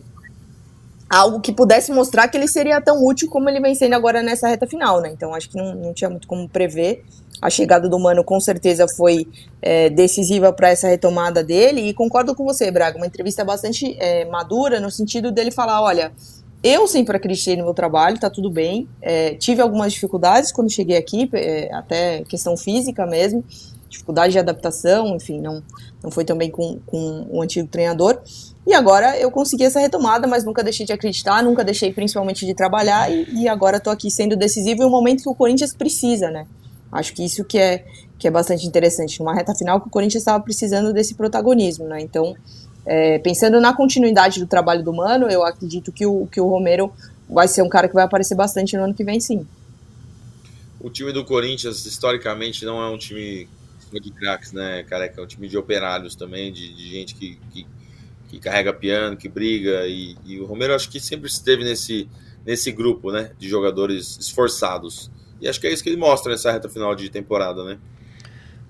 algo 1.09 1.39
que 1.39 1.51
pudesse 1.51 1.91
mostrar 1.91 2.27
que 2.27 2.37
ele 2.37 2.47
seria 2.47 2.81
tão 2.81 3.05
útil 3.05 3.29
como 3.29 3.49
ele 3.49 3.59
vem 3.59 3.75
sendo 3.75 3.93
agora 3.93 4.21
nessa 4.21 4.47
reta 4.47 4.65
final, 4.65 5.01
né? 5.01 5.09
Então 5.11 5.33
acho 5.33 5.49
que 5.49 5.57
não, 5.57 5.75
não 5.75 5.93
tinha 5.93 6.09
muito 6.09 6.27
como 6.27 6.47
prever. 6.49 7.03
A 7.41 7.49
chegada 7.49 7.89
do 7.89 7.99
Mano 7.99 8.23
com 8.23 8.39
certeza 8.39 8.87
foi 8.87 9.27
é, 9.61 9.89
decisiva 9.89 10.53
para 10.53 10.69
essa 10.69 10.87
retomada 10.87 11.43
dele 11.43 11.81
e 11.81 11.93
concordo 11.93 12.33
com 12.33 12.45
você, 12.45 12.71
Braga. 12.71 12.97
Uma 12.97 13.07
entrevista 13.07 13.43
bastante 13.43 13.97
é, 13.99 14.25
madura 14.25 14.79
no 14.79 14.89
sentido 14.89 15.31
dele 15.31 15.51
falar: 15.51 15.81
olha, 15.81 16.13
eu 16.63 16.87
sempre 16.87 17.17
acreditei 17.17 17.57
no 17.57 17.65
meu 17.65 17.73
trabalho, 17.73 18.17
tá 18.17 18.29
tudo 18.29 18.49
bem. 18.49 18.87
É, 19.01 19.35
tive 19.35 19.61
algumas 19.61 19.91
dificuldades 19.91 20.51
quando 20.51 20.71
cheguei 20.71 20.95
aqui, 20.95 21.29
é, 21.33 21.73
até 21.73 22.23
questão 22.23 22.55
física 22.55 23.05
mesmo, 23.05 23.43
dificuldade 23.89 24.31
de 24.31 24.39
adaptação, 24.39 25.13
enfim, 25.13 25.41
não, 25.41 25.61
não 26.01 26.09
foi 26.09 26.23
também 26.23 26.49
com, 26.49 26.79
com 26.85 27.27
o 27.29 27.41
antigo 27.41 27.67
treinador. 27.67 28.21
E 28.65 28.73
agora 28.73 29.17
eu 29.19 29.29
consegui 29.29 29.65
essa 29.65 29.79
retomada, 29.79 30.25
mas 30.25 30.45
nunca 30.45 30.63
deixei 30.63 30.85
de 30.85 30.93
acreditar, 30.93 31.43
nunca 31.43 31.63
deixei 31.63 31.91
principalmente 31.91 32.45
de 32.45 32.53
trabalhar 32.53 33.11
e, 33.11 33.41
e 33.41 33.47
agora 33.47 33.77
estou 33.77 33.91
aqui 33.91 34.09
sendo 34.09 34.37
decisivo 34.37 34.83
em 34.83 34.85
um 34.85 34.89
momento 34.89 35.23
que 35.23 35.29
o 35.29 35.35
Corinthians 35.35 35.73
precisa, 35.73 36.31
né? 36.31 36.47
Acho 36.91 37.13
que 37.13 37.25
isso 37.25 37.43
que 37.43 37.57
é, 37.57 37.85
que 38.17 38.27
é 38.27 38.31
bastante 38.31 38.65
interessante. 38.65 39.19
Numa 39.19 39.33
reta 39.33 39.53
final 39.53 39.81
que 39.81 39.87
o 39.87 39.89
Corinthians 39.89 40.21
estava 40.21 40.41
precisando 40.41 40.93
desse 40.93 41.15
protagonismo, 41.15 41.85
né? 41.87 41.99
Então, 41.99 42.35
é, 42.85 43.19
pensando 43.19 43.59
na 43.59 43.73
continuidade 43.73 44.39
do 44.39 44.47
trabalho 44.47 44.83
do 44.83 44.93
Mano, 44.93 45.27
eu 45.27 45.43
acredito 45.43 45.91
que 45.91 46.05
o, 46.05 46.27
que 46.27 46.39
o 46.39 46.47
Romero 46.47 46.93
vai 47.29 47.47
ser 47.47 47.63
um 47.63 47.69
cara 47.69 47.87
que 47.87 47.93
vai 47.93 48.03
aparecer 48.05 48.35
bastante 48.35 48.77
no 48.77 48.83
ano 48.83 48.93
que 48.93 49.03
vem, 49.03 49.19
sim. 49.19 49.45
O 50.79 50.89
time 50.89 51.11
do 51.11 51.25
Corinthians, 51.25 51.85
historicamente, 51.85 52.63
não 52.63 52.81
é 52.81 52.89
um 52.89 52.97
time 52.97 53.47
de 53.91 54.11
craques, 54.11 54.51
né, 54.51 54.83
careca? 54.83 55.19
É 55.19 55.23
um 55.23 55.27
time 55.27 55.47
de 55.47 55.57
operários 55.57 56.15
também, 56.15 56.51
de, 56.51 56.73
de 56.73 56.89
gente 56.89 57.15
que, 57.15 57.39
que 57.51 57.65
que 58.33 58.39
carrega 58.39 58.73
piano, 58.73 59.15
que 59.15 59.29
briga, 59.29 59.85
e, 59.85 60.17
e, 60.25 60.39
o 60.39 60.45
Romero 60.45 60.73
acho 60.73 60.89
que 60.89 60.99
sempre 60.99 61.27
esteve 61.27 61.63
nesse, 61.63 62.09
nesse 62.43 62.71
grupo, 62.71 63.11
né, 63.11 63.31
de 63.37 63.47
jogadores 63.47 64.17
esforçados. 64.19 65.11
E 65.39 65.47
acho 65.47 65.61
que 65.61 65.67
é 65.67 65.71
isso 65.71 65.83
que 65.83 65.89
ele 65.89 65.97
mostra 65.97 66.31
nessa 66.31 66.51
reta 66.51 66.67
final 66.67 66.95
de 66.95 67.09
temporada, 67.09 67.63
né? 67.63 67.77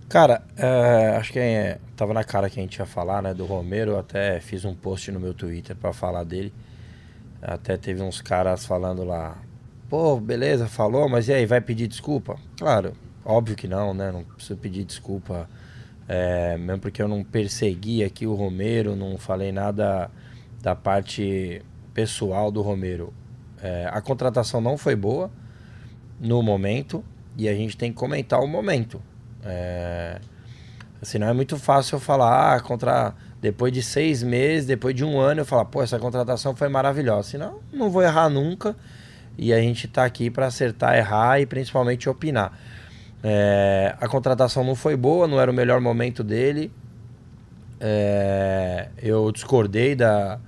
Cara, 0.10 0.44
é, 0.58 1.16
acho 1.18 1.32
que 1.32 1.40
é, 1.40 1.80
tava 1.96 2.14
na 2.14 2.26
cara 2.26 2.50
que 2.50 2.60
a 2.60 2.64
gente 2.64 2.76
ia 2.76 2.86
falar, 2.86 3.22
né, 3.22 3.34
do 3.34 3.46
Romero, 3.46 3.98
até 3.98 4.42
fiz 4.42 4.66
um 4.66 4.76
post 4.76 5.10
no 5.14 5.20
meu 5.20 5.34
Twitter 5.34 5.78
para 5.78 5.94
falar 5.94 6.26
dele. 6.26 6.54
Até 7.42 7.78
teve 7.78 8.02
uns 8.02 8.20
caras 8.20 8.66
falando 8.66 9.06
lá, 9.06 9.38
pô, 9.90 10.20
beleza, 10.20 10.68
falou, 10.68 11.08
mas 11.08 11.30
e 11.30 11.34
aí, 11.34 11.46
vai 11.46 11.62
pedir 11.62 11.88
desculpa? 11.88 12.38
Claro, 12.58 12.92
óbvio 13.24 13.56
que 13.56 13.68
não, 13.68 13.94
né, 13.94 14.12
não 14.12 14.26
preciso 14.26 14.58
pedir 14.58 14.84
desculpa 14.84 15.48
é, 16.08 16.58
mesmo 16.58 16.82
porque 16.82 17.02
eu 17.02 17.08
não 17.08 17.24
persegui 17.24 18.04
aqui 18.04 18.28
o 18.28 18.34
Romero, 18.34 18.96
não 18.96 19.18
falei 19.18 19.52
nada 19.52 20.10
da 20.62 20.76
parte 20.76 21.62
pessoal 21.94 22.52
do 22.52 22.62
Romero. 22.62 23.14
É, 23.62 23.90
a 23.92 24.02
contratação 24.02 24.60
não 24.60 24.78
foi 24.78 24.96
boa 24.96 25.32
no 26.20 26.42
momento 26.42 27.04
e 27.38 27.48
a 27.48 27.54
gente 27.54 27.78
tem 27.78 27.92
que 27.92 27.98
comentar 27.98 28.40
o 28.42 28.48
momento. 28.48 29.02
É, 29.44 30.20
assim, 31.02 31.22
é 31.22 31.34
muito 31.34 31.58
fácil 31.58 31.96
eu 31.96 32.00
falar, 32.00 32.56
ah, 32.56 32.60
contra, 32.60 33.14
depois 33.42 33.72
de 33.72 33.82
seis 33.82 34.24
meses, 34.24 34.66
depois 34.66 34.96
de 34.96 35.04
um 35.04 35.20
ano, 35.20 35.42
eu 35.42 35.46
falar, 35.46 35.66
pô, 35.66 35.82
essa 35.82 36.00
contratação 36.00 36.56
foi 36.56 36.70
maravilhosa. 36.70 37.30
Senão, 37.30 37.60
não 37.72 37.90
vou 37.90 38.02
errar 38.02 38.30
nunca. 38.30 38.76
E 39.38 39.52
a 39.52 39.60
gente 39.60 39.88
está 39.88 40.06
aqui 40.06 40.30
para 40.30 40.46
acertar, 40.46 40.96
errar 40.96 41.40
e 41.40 41.46
principalmente 41.46 42.08
opinar. 42.08 42.58
É, 43.24 43.96
a 44.02 44.08
contratação 44.08 44.66
não 44.66 44.76
foi 44.76 44.98
boa, 44.98 45.28
não 45.28 45.40
era 45.40 45.50
o 45.50 45.54
melhor 45.54 45.80
momento 45.80 46.24
dele. 46.24 46.70
É, 47.80 48.90
eu 49.02 49.32
discordei 49.32 49.96
da, 49.96 50.40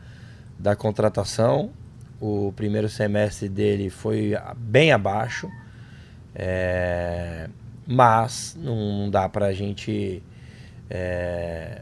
da 0.60 0.76
contratação. 0.76 1.72
O 2.20 2.52
primeiro 2.54 2.90
semestre 2.90 3.48
dele 3.48 3.90
foi 3.90 4.34
bem 4.58 4.92
abaixo. 4.92 5.50
É, 6.34 7.50
mas 7.88 8.58
não 8.60 9.10
dá 9.10 9.30
pra 9.30 9.54
gente. 9.54 10.22
É, 10.90 11.82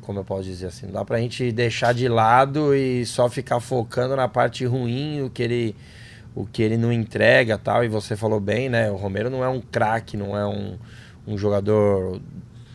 como 0.00 0.18
eu 0.18 0.24
posso 0.24 0.42
dizer 0.42 0.66
assim? 0.66 0.86
Não 0.86 0.94
dá 0.94 1.04
pra 1.04 1.18
gente 1.18 1.52
deixar 1.52 1.94
de 1.94 2.08
lado 2.08 2.74
e 2.74 3.06
só 3.06 3.28
ficar 3.28 3.60
focando 3.60 4.16
na 4.16 4.26
parte 4.26 4.64
ruim, 4.64 5.22
o 5.22 5.30
que 5.30 5.42
ele 5.42 5.76
o 6.34 6.46
que 6.46 6.62
ele 6.62 6.76
não 6.76 6.92
entrega 6.92 7.58
tal. 7.58 7.84
E 7.84 7.88
você 7.88 8.16
falou 8.16 8.40
bem, 8.40 8.68
né? 8.68 8.90
O 8.90 8.96
Romero 8.96 9.30
não 9.30 9.44
é 9.44 9.48
um 9.48 9.60
craque, 9.60 10.16
não 10.16 10.36
é 10.36 10.46
um, 10.46 10.78
um 11.26 11.36
jogador 11.36 12.20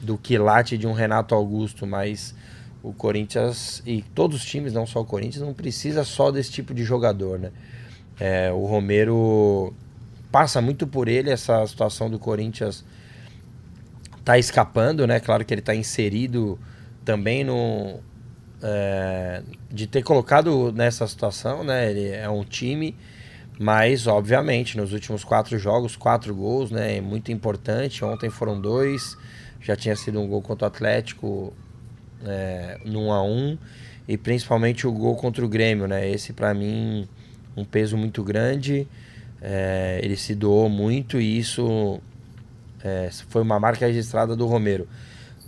do 0.02 0.18
quilate 0.18 0.78
de 0.78 0.88
um 0.88 0.94
Renato 0.94 1.34
Augusto, 1.34 1.86
mas 1.86 2.36
o 2.84 2.94
Corinthians 2.94 3.82
e 3.86 4.02
todos 4.14 4.38
os 4.38 4.46
times, 4.46 4.74
não 4.74 4.86
só 4.86 5.02
o 5.02 5.06
Corinthians, 5.06 5.44
não 5.44 5.54
precisa 5.54 6.04
só 6.04 6.32
desse 6.32 6.52
tipo 6.52 6.74
de 6.74 6.84
jogador, 6.84 7.40
né? 7.40 7.52
É, 8.20 8.52
o 8.52 8.66
Romero 8.66 9.74
passa 10.32 10.62
muito 10.62 10.88
por 10.88 11.08
ele 11.08 11.30
essa 11.30 11.66
situação 11.68 12.10
do 12.10 12.20
Corinthians 12.20 12.84
tá 14.24 14.38
escapando, 14.38 15.08
né? 15.08 15.20
Claro 15.20 15.46
que 15.46 15.54
ele 15.54 15.62
está 15.62 15.74
inserido 15.74 16.60
também 17.06 17.44
no 17.44 18.00
é, 18.62 19.42
de 19.72 19.88
ter 19.88 20.04
colocado 20.04 20.72
nessa 20.72 21.08
situação, 21.08 21.64
né? 21.64 21.90
Ele 21.90 22.10
é 22.10 22.30
um 22.30 22.44
time 22.44 22.96
mas, 23.60 24.06
obviamente, 24.06 24.78
nos 24.78 24.94
últimos 24.94 25.24
quatro 25.24 25.58
jogos, 25.58 25.96
quatro 25.96 26.34
gols, 26.36 26.70
né? 26.70 26.98
É 26.98 27.02
muito 27.02 27.32
importante. 27.32 28.06
Ontem 28.06 28.30
foram 28.30 28.60
dois. 28.60 29.18
Já 29.60 29.76
tinha 29.76 29.96
sido 29.96 30.20
um 30.22 30.28
gol 30.28 30.42
contra 30.42 30.66
o 30.66 30.68
Atlético 30.68 31.54
é, 32.24 32.80
no 32.86 33.08
1 33.08 33.12
a 33.12 33.24
1 33.24 33.58
E 34.08 34.18
principalmente 34.18 34.86
o 34.86 34.92
gol 34.92 35.16
contra 35.16 35.44
o 35.44 35.50
Grêmio, 35.50 35.88
né? 35.88 36.08
Esse, 36.08 36.34
para 36.34 36.54
mim, 36.54 37.08
um 37.56 37.66
peso 37.66 37.98
muito 37.98 38.24
grande. 38.24 38.88
É, 39.42 40.00
ele 40.04 40.16
se 40.16 40.36
doou 40.36 40.70
muito 40.70 41.20
e 41.20 41.40
isso 41.40 42.00
é, 42.84 43.10
foi 43.30 43.42
uma 43.42 43.60
marca 43.60 43.88
registrada 43.88 44.36
do 44.36 44.46
Romero. 44.46 44.88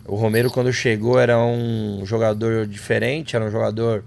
O 0.06 0.16
Romero, 0.16 0.50
quando 0.50 0.74
chegou, 0.74 1.20
era 1.20 1.38
um 1.38 2.04
jogador 2.06 2.66
diferente, 2.66 3.36
era 3.36 3.46
um 3.46 3.52
jogador 3.52 4.04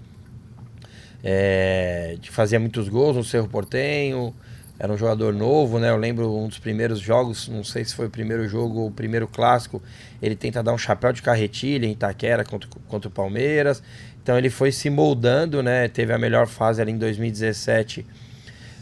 é, 1.23 2.17
fazia 2.29 2.59
muitos 2.59 2.89
gols 2.89 3.15
no 3.15 3.23
Cerro 3.23 3.47
Portenho, 3.47 4.33
era 4.77 4.91
um 4.91 4.97
jogador 4.97 5.33
novo, 5.33 5.79
né? 5.79 5.89
Eu 5.89 5.97
lembro 5.97 6.35
um 6.35 6.47
dos 6.47 6.59
primeiros 6.59 6.99
jogos, 6.99 7.47
não 7.47 7.63
sei 7.63 7.85
se 7.85 7.95
foi 7.95 8.07
o 8.07 8.09
primeiro 8.09 8.47
jogo 8.47 8.79
ou 8.79 8.87
o 8.87 8.91
primeiro 8.91 9.27
clássico, 9.27 9.81
ele 10.21 10.35
tenta 10.35 10.61
dar 10.61 10.73
um 10.73 10.77
chapéu 10.77 11.13
de 11.13 11.21
carretilha 11.21 11.85
em 11.85 11.91
Itaquera 11.91 12.43
contra, 12.43 12.69
contra 12.87 13.07
o 13.07 13.11
Palmeiras. 13.11 13.81
Então 14.21 14.37
ele 14.37 14.49
foi 14.49 14.71
se 14.71 14.89
moldando, 14.89 15.61
né? 15.63 15.87
Teve 15.87 16.11
a 16.11 16.17
melhor 16.17 16.47
fase 16.47 16.81
ali 16.81 16.91
em 16.91 16.97
2017 16.97 18.05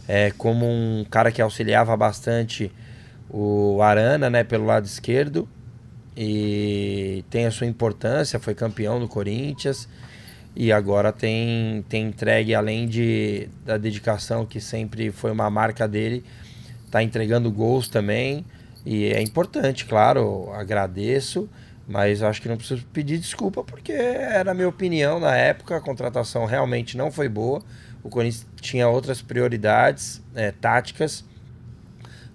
é, 0.08 0.32
como 0.32 0.66
um 0.66 1.06
cara 1.10 1.32
que 1.32 1.42
auxiliava 1.42 1.96
bastante 1.96 2.72
o 3.30 3.82
Arana, 3.82 4.30
né, 4.30 4.44
pelo 4.44 4.66
lado 4.66 4.86
esquerdo. 4.86 5.48
E 6.16 7.24
tem 7.30 7.46
a 7.46 7.52
sua 7.52 7.68
importância, 7.68 8.40
foi 8.40 8.54
campeão 8.54 9.00
do 9.00 9.08
Corinthians 9.08 9.88
e 10.56 10.72
agora 10.72 11.12
tem, 11.14 11.84
tem 11.88 12.08
entregue, 12.08 12.54
além 12.54 12.88
de, 12.88 13.48
da 13.66 13.78
dedicação 13.78 14.46
que 14.46 14.60
sempre 14.60 15.12
foi 15.12 15.32
uma 15.32 15.50
marca 15.50 15.88
dele, 15.88 16.24
tá 16.90 17.02
entregando 17.02 17.50
gols 17.52 17.88
também. 17.88 18.46
E 18.86 19.06
é 19.06 19.22
importante, 19.22 19.86
claro, 19.86 20.52
agradeço, 20.54 21.50
mas 21.88 22.22
acho 22.22 22.42
que 22.42 22.50
não 22.50 22.58
preciso 22.58 22.86
pedir 22.88 23.18
desculpa 23.18 23.64
porque 23.64 23.94
era 23.94 24.52
a 24.52 24.54
minha 24.54 24.68
opinião 24.68 25.20
na 25.20 25.36
época, 25.36 25.78
a 25.78 25.82
contratação 25.82 26.46
realmente 26.46 26.98
não 26.98 27.12
foi 27.12 27.30
boa. 27.30 27.62
O 28.04 28.10
Corinthians 28.10 28.48
tinha 28.60 28.88
outras 28.88 29.22
prioridades 29.22 30.22
é, 30.36 30.52
táticas, 30.52 31.24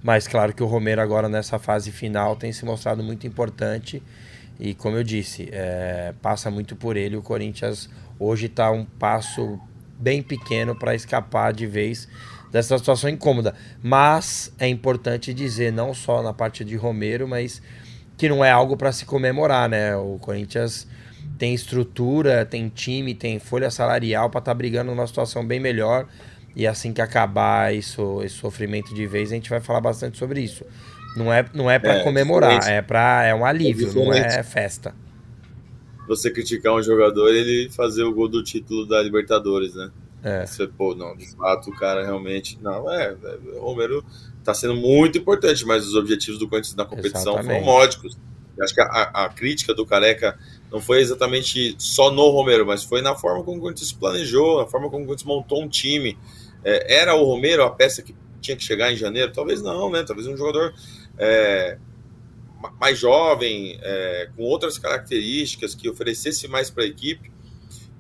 mas 0.03 0.29
claro 0.29 0.55
que 0.55 0.63
o 0.63 0.67
Romero 0.67 1.03
agora 1.03 1.29
nessa 1.29 1.59
fase 1.59 1.91
final 1.91 2.37
tem 2.37 2.53
se 2.53 2.65
mostrado 2.65 3.03
muito 3.03 3.27
importante. 3.27 4.03
E 4.59 4.73
como 4.75 4.97
eu 4.97 5.03
disse, 5.03 5.49
é, 5.53 6.15
passa 6.23 6.51
muito 6.51 6.75
por 6.77 6.97
ele. 6.97 7.17
O 7.17 7.23
Corinthians 7.23 7.91
hoje 8.19 8.47
está 8.47 8.71
um 8.71 8.85
passo 8.85 9.59
bem 9.99 10.23
pequeno 10.23 10.75
para 10.75 10.95
escapar 10.95 11.53
de 11.53 11.67
vez 11.67 12.09
dessa 12.51 12.77
situação 12.79 13.11
incômoda. 13.11 13.55
Mas 13.83 14.53
é 14.59 14.69
importante 14.69 15.33
dizer, 15.35 15.73
não 15.73 15.93
só 15.95 16.23
na 16.23 16.33
parte 16.33 16.65
de 16.65 16.77
Romero, 16.77 17.27
mas 17.27 17.63
que 18.17 18.29
não 18.29 18.45
é 18.45 18.51
algo 18.51 18.77
para 18.77 18.93
se 18.93 19.05
comemorar, 19.05 19.69
né? 19.69 19.97
O 19.97 20.19
Corinthians 20.19 20.87
tem 21.39 21.55
estrutura, 21.55 22.47
tem 22.47 22.69
time, 22.69 23.15
tem 23.15 23.39
folha 23.39 23.71
salarial 23.71 24.31
para 24.31 24.39
estar 24.39 24.53
tá 24.53 24.55
brigando 24.55 24.91
numa 24.91 25.07
situação 25.07 25.47
bem 25.47 25.61
melhor. 25.61 26.07
E 26.55 26.67
assim 26.67 26.93
que 26.93 27.03
acabar 27.03 27.75
isso, 27.75 28.23
esse 28.23 28.37
sofrimento 28.37 28.95
de 28.95 29.07
vez, 29.07 29.31
a 29.31 29.35
gente 29.35 29.51
vai 29.51 29.61
falar 29.61 29.83
bastante 29.83 30.17
sobre 30.17 30.41
isso. 30.41 30.65
Não 31.15 31.33
é, 31.33 31.45
não 31.53 31.71
é 31.71 31.79
para 31.79 31.97
é, 31.97 32.03
comemorar, 32.03 32.67
é 32.69 32.81
para 32.81 33.25
é 33.25 33.35
um 33.35 33.45
alívio, 33.45 33.91
é 33.91 33.95
não 33.95 34.13
é 34.13 34.43
festa. 34.43 34.95
Você 36.07 36.31
criticar 36.31 36.75
um 36.75 36.83
jogador, 36.83 37.35
ele 37.35 37.71
fazer 37.71 38.05
o 38.05 38.13
gol 38.13 38.29
do 38.29 38.43
título 38.43 38.87
da 38.87 39.03
Libertadores, 39.03 39.75
né? 39.75 39.91
É. 40.23 40.47
Você, 40.47 40.67
pô, 40.67 40.95
não, 40.95 41.17
de 41.17 41.31
fato, 41.37 41.71
o 41.71 41.77
cara 41.77 42.05
realmente. 42.05 42.59
Não, 42.61 42.93
é. 42.93 43.17
é 43.23 43.39
o 43.55 43.61
Romero 43.61 44.05
tá 44.43 44.55
sendo 44.55 44.75
muito 44.75 45.19
importante, 45.19 45.65
mas 45.65 45.87
os 45.87 45.95
objetivos 45.95 46.39
do 46.39 46.49
Corinthians 46.49 46.77
na 46.77 46.85
competição 46.85 47.35
Exatamente. 47.35 47.61
foram 47.61 47.65
módicos. 47.65 48.19
Eu 48.57 48.65
acho 48.65 48.75
que 48.75 48.81
a, 48.81 48.87
a, 48.87 49.29
crítica 49.29 49.75
do 49.75 49.85
Careca 49.85 50.39
não 50.71 50.81
foi 50.81 51.01
exatamente 51.01 51.75
só 51.79 52.11
no 52.11 52.31
Romero, 52.31 52.65
mas 52.65 52.83
foi 52.83 53.03
na 53.03 53.15
forma 53.15 53.45
como 53.45 53.59
o 53.59 53.61
Corinthians 53.61 53.93
planejou, 53.93 54.61
na 54.61 54.67
forma 54.67 54.89
como 54.89 55.03
o 55.03 55.07
Corinthians 55.07 55.27
montou 55.27 55.63
um 55.63 55.69
time. 55.69 56.17
É, 56.65 56.97
era 57.01 57.15
o 57.15 57.25
Romero 57.25 57.65
a 57.65 57.71
peça 57.71 58.03
que 58.03 58.15
tinha 58.41 58.57
que 58.57 58.63
chegar 58.63 58.91
em 58.91 58.97
janeiro? 58.97 59.31
Talvez 59.33 59.61
não, 59.61 59.91
né? 59.91 60.03
Talvez 60.05 60.27
um 60.27 60.37
jogador 60.37 60.73
é, 61.19 61.77
mais 62.81 62.99
jovem, 62.99 63.79
é, 63.83 64.31
com 64.37 64.43
outras 64.43 64.79
características, 64.79 65.75
que 65.75 65.89
oferecesse 65.89 66.49
mais 66.49 66.71
para 66.71 66.85
a 66.85 66.87
equipe. 66.87 67.31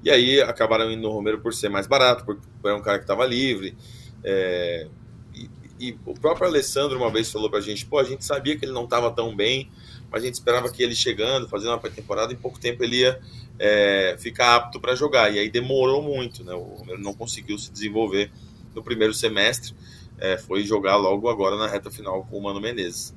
E 0.02 0.10
aí 0.10 0.40
acabaram 0.40 0.90
indo 0.90 1.02
no 1.02 1.10
Romero 1.10 1.40
por 1.40 1.52
ser 1.52 1.68
mais 1.68 1.86
barato, 1.86 2.24
porque 2.24 2.42
era 2.64 2.76
um 2.76 2.82
cara 2.82 2.98
que 2.98 3.04
estava 3.04 3.26
livre. 3.26 3.76
É, 4.22 4.86
e, 5.34 5.50
e, 5.80 5.98
o 6.06 6.14
próprio 6.14 6.46
Alessandro 6.46 6.96
uma 6.96 7.10
vez 7.10 7.30
falou 7.30 7.50
para 7.50 7.58
a 7.58 7.62
gente: 7.62 7.84
pô, 7.86 7.98
a 7.98 8.04
gente 8.04 8.24
sabia 8.24 8.56
que 8.56 8.64
ele 8.64 8.72
não 8.72 8.84
estava 8.84 9.10
tão 9.10 9.34
bem, 9.34 9.70
mas 10.10 10.22
a 10.22 10.26
gente 10.26 10.34
esperava 10.34 10.70
que 10.70 10.82
ele 10.82 10.94
chegando, 10.94 11.48
fazendo 11.48 11.70
uma 11.70 11.78
pré-temporada, 11.78 12.32
em 12.32 12.36
pouco 12.36 12.58
tempo 12.58 12.84
ele 12.84 12.98
ia 12.98 13.20
é, 13.58 14.16
ficar 14.18 14.54
apto 14.56 14.80
para 14.80 14.94
jogar. 14.94 15.32
E 15.34 15.38
aí 15.38 15.50
demorou 15.50 16.02
muito, 16.02 16.44
né? 16.44 16.54
O 16.54 16.74
Romero 16.76 17.00
não 17.00 17.14
conseguiu 17.14 17.58
se 17.58 17.72
desenvolver 17.72 18.30
no 18.74 18.82
primeiro 18.82 19.12
semestre. 19.12 19.74
É, 20.18 20.38
foi 20.38 20.62
jogar 20.62 20.96
logo 20.96 21.28
agora 21.28 21.56
na 21.56 21.66
reta 21.66 21.90
final 21.90 22.24
com 22.24 22.38
o 22.38 22.42
Mano 22.42 22.60
Menezes. 22.60 23.14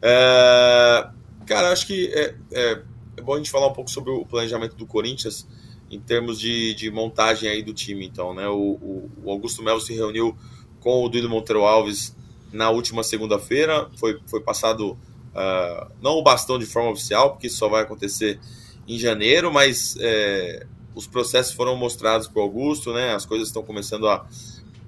É, 0.00 1.08
cara, 1.46 1.72
acho 1.72 1.86
que 1.86 2.08
é, 2.08 2.34
é, 2.52 2.82
é, 3.16 3.22
bom 3.22 3.34
a 3.34 3.36
gente 3.36 3.50
falar 3.50 3.66
um 3.66 3.72
pouco 3.72 3.90
sobre 3.90 4.10
o 4.10 4.24
planejamento 4.24 4.76
do 4.76 4.86
Corinthians 4.86 5.46
em 5.90 5.98
termos 5.98 6.38
de, 6.38 6.74
de 6.74 6.90
montagem 6.90 7.48
aí 7.48 7.62
do 7.62 7.72
time, 7.72 8.06
então, 8.06 8.34
né? 8.34 8.46
O, 8.48 8.54
o, 8.54 9.10
o 9.24 9.30
Augusto 9.30 9.62
Melo 9.62 9.80
se 9.80 9.94
reuniu 9.94 10.36
com 10.80 11.04
o 11.04 11.08
Duílio 11.08 11.30
Monteiro 11.30 11.64
Alves 11.64 12.14
na 12.52 12.70
última 12.70 13.02
segunda-feira, 13.02 13.90
foi, 13.96 14.18
foi 14.26 14.40
passado 14.40 14.92
uh, 15.34 15.90
não 16.00 16.12
o 16.12 16.22
bastão 16.22 16.58
de 16.58 16.66
forma 16.66 16.90
oficial, 16.90 17.32
porque 17.32 17.46
isso 17.46 17.56
só 17.56 17.68
vai 17.68 17.82
acontecer 17.82 18.38
em 18.86 18.98
janeiro, 18.98 19.52
mas 19.52 19.96
é, 20.00 20.66
os 20.94 21.06
processos 21.06 21.52
foram 21.52 21.76
mostrados 21.76 22.26
para 22.26 22.40
o 22.40 22.42
Augusto, 22.42 22.92
né? 22.92 23.14
As 23.14 23.26
coisas 23.26 23.48
estão 23.48 23.62
começando 23.62 24.08
a, 24.08 24.26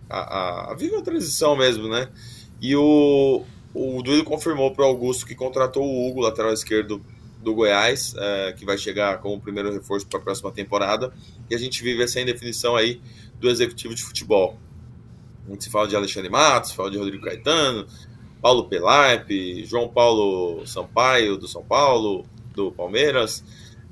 a, 0.09 0.73
a, 0.73 0.75
viver 0.75 0.96
uma 0.96 1.03
transição 1.03 1.55
mesmo, 1.55 1.87
né? 1.87 2.09
E 2.61 2.75
o, 2.75 3.44
o 3.74 4.02
Duílio 4.02 4.24
confirmou 4.24 4.72
para 4.72 4.85
o 4.85 4.88
Augusto 4.88 5.26
que 5.26 5.35
contratou 5.35 5.85
o 5.85 6.09
Hugo, 6.09 6.20
lateral 6.20 6.52
esquerdo, 6.52 7.02
do 7.42 7.54
Goiás, 7.54 8.14
é, 8.16 8.52
que 8.52 8.64
vai 8.64 8.76
chegar 8.76 9.18
como 9.18 9.40
primeiro 9.40 9.72
reforço 9.72 10.06
para 10.06 10.18
a 10.18 10.22
próxima 10.22 10.52
temporada. 10.52 11.12
E 11.48 11.54
a 11.54 11.59
gente 11.59 11.83
vive 11.83 12.02
essa 12.02 12.20
indefinição 12.20 12.76
aí 12.76 13.00
do 13.38 13.48
executivo 13.48 13.94
de 13.94 14.02
futebol. 14.02 14.59
A 15.46 15.50
gente 15.50 15.64
se 15.64 15.70
fala 15.70 15.88
de 15.88 15.96
Alexandre 15.96 16.28
Matos, 16.28 16.72
fala 16.72 16.90
de 16.90 16.98
Rodrigo 16.98 17.24
Caetano, 17.24 17.87
Paulo 18.42 18.68
Pelaipe, 18.68 19.64
João 19.64 19.88
Paulo 19.88 20.66
Sampaio, 20.66 21.37
do 21.37 21.48
São 21.48 21.64
Paulo, 21.64 22.26
do 22.54 22.70
Palmeiras. 22.72 23.42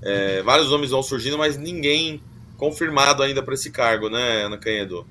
É, 0.02 0.42
vários 0.42 0.70
nomes 0.70 0.90
vão 0.90 1.02
surgindo, 1.02 1.38
mas 1.38 1.56
ninguém 1.56 2.22
confirmado 2.56 3.22
ainda 3.22 3.42
para 3.42 3.54
esse 3.54 3.70
cargo, 3.70 4.10
né, 4.10 4.44
Ana 4.44 4.58
Canhedo? 4.58 5.06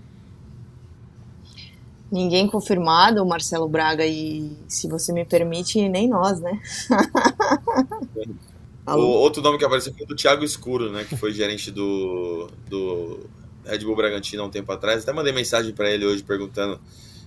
Ninguém 2.11 2.47
confirmado, 2.47 3.21
o 3.21 3.27
Marcelo 3.27 3.67
Braga 3.67 4.05
e, 4.05 4.49
se 4.67 4.87
você 4.87 5.11
me 5.11 5.25
permite, 5.25 5.89
nem 5.89 6.07
nós, 6.07 6.39
né? 6.39 6.59
o 8.87 8.99
outro 8.99 9.41
nome 9.41 9.57
que 9.57 9.65
apareceu 9.65 9.93
foi 9.93 10.05
o 10.05 10.07
do 10.07 10.15
Thiago 10.15 10.43
Escuro, 10.43 10.91
né? 10.91 11.03
Que 11.03 11.17
foi 11.17 11.33
gerente 11.33 11.69
do, 11.69 12.49
do 12.69 13.19
Red 13.65 13.79
Bull 13.79 13.95
Bragantino 13.95 14.43
há 14.43 14.45
um 14.45 14.49
tempo 14.49 14.71
atrás. 14.71 15.03
Até 15.03 15.11
mandei 15.11 15.33
mensagem 15.33 15.73
para 15.73 15.91
ele 15.91 16.05
hoje 16.05 16.23
perguntando 16.23 16.79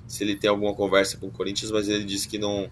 se 0.07 0.25
ele 0.25 0.35
tem 0.35 0.49
alguma 0.49 0.75
conversa 0.75 1.19
com 1.19 1.27
o 1.27 1.31
Corinthians, 1.31 1.71
mas 1.71 1.88
ele 1.88 2.05
disse 2.05 2.27
que 2.27 2.38
não, 2.38 2.69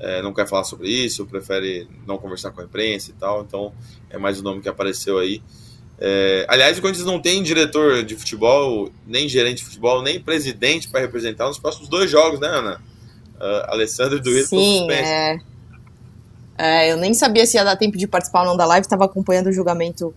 é, 0.00 0.20
não 0.20 0.34
quer 0.34 0.46
falar 0.46 0.64
sobre 0.64 0.90
isso, 0.90 1.24
prefere 1.24 1.88
não 2.06 2.18
conversar 2.18 2.50
com 2.50 2.60
a 2.60 2.64
imprensa 2.64 3.10
e 3.10 3.14
tal. 3.14 3.42
Então 3.42 3.72
é 4.10 4.18
mais 4.18 4.38
o 4.38 4.40
um 4.40 4.44
nome 4.44 4.60
que 4.60 4.68
apareceu 4.68 5.18
aí. 5.18 5.40
É, 6.06 6.44
aliás, 6.50 6.76
o 6.76 6.82
Corinthians 6.82 7.06
não 7.06 7.18
tem 7.18 7.42
diretor 7.42 8.02
de 8.02 8.14
futebol, 8.14 8.90
nem 9.06 9.26
gerente 9.26 9.58
de 9.58 9.64
futebol, 9.64 10.02
nem 10.02 10.20
presidente 10.20 10.86
para 10.86 11.00
representar 11.00 11.46
nos 11.46 11.58
próximos 11.58 11.88
dois 11.88 12.10
jogos, 12.10 12.38
né, 12.38 12.46
Ana? 12.46 12.78
Uh, 13.36 13.72
Alessandro 13.72 14.20
Duílio 14.20 14.46
Sim, 14.46 14.86
é... 14.90 15.38
é... 16.58 16.92
eu 16.92 16.98
nem 16.98 17.14
sabia 17.14 17.46
se 17.46 17.56
ia 17.56 17.64
dar 17.64 17.76
tempo 17.76 17.96
de 17.96 18.06
participar 18.06 18.40
ou 18.42 18.48
não 18.48 18.56
da 18.56 18.66
live, 18.66 18.84
estava 18.84 19.06
acompanhando 19.06 19.46
o 19.46 19.52
julgamento 19.52 20.14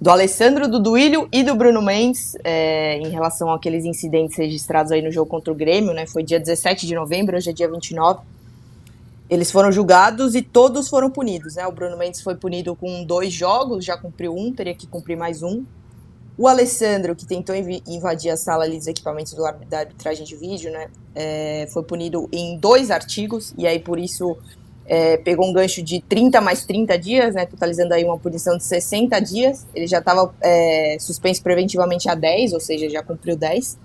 do 0.00 0.08
Alessandro, 0.08 0.66
do 0.66 0.80
Duílio 0.80 1.28
e 1.30 1.42
do 1.42 1.54
Bruno 1.54 1.82
Mendes 1.82 2.34
é, 2.42 2.96
em 2.96 3.10
relação 3.10 3.52
àqueles 3.52 3.84
incidentes 3.84 4.38
registrados 4.38 4.90
aí 4.90 5.02
no 5.02 5.12
jogo 5.12 5.28
contra 5.28 5.52
o 5.52 5.54
Grêmio, 5.54 5.92
né? 5.92 6.06
Foi 6.06 6.22
dia 6.22 6.40
17 6.40 6.86
de 6.86 6.94
novembro, 6.94 7.36
hoje 7.36 7.50
é 7.50 7.52
dia 7.52 7.70
29. 7.70 8.20
Eles 9.30 9.52
foram 9.52 9.70
julgados 9.70 10.34
e 10.34 10.42
todos 10.42 10.88
foram 10.88 11.08
punidos, 11.08 11.54
né? 11.54 11.64
O 11.64 11.70
Bruno 11.70 11.96
Mendes 11.96 12.20
foi 12.20 12.34
punido 12.34 12.74
com 12.74 13.04
dois 13.04 13.32
jogos, 13.32 13.84
já 13.84 13.96
cumpriu 13.96 14.34
um, 14.34 14.52
teria 14.52 14.74
que 14.74 14.88
cumprir 14.88 15.16
mais 15.16 15.40
um. 15.40 15.64
O 16.36 16.48
Alessandro, 16.48 17.14
que 17.14 17.24
tentou 17.24 17.54
invadir 17.54 18.32
a 18.32 18.36
sala 18.36 18.64
ali 18.64 18.76
dos 18.76 18.88
equipamentos 18.88 19.32
do, 19.32 19.42
da 19.68 19.78
arbitragem 19.78 20.24
de 20.24 20.34
vídeo, 20.34 20.72
né? 20.72 20.88
É, 21.14 21.68
foi 21.72 21.84
punido 21.84 22.28
em 22.32 22.58
dois 22.58 22.90
artigos, 22.90 23.54
e 23.56 23.68
aí 23.68 23.78
por 23.78 24.00
isso 24.00 24.36
é, 24.84 25.16
pegou 25.18 25.48
um 25.48 25.52
gancho 25.52 25.80
de 25.80 26.00
30 26.00 26.40
mais 26.40 26.64
30 26.64 26.98
dias, 26.98 27.32
né? 27.32 27.46
Totalizando 27.46 27.94
aí 27.94 28.02
uma 28.02 28.18
punição 28.18 28.56
de 28.56 28.64
60 28.64 29.20
dias. 29.20 29.64
Ele 29.72 29.86
já 29.86 30.00
estava 30.00 30.34
é, 30.40 30.96
suspenso 30.98 31.40
preventivamente 31.40 32.08
a 32.08 32.16
10, 32.16 32.52
ou 32.52 32.58
seja, 32.58 32.90
já 32.90 33.00
cumpriu 33.00 33.36
10. 33.36 33.78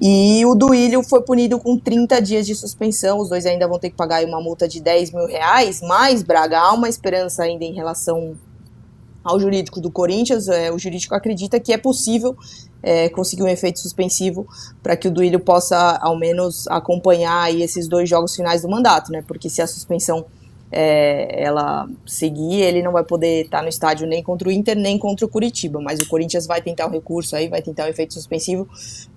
E 0.00 0.46
o 0.46 0.54
Duílio 0.54 1.02
foi 1.02 1.20
punido 1.20 1.58
com 1.58 1.76
30 1.76 2.22
dias 2.22 2.46
de 2.46 2.54
suspensão. 2.54 3.18
Os 3.18 3.28
dois 3.28 3.44
ainda 3.44 3.68
vão 3.68 3.78
ter 3.78 3.90
que 3.90 3.96
pagar 3.96 4.24
uma 4.24 4.40
multa 4.40 4.66
de 4.66 4.80
10 4.80 5.12
mil 5.12 5.26
reais. 5.26 5.82
Mas, 5.82 6.22
Braga, 6.22 6.58
há 6.58 6.72
uma 6.72 6.88
esperança 6.88 7.42
ainda 7.42 7.64
em 7.64 7.74
relação 7.74 8.34
ao 9.22 9.38
jurídico 9.38 9.78
do 9.78 9.90
Corinthians. 9.90 10.48
É, 10.48 10.72
o 10.72 10.78
jurídico 10.78 11.14
acredita 11.14 11.60
que 11.60 11.70
é 11.70 11.76
possível 11.76 12.34
é, 12.82 13.10
conseguir 13.10 13.42
um 13.42 13.48
efeito 13.48 13.78
suspensivo 13.78 14.46
para 14.82 14.96
que 14.96 15.06
o 15.06 15.10
Duílio 15.10 15.38
possa, 15.38 15.98
ao 16.00 16.18
menos, 16.18 16.66
acompanhar 16.68 17.54
esses 17.54 17.86
dois 17.86 18.08
jogos 18.08 18.34
finais 18.34 18.62
do 18.62 18.70
mandato, 18.70 19.12
né? 19.12 19.22
Porque 19.26 19.50
se 19.50 19.60
a 19.60 19.66
suspensão 19.66 20.24
é, 20.72 21.42
ela 21.44 21.86
seguir, 22.06 22.62
ele 22.62 22.82
não 22.82 22.92
vai 22.92 23.04
poder 23.04 23.44
estar 23.44 23.62
no 23.62 23.68
estádio 23.68 24.06
nem 24.06 24.22
contra 24.22 24.48
o 24.48 24.52
Inter, 24.52 24.78
nem 24.78 24.96
contra 24.96 25.26
o 25.26 25.28
Curitiba. 25.28 25.78
Mas 25.78 26.00
o 26.00 26.08
Corinthians 26.08 26.46
vai 26.46 26.62
tentar 26.62 26.86
o 26.86 26.90
recurso 26.90 27.36
aí, 27.36 27.48
vai 27.48 27.60
tentar 27.60 27.84
o 27.84 27.88
efeito 27.88 28.14
suspensivo 28.14 28.66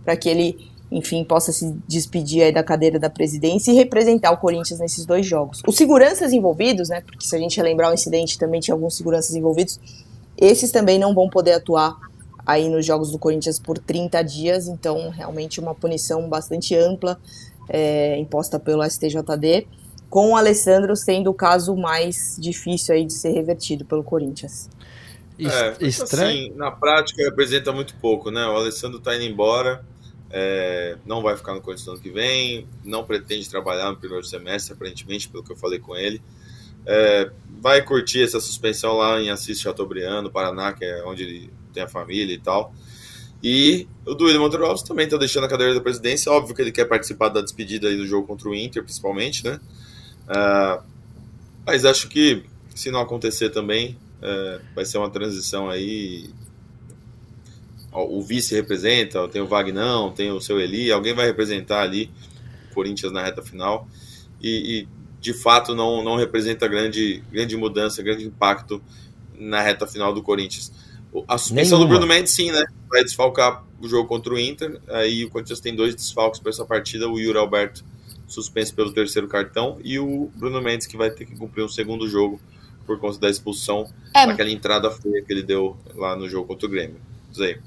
para 0.04 0.18
que 0.18 0.28
ele 0.28 0.73
enfim, 0.94 1.24
possa 1.24 1.52
se 1.52 1.76
despedir 1.88 2.44
aí 2.44 2.54
da 2.54 2.64
cadeira 2.64 3.00
da 3.00 3.10
presidência 3.10 3.72
e 3.72 3.76
representar 3.76 4.32
o 4.32 4.38
Corinthians 4.38 4.80
nesses 4.80 5.06
dois 5.06 5.26
jogos. 5.26 5.62
Os 5.68 5.76
seguranças 5.76 6.32
envolvidos, 6.32 6.90
né, 6.90 7.02
porque 7.02 7.26
se 7.26 7.36
a 7.36 7.40
gente 7.40 7.60
lembrar 7.62 7.90
o 7.90 7.94
incidente 7.94 8.38
também 8.38 8.62
tinha 8.62 8.76
alguns 8.76 8.96
seguranças 8.96 9.36
envolvidos, 9.36 9.80
esses 10.38 10.72
também 10.72 11.00
não 11.00 11.14
vão 11.14 11.28
poder 11.28 11.54
atuar 11.54 11.98
aí 12.46 12.70
nos 12.70 12.86
jogos 12.86 13.12
do 13.12 13.18
Corinthians 13.18 13.58
por 13.58 13.80
30 13.80 14.22
dias, 14.22 14.68
então 14.68 15.10
realmente 15.10 15.60
uma 15.60 15.74
punição 15.74 16.30
bastante 16.30 16.76
ampla 16.76 17.20
é, 17.68 18.20
imposta 18.20 18.60
pelo 18.60 18.84
STJD, 18.88 19.68
com 20.10 20.32
o 20.32 20.36
Alessandro 20.36 20.96
sendo 20.96 21.32
o 21.32 21.34
caso 21.34 21.76
mais 21.76 22.38
difícil 22.40 22.94
aí 22.94 23.04
de 23.04 23.14
ser 23.14 23.32
revertido 23.32 23.84
pelo 23.84 24.04
Corinthians. 24.04 24.70
É, 25.40 25.76
estranho. 25.88 26.50
Assim, 26.50 26.54
na 26.56 26.70
prática 26.70 27.24
representa 27.24 27.72
muito 27.72 27.96
pouco, 27.96 28.30
né? 28.30 28.46
O 28.46 28.56
Alessandro 28.56 29.00
está 29.00 29.16
indo 29.16 29.24
embora, 29.24 29.84
é, 30.36 30.98
não 31.06 31.22
vai 31.22 31.38
ficar 31.38 31.54
no 31.54 31.62
Corinthians 31.62 31.86
no 31.86 31.94
ano 31.94 32.02
que 32.02 32.10
vem, 32.10 32.68
não 32.84 33.04
pretende 33.04 33.48
trabalhar 33.48 33.92
no 33.92 33.98
primeiro 33.98 34.26
semestre, 34.26 34.74
aparentemente, 34.74 35.30
pelo 35.30 35.44
que 35.44 35.52
eu 35.52 35.56
falei 35.56 35.78
com 35.78 35.96
ele. 35.96 36.20
É, 36.88 37.30
vai 37.62 37.84
curtir 37.84 38.24
essa 38.24 38.40
suspensão 38.40 38.98
lá 38.98 39.22
em 39.22 39.30
Assis 39.30 39.62
Chateaubriand, 39.62 40.24
no 40.24 40.32
Paraná, 40.32 40.74
que 40.74 40.84
é 40.84 41.04
onde 41.06 41.22
ele 41.22 41.54
tem 41.72 41.84
a 41.84 41.88
família 41.88 42.34
e 42.34 42.40
tal. 42.40 42.74
E 43.44 43.88
o 44.06 44.16
Duílio 44.16 44.42
Monteiro 44.42 44.66
Alves 44.66 44.82
também 44.84 45.06
está 45.06 45.18
deixando 45.18 45.44
a 45.44 45.50
cadeira 45.50 45.76
da 45.76 45.82
presidência. 45.82 46.32
Óbvio 46.32 46.56
que 46.56 46.62
ele 46.62 46.72
quer 46.72 46.86
participar 46.86 47.30
da 47.30 47.42
despedida 47.42 47.88
aí 47.88 47.96
do 47.96 48.08
jogo 48.08 48.26
contra 48.26 48.50
o 48.50 48.56
Inter, 48.56 48.84
principalmente, 48.84 49.44
né? 49.44 49.60
Uh, 50.24 50.84
mas 51.66 51.86
acho 51.86 52.08
que 52.08 52.44
se 52.74 52.90
não 52.90 53.02
acontecer 53.02 53.50
também, 53.50 53.98
uh, 54.20 54.62
vai 54.74 54.86
ser 54.86 54.98
uma 54.98 55.10
transição 55.10 55.70
aí. 55.70 56.30
O 57.94 58.22
vice 58.22 58.56
representa, 58.56 59.28
tem 59.28 59.42
o 59.42 59.48
Vagnão, 59.48 60.12
tem 60.12 60.32
o 60.32 60.42
seu 60.42 60.60
Eli, 60.60 60.92
alguém 60.92 61.14
vai 61.14 61.28
representar 61.28 61.82
ali 61.82 62.10
o 62.72 62.74
Corinthians 62.74 63.12
na 63.12 63.24
reta 63.24 63.42
final. 63.44 63.88
E, 64.42 64.82
e 64.82 64.88
de 65.22 65.34
fato 65.34 65.74
não, 65.74 66.04
não 66.04 66.16
representa 66.16 66.68
grande, 66.68 67.24
grande 67.32 67.56
mudança, 67.56 68.04
grande 68.04 68.26
impacto 68.26 68.82
na 69.38 69.62
reta 69.62 69.88
final 69.88 70.14
do 70.14 70.22
Corinthians. 70.22 70.72
A 71.28 71.38
suspensão 71.38 71.78
Nenhuma. 71.78 71.96
do 71.96 72.00
Bruno 72.00 72.08
Mendes, 72.08 72.34
sim, 72.34 72.52
né? 72.52 72.66
Vai 72.90 73.04
desfalcar 73.04 73.64
o 73.80 73.88
jogo 73.88 74.08
contra 74.08 74.34
o 74.34 74.40
Inter. 74.40 74.82
Aí 74.88 75.24
o 75.24 75.30
Corinthians 75.30 75.60
tem 75.60 75.76
dois 75.76 75.94
desfalques 75.96 76.40
para 76.40 76.50
essa 76.50 76.66
partida: 76.66 77.08
o 77.08 77.20
Yuri 77.20 77.38
Alberto, 77.38 77.86
suspenso 78.28 78.74
pelo 78.74 78.92
terceiro 78.92 79.28
cartão, 79.28 79.78
e 79.84 80.00
o 80.00 80.32
Bruno 80.36 80.62
Mendes, 80.62 80.88
que 80.88 80.98
vai 80.98 81.12
ter 81.12 81.26
que 81.26 81.38
cumprir 81.38 81.64
um 81.64 81.70
segundo 81.70 82.08
jogo 82.08 82.42
por 82.86 83.00
conta 83.00 83.20
da 83.20 83.30
expulsão, 83.30 83.88
é. 84.14 84.26
daquela 84.26 84.50
entrada 84.50 84.90
feia 84.92 85.22
que 85.22 85.32
ele 85.32 85.44
deu 85.44 85.78
lá 85.96 86.16
no 86.16 86.28
jogo 86.28 86.48
contra 86.48 86.68
o 86.68 86.70
Grêmio. 86.70 86.98
Zé. 87.34 87.60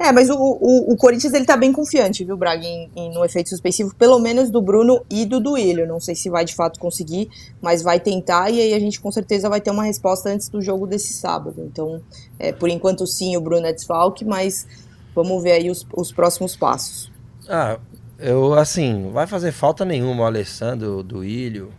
É, 0.00 0.10
mas 0.12 0.30
o, 0.30 0.34
o, 0.34 0.94
o, 0.94 0.96
Corinthians 0.96 1.34
ele 1.34 1.44
tá 1.44 1.58
bem 1.58 1.70
confiante, 1.70 2.24
viu, 2.24 2.34
Braga, 2.34 2.64
em, 2.64 2.90
em, 2.96 3.12
no 3.12 3.22
efeito 3.22 3.50
suspensivo, 3.50 3.94
pelo 3.94 4.18
menos 4.18 4.48
do 4.48 4.62
Bruno 4.62 5.04
e 5.10 5.26
do 5.26 5.38
Duílio. 5.38 5.86
Não 5.86 6.00
sei 6.00 6.14
se 6.14 6.30
vai 6.30 6.42
de 6.42 6.54
fato 6.54 6.80
conseguir, 6.80 7.28
mas 7.60 7.82
vai 7.82 8.00
tentar 8.00 8.48
e 8.48 8.62
aí 8.62 8.72
a 8.72 8.80
gente 8.80 8.98
com 8.98 9.12
certeza 9.12 9.50
vai 9.50 9.60
ter 9.60 9.70
uma 9.70 9.84
resposta 9.84 10.30
antes 10.30 10.48
do 10.48 10.62
jogo 10.62 10.86
desse 10.86 11.12
sábado. 11.12 11.62
Então, 11.66 12.00
é, 12.38 12.50
por 12.50 12.70
enquanto 12.70 13.06
sim, 13.06 13.36
o 13.36 13.42
Bruno 13.42 13.66
é 13.66 13.74
desfalque, 13.74 14.24
mas 14.24 14.66
vamos 15.14 15.42
ver 15.42 15.52
aí 15.52 15.70
os, 15.70 15.86
os 15.94 16.10
próximos 16.10 16.56
passos. 16.56 17.12
Ah, 17.46 17.78
eu, 18.18 18.54
assim, 18.54 19.10
vai 19.12 19.26
fazer 19.26 19.52
falta 19.52 19.84
nenhuma 19.84 20.22
o 20.22 20.26
Alessandro, 20.26 21.00
o 21.00 21.02
Duílio. 21.02 21.74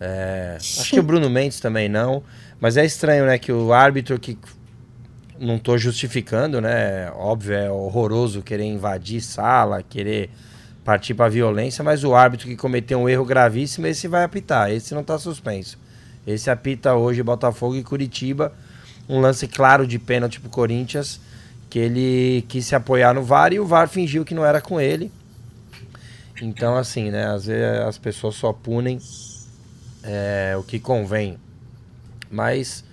É, 0.00 0.56
acho 0.56 0.90
que 0.90 0.98
o 0.98 1.04
Bruno 1.04 1.30
Mendes 1.30 1.60
também 1.60 1.88
não. 1.88 2.20
Mas 2.58 2.76
é 2.76 2.84
estranho, 2.84 3.26
né, 3.26 3.38
que 3.38 3.52
o 3.52 3.72
árbitro 3.72 4.18
que 4.18 4.36
não 5.38 5.56
estou 5.56 5.76
justificando, 5.76 6.60
né? 6.60 7.10
Óbvio, 7.12 7.54
é 7.54 7.70
horroroso 7.70 8.42
querer 8.42 8.64
invadir 8.64 9.20
sala, 9.20 9.82
querer 9.82 10.30
partir 10.84 11.14
para 11.14 11.28
violência, 11.28 11.82
mas 11.82 12.04
o 12.04 12.14
árbitro 12.14 12.46
que 12.46 12.56
cometeu 12.56 12.98
um 12.98 13.08
erro 13.08 13.24
gravíssimo, 13.24 13.86
esse 13.86 14.06
vai 14.06 14.22
apitar, 14.22 14.70
esse 14.70 14.92
não 14.94 15.00
está 15.00 15.18
suspenso. 15.18 15.78
Esse 16.26 16.50
apita 16.50 16.94
hoje 16.94 17.22
Botafogo 17.22 17.76
e 17.76 17.82
Curitiba, 17.82 18.52
um 19.08 19.20
lance 19.20 19.48
claro 19.48 19.86
de 19.86 19.98
pênalti 19.98 20.40
pro 20.40 20.50
Corinthians, 20.50 21.20
que 21.68 21.78
ele 21.78 22.44
quis 22.48 22.66
se 22.66 22.74
apoiar 22.74 23.14
no 23.14 23.22
VAR 23.22 23.52
e 23.52 23.58
o 23.58 23.66
VAR 23.66 23.88
fingiu 23.88 24.24
que 24.24 24.34
não 24.34 24.44
era 24.44 24.60
com 24.60 24.80
ele. 24.80 25.10
Então, 26.40 26.76
assim, 26.76 27.10
né? 27.10 27.26
Às 27.26 27.46
vezes 27.46 27.80
as 27.80 27.98
pessoas 27.98 28.34
só 28.34 28.52
punem 28.52 29.00
é, 30.02 30.54
o 30.58 30.62
que 30.62 30.78
convém. 30.78 31.38
Mas 32.30 32.83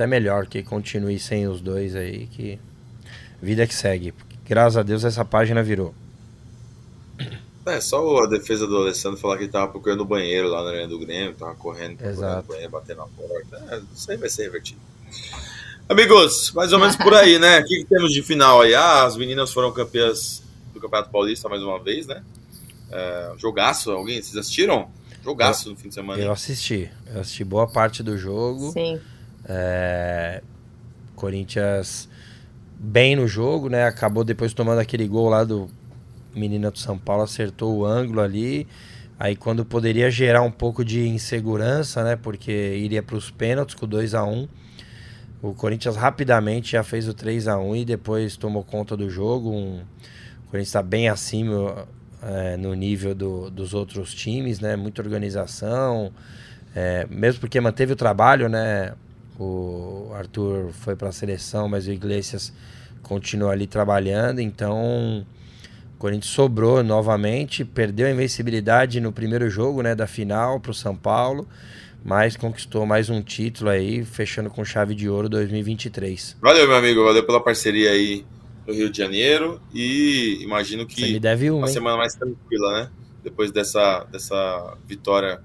até 0.00 0.06
melhor 0.06 0.46
que 0.46 0.62
continue 0.62 1.18
sem 1.18 1.46
os 1.46 1.60
dois 1.60 1.94
aí, 1.94 2.26
que 2.28 2.58
vida 3.42 3.66
que 3.66 3.74
segue. 3.74 4.14
Graças 4.48 4.78
a 4.78 4.82
Deus 4.82 5.04
essa 5.04 5.26
página 5.26 5.62
virou. 5.62 5.94
É, 7.66 7.78
só 7.82 8.24
a 8.24 8.26
defesa 8.26 8.66
do 8.66 8.78
Alessandro 8.78 9.20
falar 9.20 9.36
que 9.36 9.44
ele 9.44 9.52
tava 9.52 9.70
procurando 9.70 10.00
o 10.00 10.04
banheiro 10.06 10.48
lá 10.48 10.64
na 10.64 10.72
linha 10.72 10.88
do 10.88 10.98
Grêmio, 10.98 11.34
tava 11.34 11.54
correndo 11.54 11.98
procurando 11.98 12.40
o 12.40 12.42
banheiro, 12.44 12.70
batendo 12.70 12.96
na 12.96 13.06
porta. 13.06 13.74
É, 13.74 13.82
isso 13.94 14.10
aí 14.10 14.16
vai 14.16 14.30
ser 14.30 14.44
revertido. 14.44 14.80
Amigos, 15.86 16.50
mais 16.52 16.72
ou 16.72 16.78
menos 16.78 16.96
por 16.96 17.12
aí, 17.12 17.38
né? 17.38 17.60
O 17.60 17.64
que, 17.66 17.80
que, 17.80 17.84
temos 17.84 18.10
de 18.14 18.22
final 18.22 18.62
aí? 18.62 18.74
Ah, 18.74 19.04
as 19.04 19.18
meninas 19.18 19.52
foram 19.52 19.70
campeãs 19.70 20.42
do 20.72 20.80
Campeonato 20.80 21.10
Paulista 21.10 21.46
mais 21.46 21.62
uma 21.62 21.78
vez, 21.78 22.06
né? 22.06 22.24
É, 22.90 23.32
jogaço, 23.36 23.90
alguém? 23.90 24.22
Vocês 24.22 24.36
assistiram? 24.36 24.90
Jogaço 25.22 25.68
eu, 25.68 25.72
no 25.72 25.78
fim 25.78 25.88
de 25.88 25.94
semana. 25.94 26.22
Eu 26.22 26.32
assisti. 26.32 26.90
Eu 27.12 27.20
assisti 27.20 27.44
boa 27.44 27.66
parte 27.70 28.02
do 28.02 28.16
jogo. 28.16 28.72
Sim. 28.72 28.98
É, 29.44 30.42
Corinthians 31.14 32.08
bem 32.78 33.14
no 33.14 33.28
jogo, 33.28 33.68
né? 33.68 33.84
Acabou 33.84 34.24
depois 34.24 34.54
tomando 34.54 34.78
aquele 34.78 35.06
gol 35.06 35.28
lá 35.28 35.44
do 35.44 35.68
menino 36.34 36.70
do 36.70 36.78
São 36.78 36.96
Paulo, 36.96 37.22
acertou 37.22 37.78
o 37.78 37.84
ângulo 37.84 38.20
ali. 38.20 38.66
Aí 39.18 39.36
quando 39.36 39.66
poderia 39.66 40.10
gerar 40.10 40.40
um 40.40 40.50
pouco 40.50 40.82
de 40.82 41.06
insegurança, 41.06 42.02
né? 42.02 42.16
Porque 42.16 42.50
iria 42.50 43.02
para 43.02 43.16
os 43.16 43.30
pênaltis 43.30 43.74
com 43.74 43.86
2 43.86 44.14
a 44.14 44.24
1 44.24 44.32
um, 44.32 44.48
O 45.42 45.54
Corinthians 45.54 45.94
rapidamente 45.94 46.72
já 46.72 46.82
fez 46.82 47.06
o 47.06 47.12
3 47.12 47.48
a 47.48 47.58
1 47.58 47.76
e 47.76 47.84
depois 47.84 48.38
tomou 48.38 48.64
conta 48.64 48.96
do 48.96 49.10
jogo. 49.10 49.50
Um, 49.50 49.82
o 50.46 50.50
Corinthians 50.50 50.68
está 50.68 50.82
bem 50.82 51.08
acima 51.08 51.86
é, 52.22 52.56
no 52.56 52.72
nível 52.72 53.14
do, 53.14 53.50
dos 53.50 53.74
outros 53.74 54.14
times, 54.14 54.58
né? 54.58 54.74
Muita 54.74 55.02
organização. 55.02 56.10
É, 56.74 57.06
mesmo 57.10 57.40
porque 57.40 57.60
manteve 57.60 57.92
o 57.92 57.96
trabalho, 57.96 58.48
né? 58.48 58.94
O 59.40 60.12
Arthur 60.14 60.70
foi 60.70 60.94
para 60.94 61.08
a 61.08 61.12
seleção, 61.12 61.66
mas 61.66 61.86
o 61.86 61.90
Iglesias 61.90 62.52
continua 63.02 63.52
ali 63.52 63.66
trabalhando. 63.66 64.38
Então, 64.38 65.24
o 65.94 65.98
Corinthians 65.98 66.30
sobrou 66.30 66.82
novamente, 66.82 67.64
perdeu 67.64 68.06
a 68.06 68.10
invencibilidade 68.10 69.00
no 69.00 69.10
primeiro 69.14 69.48
jogo 69.48 69.80
né, 69.80 69.94
da 69.94 70.06
final 70.06 70.60
para 70.60 70.72
o 70.72 70.74
São 70.74 70.94
Paulo, 70.94 71.48
mas 72.04 72.36
conquistou 72.36 72.84
mais 72.84 73.08
um 73.08 73.22
título 73.22 73.70
aí, 73.70 74.04
fechando 74.04 74.50
com 74.50 74.62
chave 74.62 74.94
de 74.94 75.08
ouro 75.08 75.26
2023. 75.26 76.36
Valeu, 76.42 76.68
meu 76.68 76.76
amigo, 76.76 77.02
valeu 77.02 77.24
pela 77.24 77.42
parceria 77.42 77.92
aí 77.92 78.26
no 78.66 78.74
Rio 78.74 78.90
de 78.90 78.98
Janeiro 78.98 79.58
e 79.72 80.38
imagino 80.42 80.86
que 80.86 81.00
Você 81.00 81.12
me 81.12 81.18
deve 81.18 81.50
um, 81.50 81.56
uma 81.56 81.66
hein? 81.66 81.72
semana 81.72 81.96
mais 81.96 82.14
tranquila, 82.14 82.72
né? 82.74 82.90
Depois 83.24 83.50
dessa, 83.50 84.04
dessa 84.12 84.76
vitória 84.86 85.40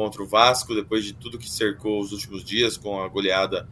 contra 0.00 0.22
o 0.22 0.26
Vasco, 0.26 0.74
depois 0.74 1.04
de 1.04 1.12
tudo 1.12 1.36
que 1.36 1.50
cercou 1.50 2.00
os 2.00 2.10
últimos 2.10 2.42
dias 2.42 2.78
com 2.78 3.02
a 3.02 3.06
goleada 3.06 3.68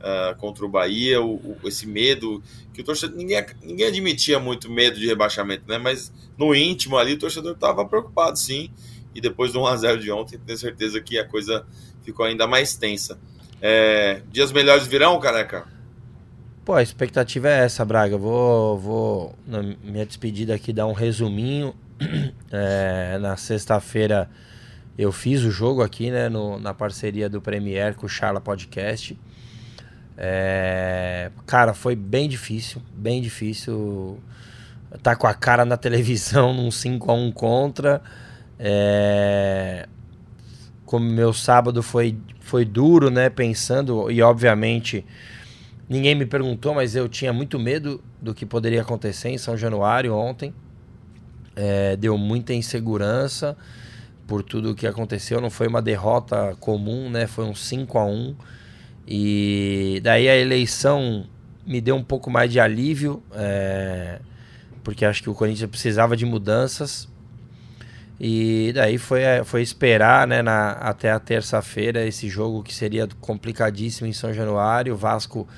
uh, 0.00 0.36
contra 0.36 0.66
o 0.66 0.68
Bahia, 0.68 1.22
o, 1.22 1.34
o, 1.36 1.56
esse 1.62 1.86
medo 1.86 2.42
que 2.74 2.80
o 2.80 2.84
torcedor 2.84 3.16
ninguém, 3.16 3.46
ninguém 3.62 3.86
admitia 3.86 4.40
muito 4.40 4.68
medo 4.68 4.98
de 4.98 5.06
rebaixamento, 5.06 5.62
né? 5.68 5.78
Mas 5.78 6.12
no 6.36 6.52
íntimo 6.56 6.98
ali 6.98 7.12
o 7.12 7.18
torcedor 7.20 7.52
estava 7.52 7.84
preocupado, 7.84 8.36
sim. 8.36 8.68
E 9.14 9.20
depois 9.20 9.52
do 9.52 9.60
1 9.60 9.66
a 9.68 9.76
0 9.76 10.00
de 10.00 10.10
ontem, 10.10 10.40
tenho 10.44 10.58
certeza 10.58 11.00
que 11.00 11.20
a 11.20 11.24
coisa 11.24 11.64
ficou 12.02 12.26
ainda 12.26 12.48
mais 12.48 12.74
tensa. 12.74 13.16
É, 13.62 14.22
dias 14.28 14.50
melhores 14.50 14.88
virão, 14.88 15.20
careca? 15.20 15.68
Pô, 16.64 16.74
a 16.74 16.82
expectativa 16.82 17.48
é 17.48 17.60
essa, 17.60 17.84
Braga. 17.84 18.18
Vou, 18.18 18.76
vou 18.76 19.34
na 19.46 19.62
minha 19.62 20.04
despedida 20.04 20.52
aqui 20.52 20.72
dar 20.72 20.88
um 20.88 20.92
resuminho. 20.92 21.72
É, 22.52 23.16
na 23.18 23.36
sexta-feira 23.36 24.28
eu 25.00 25.10
fiz 25.10 25.42
o 25.44 25.50
jogo 25.50 25.82
aqui, 25.82 26.10
né, 26.10 26.28
no, 26.28 26.60
na 26.60 26.74
parceria 26.74 27.26
do 27.26 27.40
Premier 27.40 27.94
com 27.94 28.04
o 28.04 28.08
Charla 28.08 28.38
Podcast. 28.38 29.18
É, 30.14 31.30
cara, 31.46 31.72
foi 31.72 31.96
bem 31.96 32.28
difícil, 32.28 32.82
bem 32.94 33.22
difícil. 33.22 34.18
Tá 35.02 35.16
com 35.16 35.26
a 35.26 35.32
cara 35.32 35.64
na 35.64 35.78
televisão 35.78 36.52
num 36.52 36.70
5 36.70 37.10
a 37.10 37.14
1 37.14 37.32
contra. 37.32 38.02
É, 38.58 39.88
como 40.84 41.10
meu 41.10 41.32
sábado 41.32 41.82
foi, 41.82 42.18
foi 42.38 42.66
duro, 42.66 43.08
né, 43.10 43.30
pensando, 43.30 44.10
e 44.10 44.20
obviamente 44.20 45.06
ninguém 45.88 46.14
me 46.14 46.26
perguntou, 46.26 46.74
mas 46.74 46.94
eu 46.94 47.08
tinha 47.08 47.32
muito 47.32 47.58
medo 47.58 48.04
do 48.20 48.34
que 48.34 48.44
poderia 48.44 48.82
acontecer 48.82 49.30
em 49.30 49.38
São 49.38 49.56
Januário 49.56 50.14
ontem. 50.14 50.52
É, 51.56 51.96
deu 51.96 52.18
muita 52.18 52.52
insegurança 52.52 53.56
por 54.30 54.44
tudo 54.44 54.70
o 54.70 54.74
que 54.76 54.86
aconteceu. 54.86 55.40
Não 55.40 55.50
foi 55.50 55.66
uma 55.66 55.82
derrota 55.82 56.56
comum, 56.60 57.10
né? 57.10 57.26
Foi 57.26 57.44
um 57.44 57.52
5 57.52 57.98
a 57.98 58.04
1 58.04 58.36
E 59.04 60.00
daí 60.04 60.28
a 60.28 60.36
eleição 60.36 61.26
me 61.66 61.80
deu 61.80 61.96
um 61.96 62.04
pouco 62.04 62.30
mais 62.30 62.50
de 62.52 62.60
alívio, 62.60 63.20
é... 63.32 64.20
porque 64.84 65.04
acho 65.04 65.20
que 65.20 65.28
o 65.28 65.34
Corinthians 65.34 65.68
precisava 65.68 66.16
de 66.16 66.24
mudanças. 66.24 67.08
E 68.20 68.70
daí 68.72 68.98
foi, 68.98 69.22
foi 69.44 69.62
esperar 69.62 70.28
né, 70.28 70.42
na, 70.42 70.72
até 70.74 71.10
a 71.10 71.18
terça-feira 71.18 72.06
esse 72.06 72.28
jogo 72.28 72.62
que 72.62 72.72
seria 72.72 73.08
complicadíssimo 73.20 74.06
em 74.06 74.12
São 74.12 74.32
Januário. 74.32 74.94
O 74.94 74.96
Vasco 74.96 75.48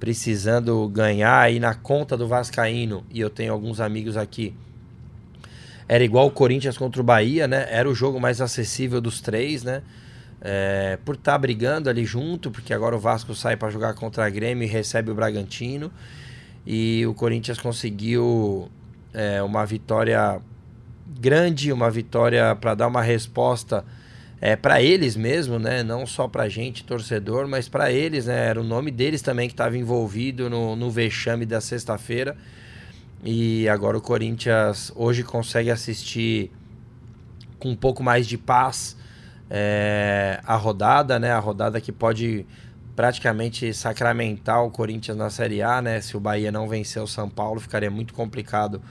precisando 0.00 0.88
ganhar 0.88 1.52
e 1.52 1.60
na 1.60 1.74
conta 1.74 2.16
do 2.16 2.26
Vascaíno, 2.26 3.04
e 3.10 3.20
eu 3.20 3.28
tenho 3.28 3.52
alguns 3.52 3.78
amigos 3.78 4.16
aqui, 4.16 4.54
era 5.92 6.02
igual 6.02 6.26
o 6.26 6.30
Corinthians 6.30 6.78
contra 6.78 7.02
o 7.02 7.04
Bahia, 7.04 7.46
né? 7.46 7.66
Era 7.68 7.86
o 7.86 7.94
jogo 7.94 8.18
mais 8.18 8.40
acessível 8.40 8.98
dos 8.98 9.20
três, 9.20 9.62
né? 9.62 9.82
É, 10.40 10.98
por 11.04 11.16
estar 11.16 11.32
tá 11.32 11.38
brigando 11.38 11.90
ali 11.90 12.06
junto, 12.06 12.50
porque 12.50 12.72
agora 12.72 12.96
o 12.96 12.98
Vasco 12.98 13.34
sai 13.34 13.58
para 13.58 13.68
jogar 13.68 13.92
contra 13.92 14.24
a 14.24 14.30
Grêmio 14.30 14.64
e 14.64 14.66
recebe 14.66 15.10
o 15.10 15.14
Bragantino. 15.14 15.92
E 16.66 17.04
o 17.06 17.12
Corinthians 17.12 17.60
conseguiu 17.60 18.70
é, 19.12 19.42
uma 19.42 19.66
vitória 19.66 20.40
grande, 21.20 21.70
uma 21.70 21.90
vitória 21.90 22.56
para 22.56 22.74
dar 22.74 22.88
uma 22.88 23.02
resposta 23.02 23.84
é, 24.40 24.56
para 24.56 24.80
eles 24.80 25.14
mesmo, 25.14 25.58
né? 25.58 25.82
Não 25.82 26.06
só 26.06 26.26
para 26.26 26.48
gente, 26.48 26.84
torcedor, 26.84 27.46
mas 27.46 27.68
para 27.68 27.92
eles, 27.92 28.24
né? 28.24 28.46
Era 28.46 28.58
o 28.58 28.64
nome 28.64 28.90
deles 28.90 29.20
também 29.20 29.46
que 29.46 29.52
estava 29.52 29.76
envolvido 29.76 30.48
no, 30.48 30.74
no 30.74 30.90
vexame 30.90 31.44
da 31.44 31.60
sexta-feira. 31.60 32.34
E 33.22 33.68
agora 33.68 33.96
o 33.96 34.00
Corinthians 34.00 34.92
hoje 34.96 35.22
consegue 35.22 35.70
assistir 35.70 36.50
com 37.58 37.70
um 37.70 37.76
pouco 37.76 38.02
mais 38.02 38.26
de 38.26 38.36
paz 38.36 38.96
é, 39.48 40.40
a 40.44 40.56
rodada, 40.56 41.18
né? 41.20 41.30
A 41.30 41.38
rodada 41.38 41.80
que 41.80 41.92
pode 41.92 42.44
praticamente 42.96 43.72
sacramentar 43.72 44.64
o 44.64 44.70
Corinthians 44.70 45.16
na 45.16 45.30
Série 45.30 45.62
A, 45.62 45.80
né? 45.80 46.00
Se 46.00 46.16
o 46.16 46.20
Bahia 46.20 46.50
não 46.50 46.68
vencer 46.68 47.00
o 47.00 47.06
São 47.06 47.28
Paulo, 47.28 47.60
ficaria 47.60 47.90
muito 47.90 48.12
complicado. 48.12 48.82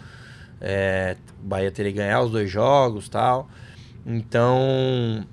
É, 0.61 1.17
o 1.43 1.47
Bahia 1.47 1.71
teria 1.71 1.91
que 1.91 1.97
ganhar 1.97 2.21
os 2.21 2.31
dois 2.31 2.49
jogos 2.49 3.09
tal. 3.09 3.49
Então, 4.05 5.25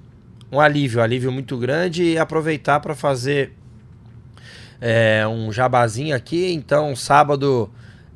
um 0.50 0.58
alívio, 0.58 1.00
um 1.00 1.02
alívio 1.04 1.30
muito 1.30 1.56
grande 1.56 2.02
e 2.02 2.18
aproveitar 2.18 2.80
para 2.80 2.94
fazer 2.94 3.52
é, 4.80 5.26
um 5.28 5.52
jabazinho 5.52 6.16
aqui. 6.16 6.52
Então, 6.52 6.96
sábado 6.96 7.70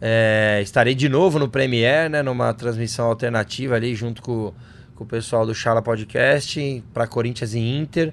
é, 0.05 0.59
estarei 0.61 0.97
de 0.97 1.09
novo 1.09 1.39
no 1.39 1.49
Premiere, 1.49 2.09
né, 2.09 2.23
numa 2.23 2.53
transmissão 2.53 3.07
alternativa 3.07 3.77
ali 3.77 3.95
junto 3.95 4.21
com, 4.21 4.53
com 4.97 5.05
o 5.05 5.07
pessoal 5.07 5.47
do 5.47 5.55
Chala 5.55 5.81
Podcast 5.81 6.83
para 6.93 7.07
Corinthians 7.07 7.55
e 7.55 7.61
Inter. 7.61 8.13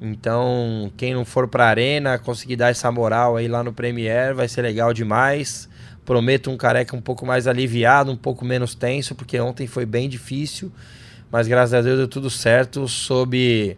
Então, 0.00 0.92
quem 0.96 1.12
não 1.12 1.24
for 1.24 1.48
para 1.48 1.64
a 1.64 1.68
Arena, 1.68 2.18
conseguir 2.18 2.54
dar 2.54 2.70
essa 2.70 2.92
moral 2.92 3.36
aí 3.36 3.48
lá 3.48 3.64
no 3.64 3.72
Premiere, 3.72 4.34
vai 4.34 4.46
ser 4.46 4.62
legal 4.62 4.94
demais. 4.94 5.68
Prometo 6.04 6.50
um 6.50 6.56
careca 6.56 6.94
um 6.94 7.00
pouco 7.00 7.26
mais 7.26 7.48
aliviado, 7.48 8.12
um 8.12 8.16
pouco 8.16 8.44
menos 8.44 8.76
tenso, 8.76 9.16
porque 9.16 9.40
ontem 9.40 9.66
foi 9.66 9.84
bem 9.84 10.08
difícil 10.08 10.70
mas 11.34 11.48
graças 11.48 11.74
a 11.74 11.82
Deus 11.82 11.98
deu 11.98 12.06
tudo 12.06 12.30
certo 12.30 12.86
sob 12.86 13.76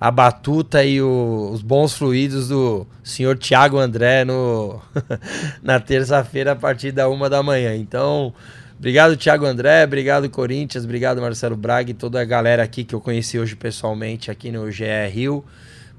a 0.00 0.10
batuta 0.10 0.82
e 0.82 1.02
o, 1.02 1.50
os 1.52 1.60
bons 1.60 1.92
fluidos 1.92 2.48
do 2.48 2.86
senhor 3.04 3.36
Tiago 3.36 3.78
André 3.78 4.24
no, 4.24 4.80
na 5.62 5.78
terça-feira 5.78 6.52
a 6.52 6.56
partir 6.56 6.90
da 6.90 7.06
uma 7.06 7.28
da 7.28 7.42
manhã. 7.42 7.76
Então, 7.76 8.32
obrigado 8.78 9.14
Tiago 9.14 9.44
André, 9.44 9.84
obrigado 9.84 10.30
Corinthians, 10.30 10.84
obrigado 10.84 11.20
Marcelo 11.20 11.54
Braga 11.54 11.90
e 11.90 11.94
toda 11.94 12.18
a 12.18 12.24
galera 12.24 12.62
aqui 12.62 12.82
que 12.82 12.94
eu 12.94 13.00
conheci 13.00 13.38
hoje 13.38 13.54
pessoalmente 13.54 14.30
aqui 14.30 14.50
no 14.50 14.70
GE 14.70 14.84
Rio 15.12 15.44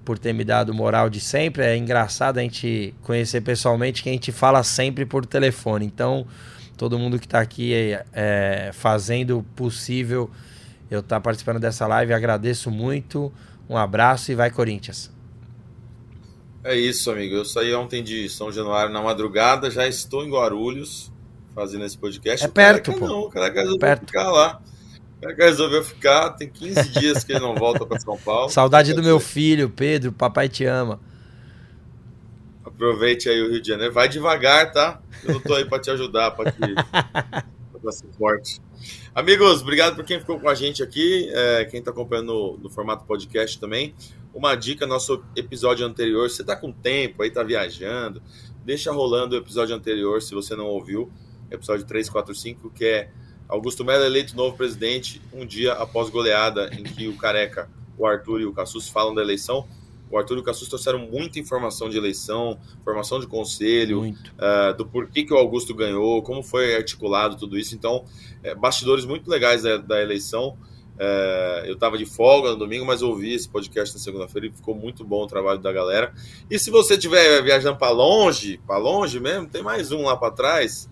por 0.04 0.18
ter 0.18 0.34
me 0.34 0.44
dado 0.44 0.74
moral 0.74 1.08
de 1.08 1.20
sempre. 1.20 1.64
É 1.64 1.78
engraçado 1.78 2.40
a 2.40 2.42
gente 2.42 2.96
conhecer 3.04 3.42
pessoalmente 3.42 4.02
quem 4.02 4.14
a 4.14 4.16
gente 4.16 4.32
fala 4.32 4.64
sempre 4.64 5.06
por 5.06 5.28
telefone. 5.28 5.86
Então, 5.86 6.26
todo 6.76 6.98
mundo 6.98 7.20
que 7.20 7.28
está 7.28 7.40
aqui 7.40 7.72
é, 7.72 8.04
é, 8.12 8.72
fazendo 8.74 9.46
possível 9.56 10.28
eu 10.90 11.02
estar 11.02 11.18
tá 11.18 11.22
participando 11.22 11.60
dessa 11.60 11.86
live. 11.86 12.14
Agradeço 12.14 12.72
muito. 12.72 13.32
Um 13.72 13.78
abraço 13.78 14.34
e 14.34 14.36
vai 14.36 14.52
Corinthians. 14.52 15.10
É 16.62 16.76
isso, 16.76 17.10
amigo. 17.10 17.36
Eu 17.36 17.46
saí 17.46 17.74
ontem 17.74 18.04
de 18.04 18.28
São 18.28 18.52
Januário 18.52 18.92
na 18.92 19.02
madrugada, 19.02 19.72
já 19.72 19.88
estou 19.88 20.26
em 20.26 20.30
Guarulhos 20.30 21.10
fazendo 21.56 21.86
esse 21.86 21.98
podcast. 21.98 22.46
É 22.46 22.50
perto, 22.50 22.92
pô. 22.92 23.08
Não, 23.08 23.20
o 23.22 23.30
cara 23.30 23.48
resolveu 23.50 23.80
perto. 23.80 24.08
ficar 24.08 24.30
lá. 24.30 24.62
O 25.18 25.22
cara 25.22 25.36
resolveu 25.38 25.82
ficar, 25.86 26.32
tem 26.32 26.50
15 26.50 26.90
dias 27.00 27.24
que 27.24 27.32
ele 27.32 27.40
não 27.40 27.56
volta 27.56 27.86
para 27.86 27.98
São 27.98 28.18
Paulo. 28.18 28.50
Saudade 28.50 28.94
do 28.94 29.02
meu 29.02 29.22
filho, 29.22 29.70
Pedro, 29.70 30.12
papai 30.12 30.50
te 30.50 30.66
ama. 30.66 31.00
Aproveite 32.66 33.30
aí 33.30 33.42
o 33.42 33.52
Rio 33.52 33.62
de 33.62 33.70
Janeiro. 33.70 33.94
Vai 33.94 34.10
devagar, 34.10 34.70
tá? 34.74 35.00
Eu 35.24 35.36
não 35.36 35.40
tô 35.40 35.54
aí 35.54 35.64
para 35.64 35.80
te 35.80 35.90
ajudar, 35.90 36.32
para 36.32 36.52
te 36.52 36.60
suporte. 37.90 38.62
Amigos, 39.16 39.62
obrigado 39.62 39.96
por 39.96 40.04
quem 40.04 40.20
ficou 40.20 40.40
com 40.40 40.50
a 40.50 40.56
gente 40.56 40.84
aqui, 40.84 41.30
é, 41.34 41.66
quem 41.66 41.80
está 41.80 41.92
acompanhando 41.92 42.34
no, 42.34 42.58
no, 42.58 42.70
formato 42.70 43.06
podcast 43.06 43.58
também. 43.60 43.96
Uma 44.34 44.56
dica, 44.56 44.86
nosso 44.86 45.24
episódio 45.36 45.86
anterior, 45.86 46.30
você 46.30 46.42
está 46.42 46.56
com 46.56 46.72
tempo 46.72 47.24
aí, 47.24 47.30
está 47.30 47.44
viajando, 47.44 48.22
deixa 48.66 48.92
rolando 48.92 49.36
o 49.36 49.38
episódio 49.38 49.76
anterior, 49.76 50.22
se 50.22 50.34
você 50.34 50.56
não 50.56 50.66
ouviu, 50.66 51.12
episódio 51.50 51.86
345, 51.86 52.70
que 52.72 52.86
é 52.86 53.12
Augusto 53.48 53.84
Melo 53.84 54.06
eleito 54.06 54.36
novo 54.36 54.56
presidente 54.56 55.22
um 55.34 55.46
dia 55.46 55.74
após 55.74 56.10
goleada 56.10 56.70
em 56.74 56.84
que 56.84 57.08
o 57.08 57.18
Careca, 57.18 57.70
o 57.98 58.06
Arthur 58.06 58.42
e 58.42 58.46
o 58.46 58.54
Cassus 58.54 58.88
falam 58.88 59.14
da 59.14 59.22
eleição. 59.22 59.68
O 60.12 60.18
Arthur 60.18 60.38
e 60.38 60.40
o 60.42 60.44
Cassus 60.44 60.68
trouxeram 60.68 61.00
muita 61.00 61.40
informação 61.40 61.90
de 61.90 61.98
eleição, 61.98 62.60
formação 62.84 63.20
de 63.20 63.28
conselho, 63.28 64.02
uh, 64.04 64.76
do 64.78 64.86
porquê 64.86 65.24
que 65.24 65.34
o 65.34 65.38
Augusto 65.38 65.74
ganhou, 65.74 66.22
como 66.22 66.44
foi 66.44 66.76
articulado 66.76 67.38
tudo 67.38 67.58
isso. 67.58 67.74
Então, 67.74 68.04
é, 68.44 68.54
bastidores 68.54 69.06
muito 69.06 69.30
legais 69.30 69.64
da, 69.64 69.78
da 69.78 70.02
eleição. 70.02 70.58
É, 71.04 71.64
eu 71.66 71.74
estava 71.74 71.98
de 71.98 72.06
folga 72.06 72.52
no 72.52 72.58
domingo, 72.58 72.86
mas 72.86 73.02
ouvi 73.02 73.34
esse 73.34 73.50
podcast 73.50 73.96
na 73.96 74.00
segunda-feira 74.00 74.48
e 74.48 74.52
ficou 74.52 74.76
muito 74.76 75.04
bom 75.04 75.24
o 75.24 75.28
trabalho 75.28 75.60
da 75.60 75.72
galera. 75.72 76.14
E 76.48 76.60
se 76.60 76.70
você 76.70 76.94
estiver 76.94 77.42
viajando 77.42 77.78
para 77.78 77.92
longe, 77.92 78.60
para 78.68 78.78
longe 78.78 79.20
mesmo, 79.20 79.48
tem 79.48 79.64
mais 79.64 79.92
um 79.92 80.04
lá 80.04 80.16
para 80.16 80.32
trás, 80.32 80.88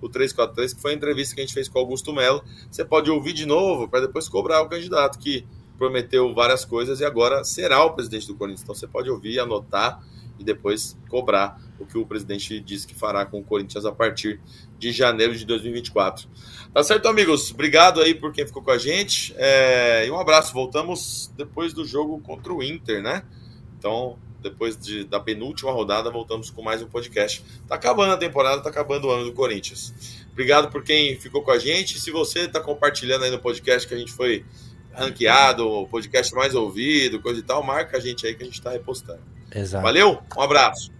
o 0.00 0.08
343, 0.08 0.72
que 0.72 0.80
foi 0.80 0.92
a 0.92 0.94
entrevista 0.94 1.34
que 1.34 1.42
a 1.42 1.44
gente 1.44 1.52
fez 1.52 1.68
com 1.68 1.78
o 1.78 1.82
Augusto 1.82 2.10
Melo. 2.12 2.42
Você 2.70 2.84
pode 2.84 3.10
ouvir 3.10 3.34
de 3.34 3.44
novo 3.44 3.86
para 3.86 4.06
depois 4.06 4.28
cobrar 4.30 4.62
o 4.62 4.68
candidato 4.68 5.18
que 5.18 5.44
prometeu 5.80 6.34
várias 6.34 6.62
coisas 6.62 7.00
e 7.00 7.06
agora 7.06 7.42
será 7.42 7.82
o 7.82 7.94
presidente 7.94 8.26
do 8.26 8.34
Corinthians. 8.34 8.62
Então 8.62 8.74
você 8.74 8.86
pode 8.86 9.08
ouvir, 9.08 9.40
anotar 9.40 10.04
e 10.38 10.44
depois 10.44 10.94
cobrar 11.08 11.58
o 11.78 11.86
que 11.86 11.96
o 11.96 12.04
presidente 12.04 12.60
disse 12.60 12.86
que 12.86 12.94
fará 12.94 13.24
com 13.24 13.40
o 13.40 13.42
Corinthians 13.42 13.86
a 13.86 13.92
partir 13.92 14.38
de 14.78 14.92
janeiro 14.92 15.34
de 15.34 15.46
2024. 15.46 16.28
Tá 16.74 16.82
certo, 16.84 17.08
amigos? 17.08 17.50
Obrigado 17.50 18.02
aí 18.02 18.14
por 18.14 18.30
quem 18.30 18.46
ficou 18.46 18.62
com 18.62 18.70
a 18.70 18.76
gente. 18.76 19.34
É... 19.38 20.06
E 20.06 20.10
um 20.10 20.20
abraço. 20.20 20.52
Voltamos 20.52 21.32
depois 21.34 21.72
do 21.72 21.86
jogo 21.86 22.20
contra 22.20 22.52
o 22.52 22.62
Inter, 22.62 23.02
né? 23.02 23.22
Então, 23.78 24.18
depois 24.42 24.76
de, 24.76 25.04
da 25.04 25.18
penúltima 25.18 25.72
rodada, 25.72 26.10
voltamos 26.10 26.50
com 26.50 26.60
mais 26.60 26.82
um 26.82 26.88
podcast. 26.88 27.42
Tá 27.66 27.76
acabando 27.76 28.12
a 28.12 28.18
temporada, 28.18 28.62
tá 28.62 28.68
acabando 28.68 29.08
o 29.08 29.10
ano 29.10 29.24
do 29.24 29.32
Corinthians. 29.32 29.94
Obrigado 30.30 30.70
por 30.70 30.82
quem 30.82 31.18
ficou 31.18 31.42
com 31.42 31.50
a 31.50 31.58
gente. 31.58 31.98
Se 31.98 32.10
você 32.10 32.46
tá 32.46 32.60
compartilhando 32.60 33.24
aí 33.24 33.30
no 33.30 33.38
podcast 33.38 33.88
que 33.88 33.94
a 33.94 33.98
gente 33.98 34.12
foi 34.12 34.44
ranqueado, 34.92 35.68
o 35.68 35.86
podcast 35.86 36.34
mais 36.34 36.54
ouvido, 36.54 37.20
coisa 37.20 37.40
e 37.40 37.42
tal, 37.42 37.62
marca 37.62 37.96
a 37.96 38.00
gente 38.00 38.26
aí 38.26 38.34
que 38.34 38.42
a 38.42 38.46
gente 38.46 38.58
está 38.58 38.70
repostando. 38.70 39.20
Exato. 39.54 39.82
Valeu, 39.82 40.22
um 40.36 40.42
abraço. 40.42 40.92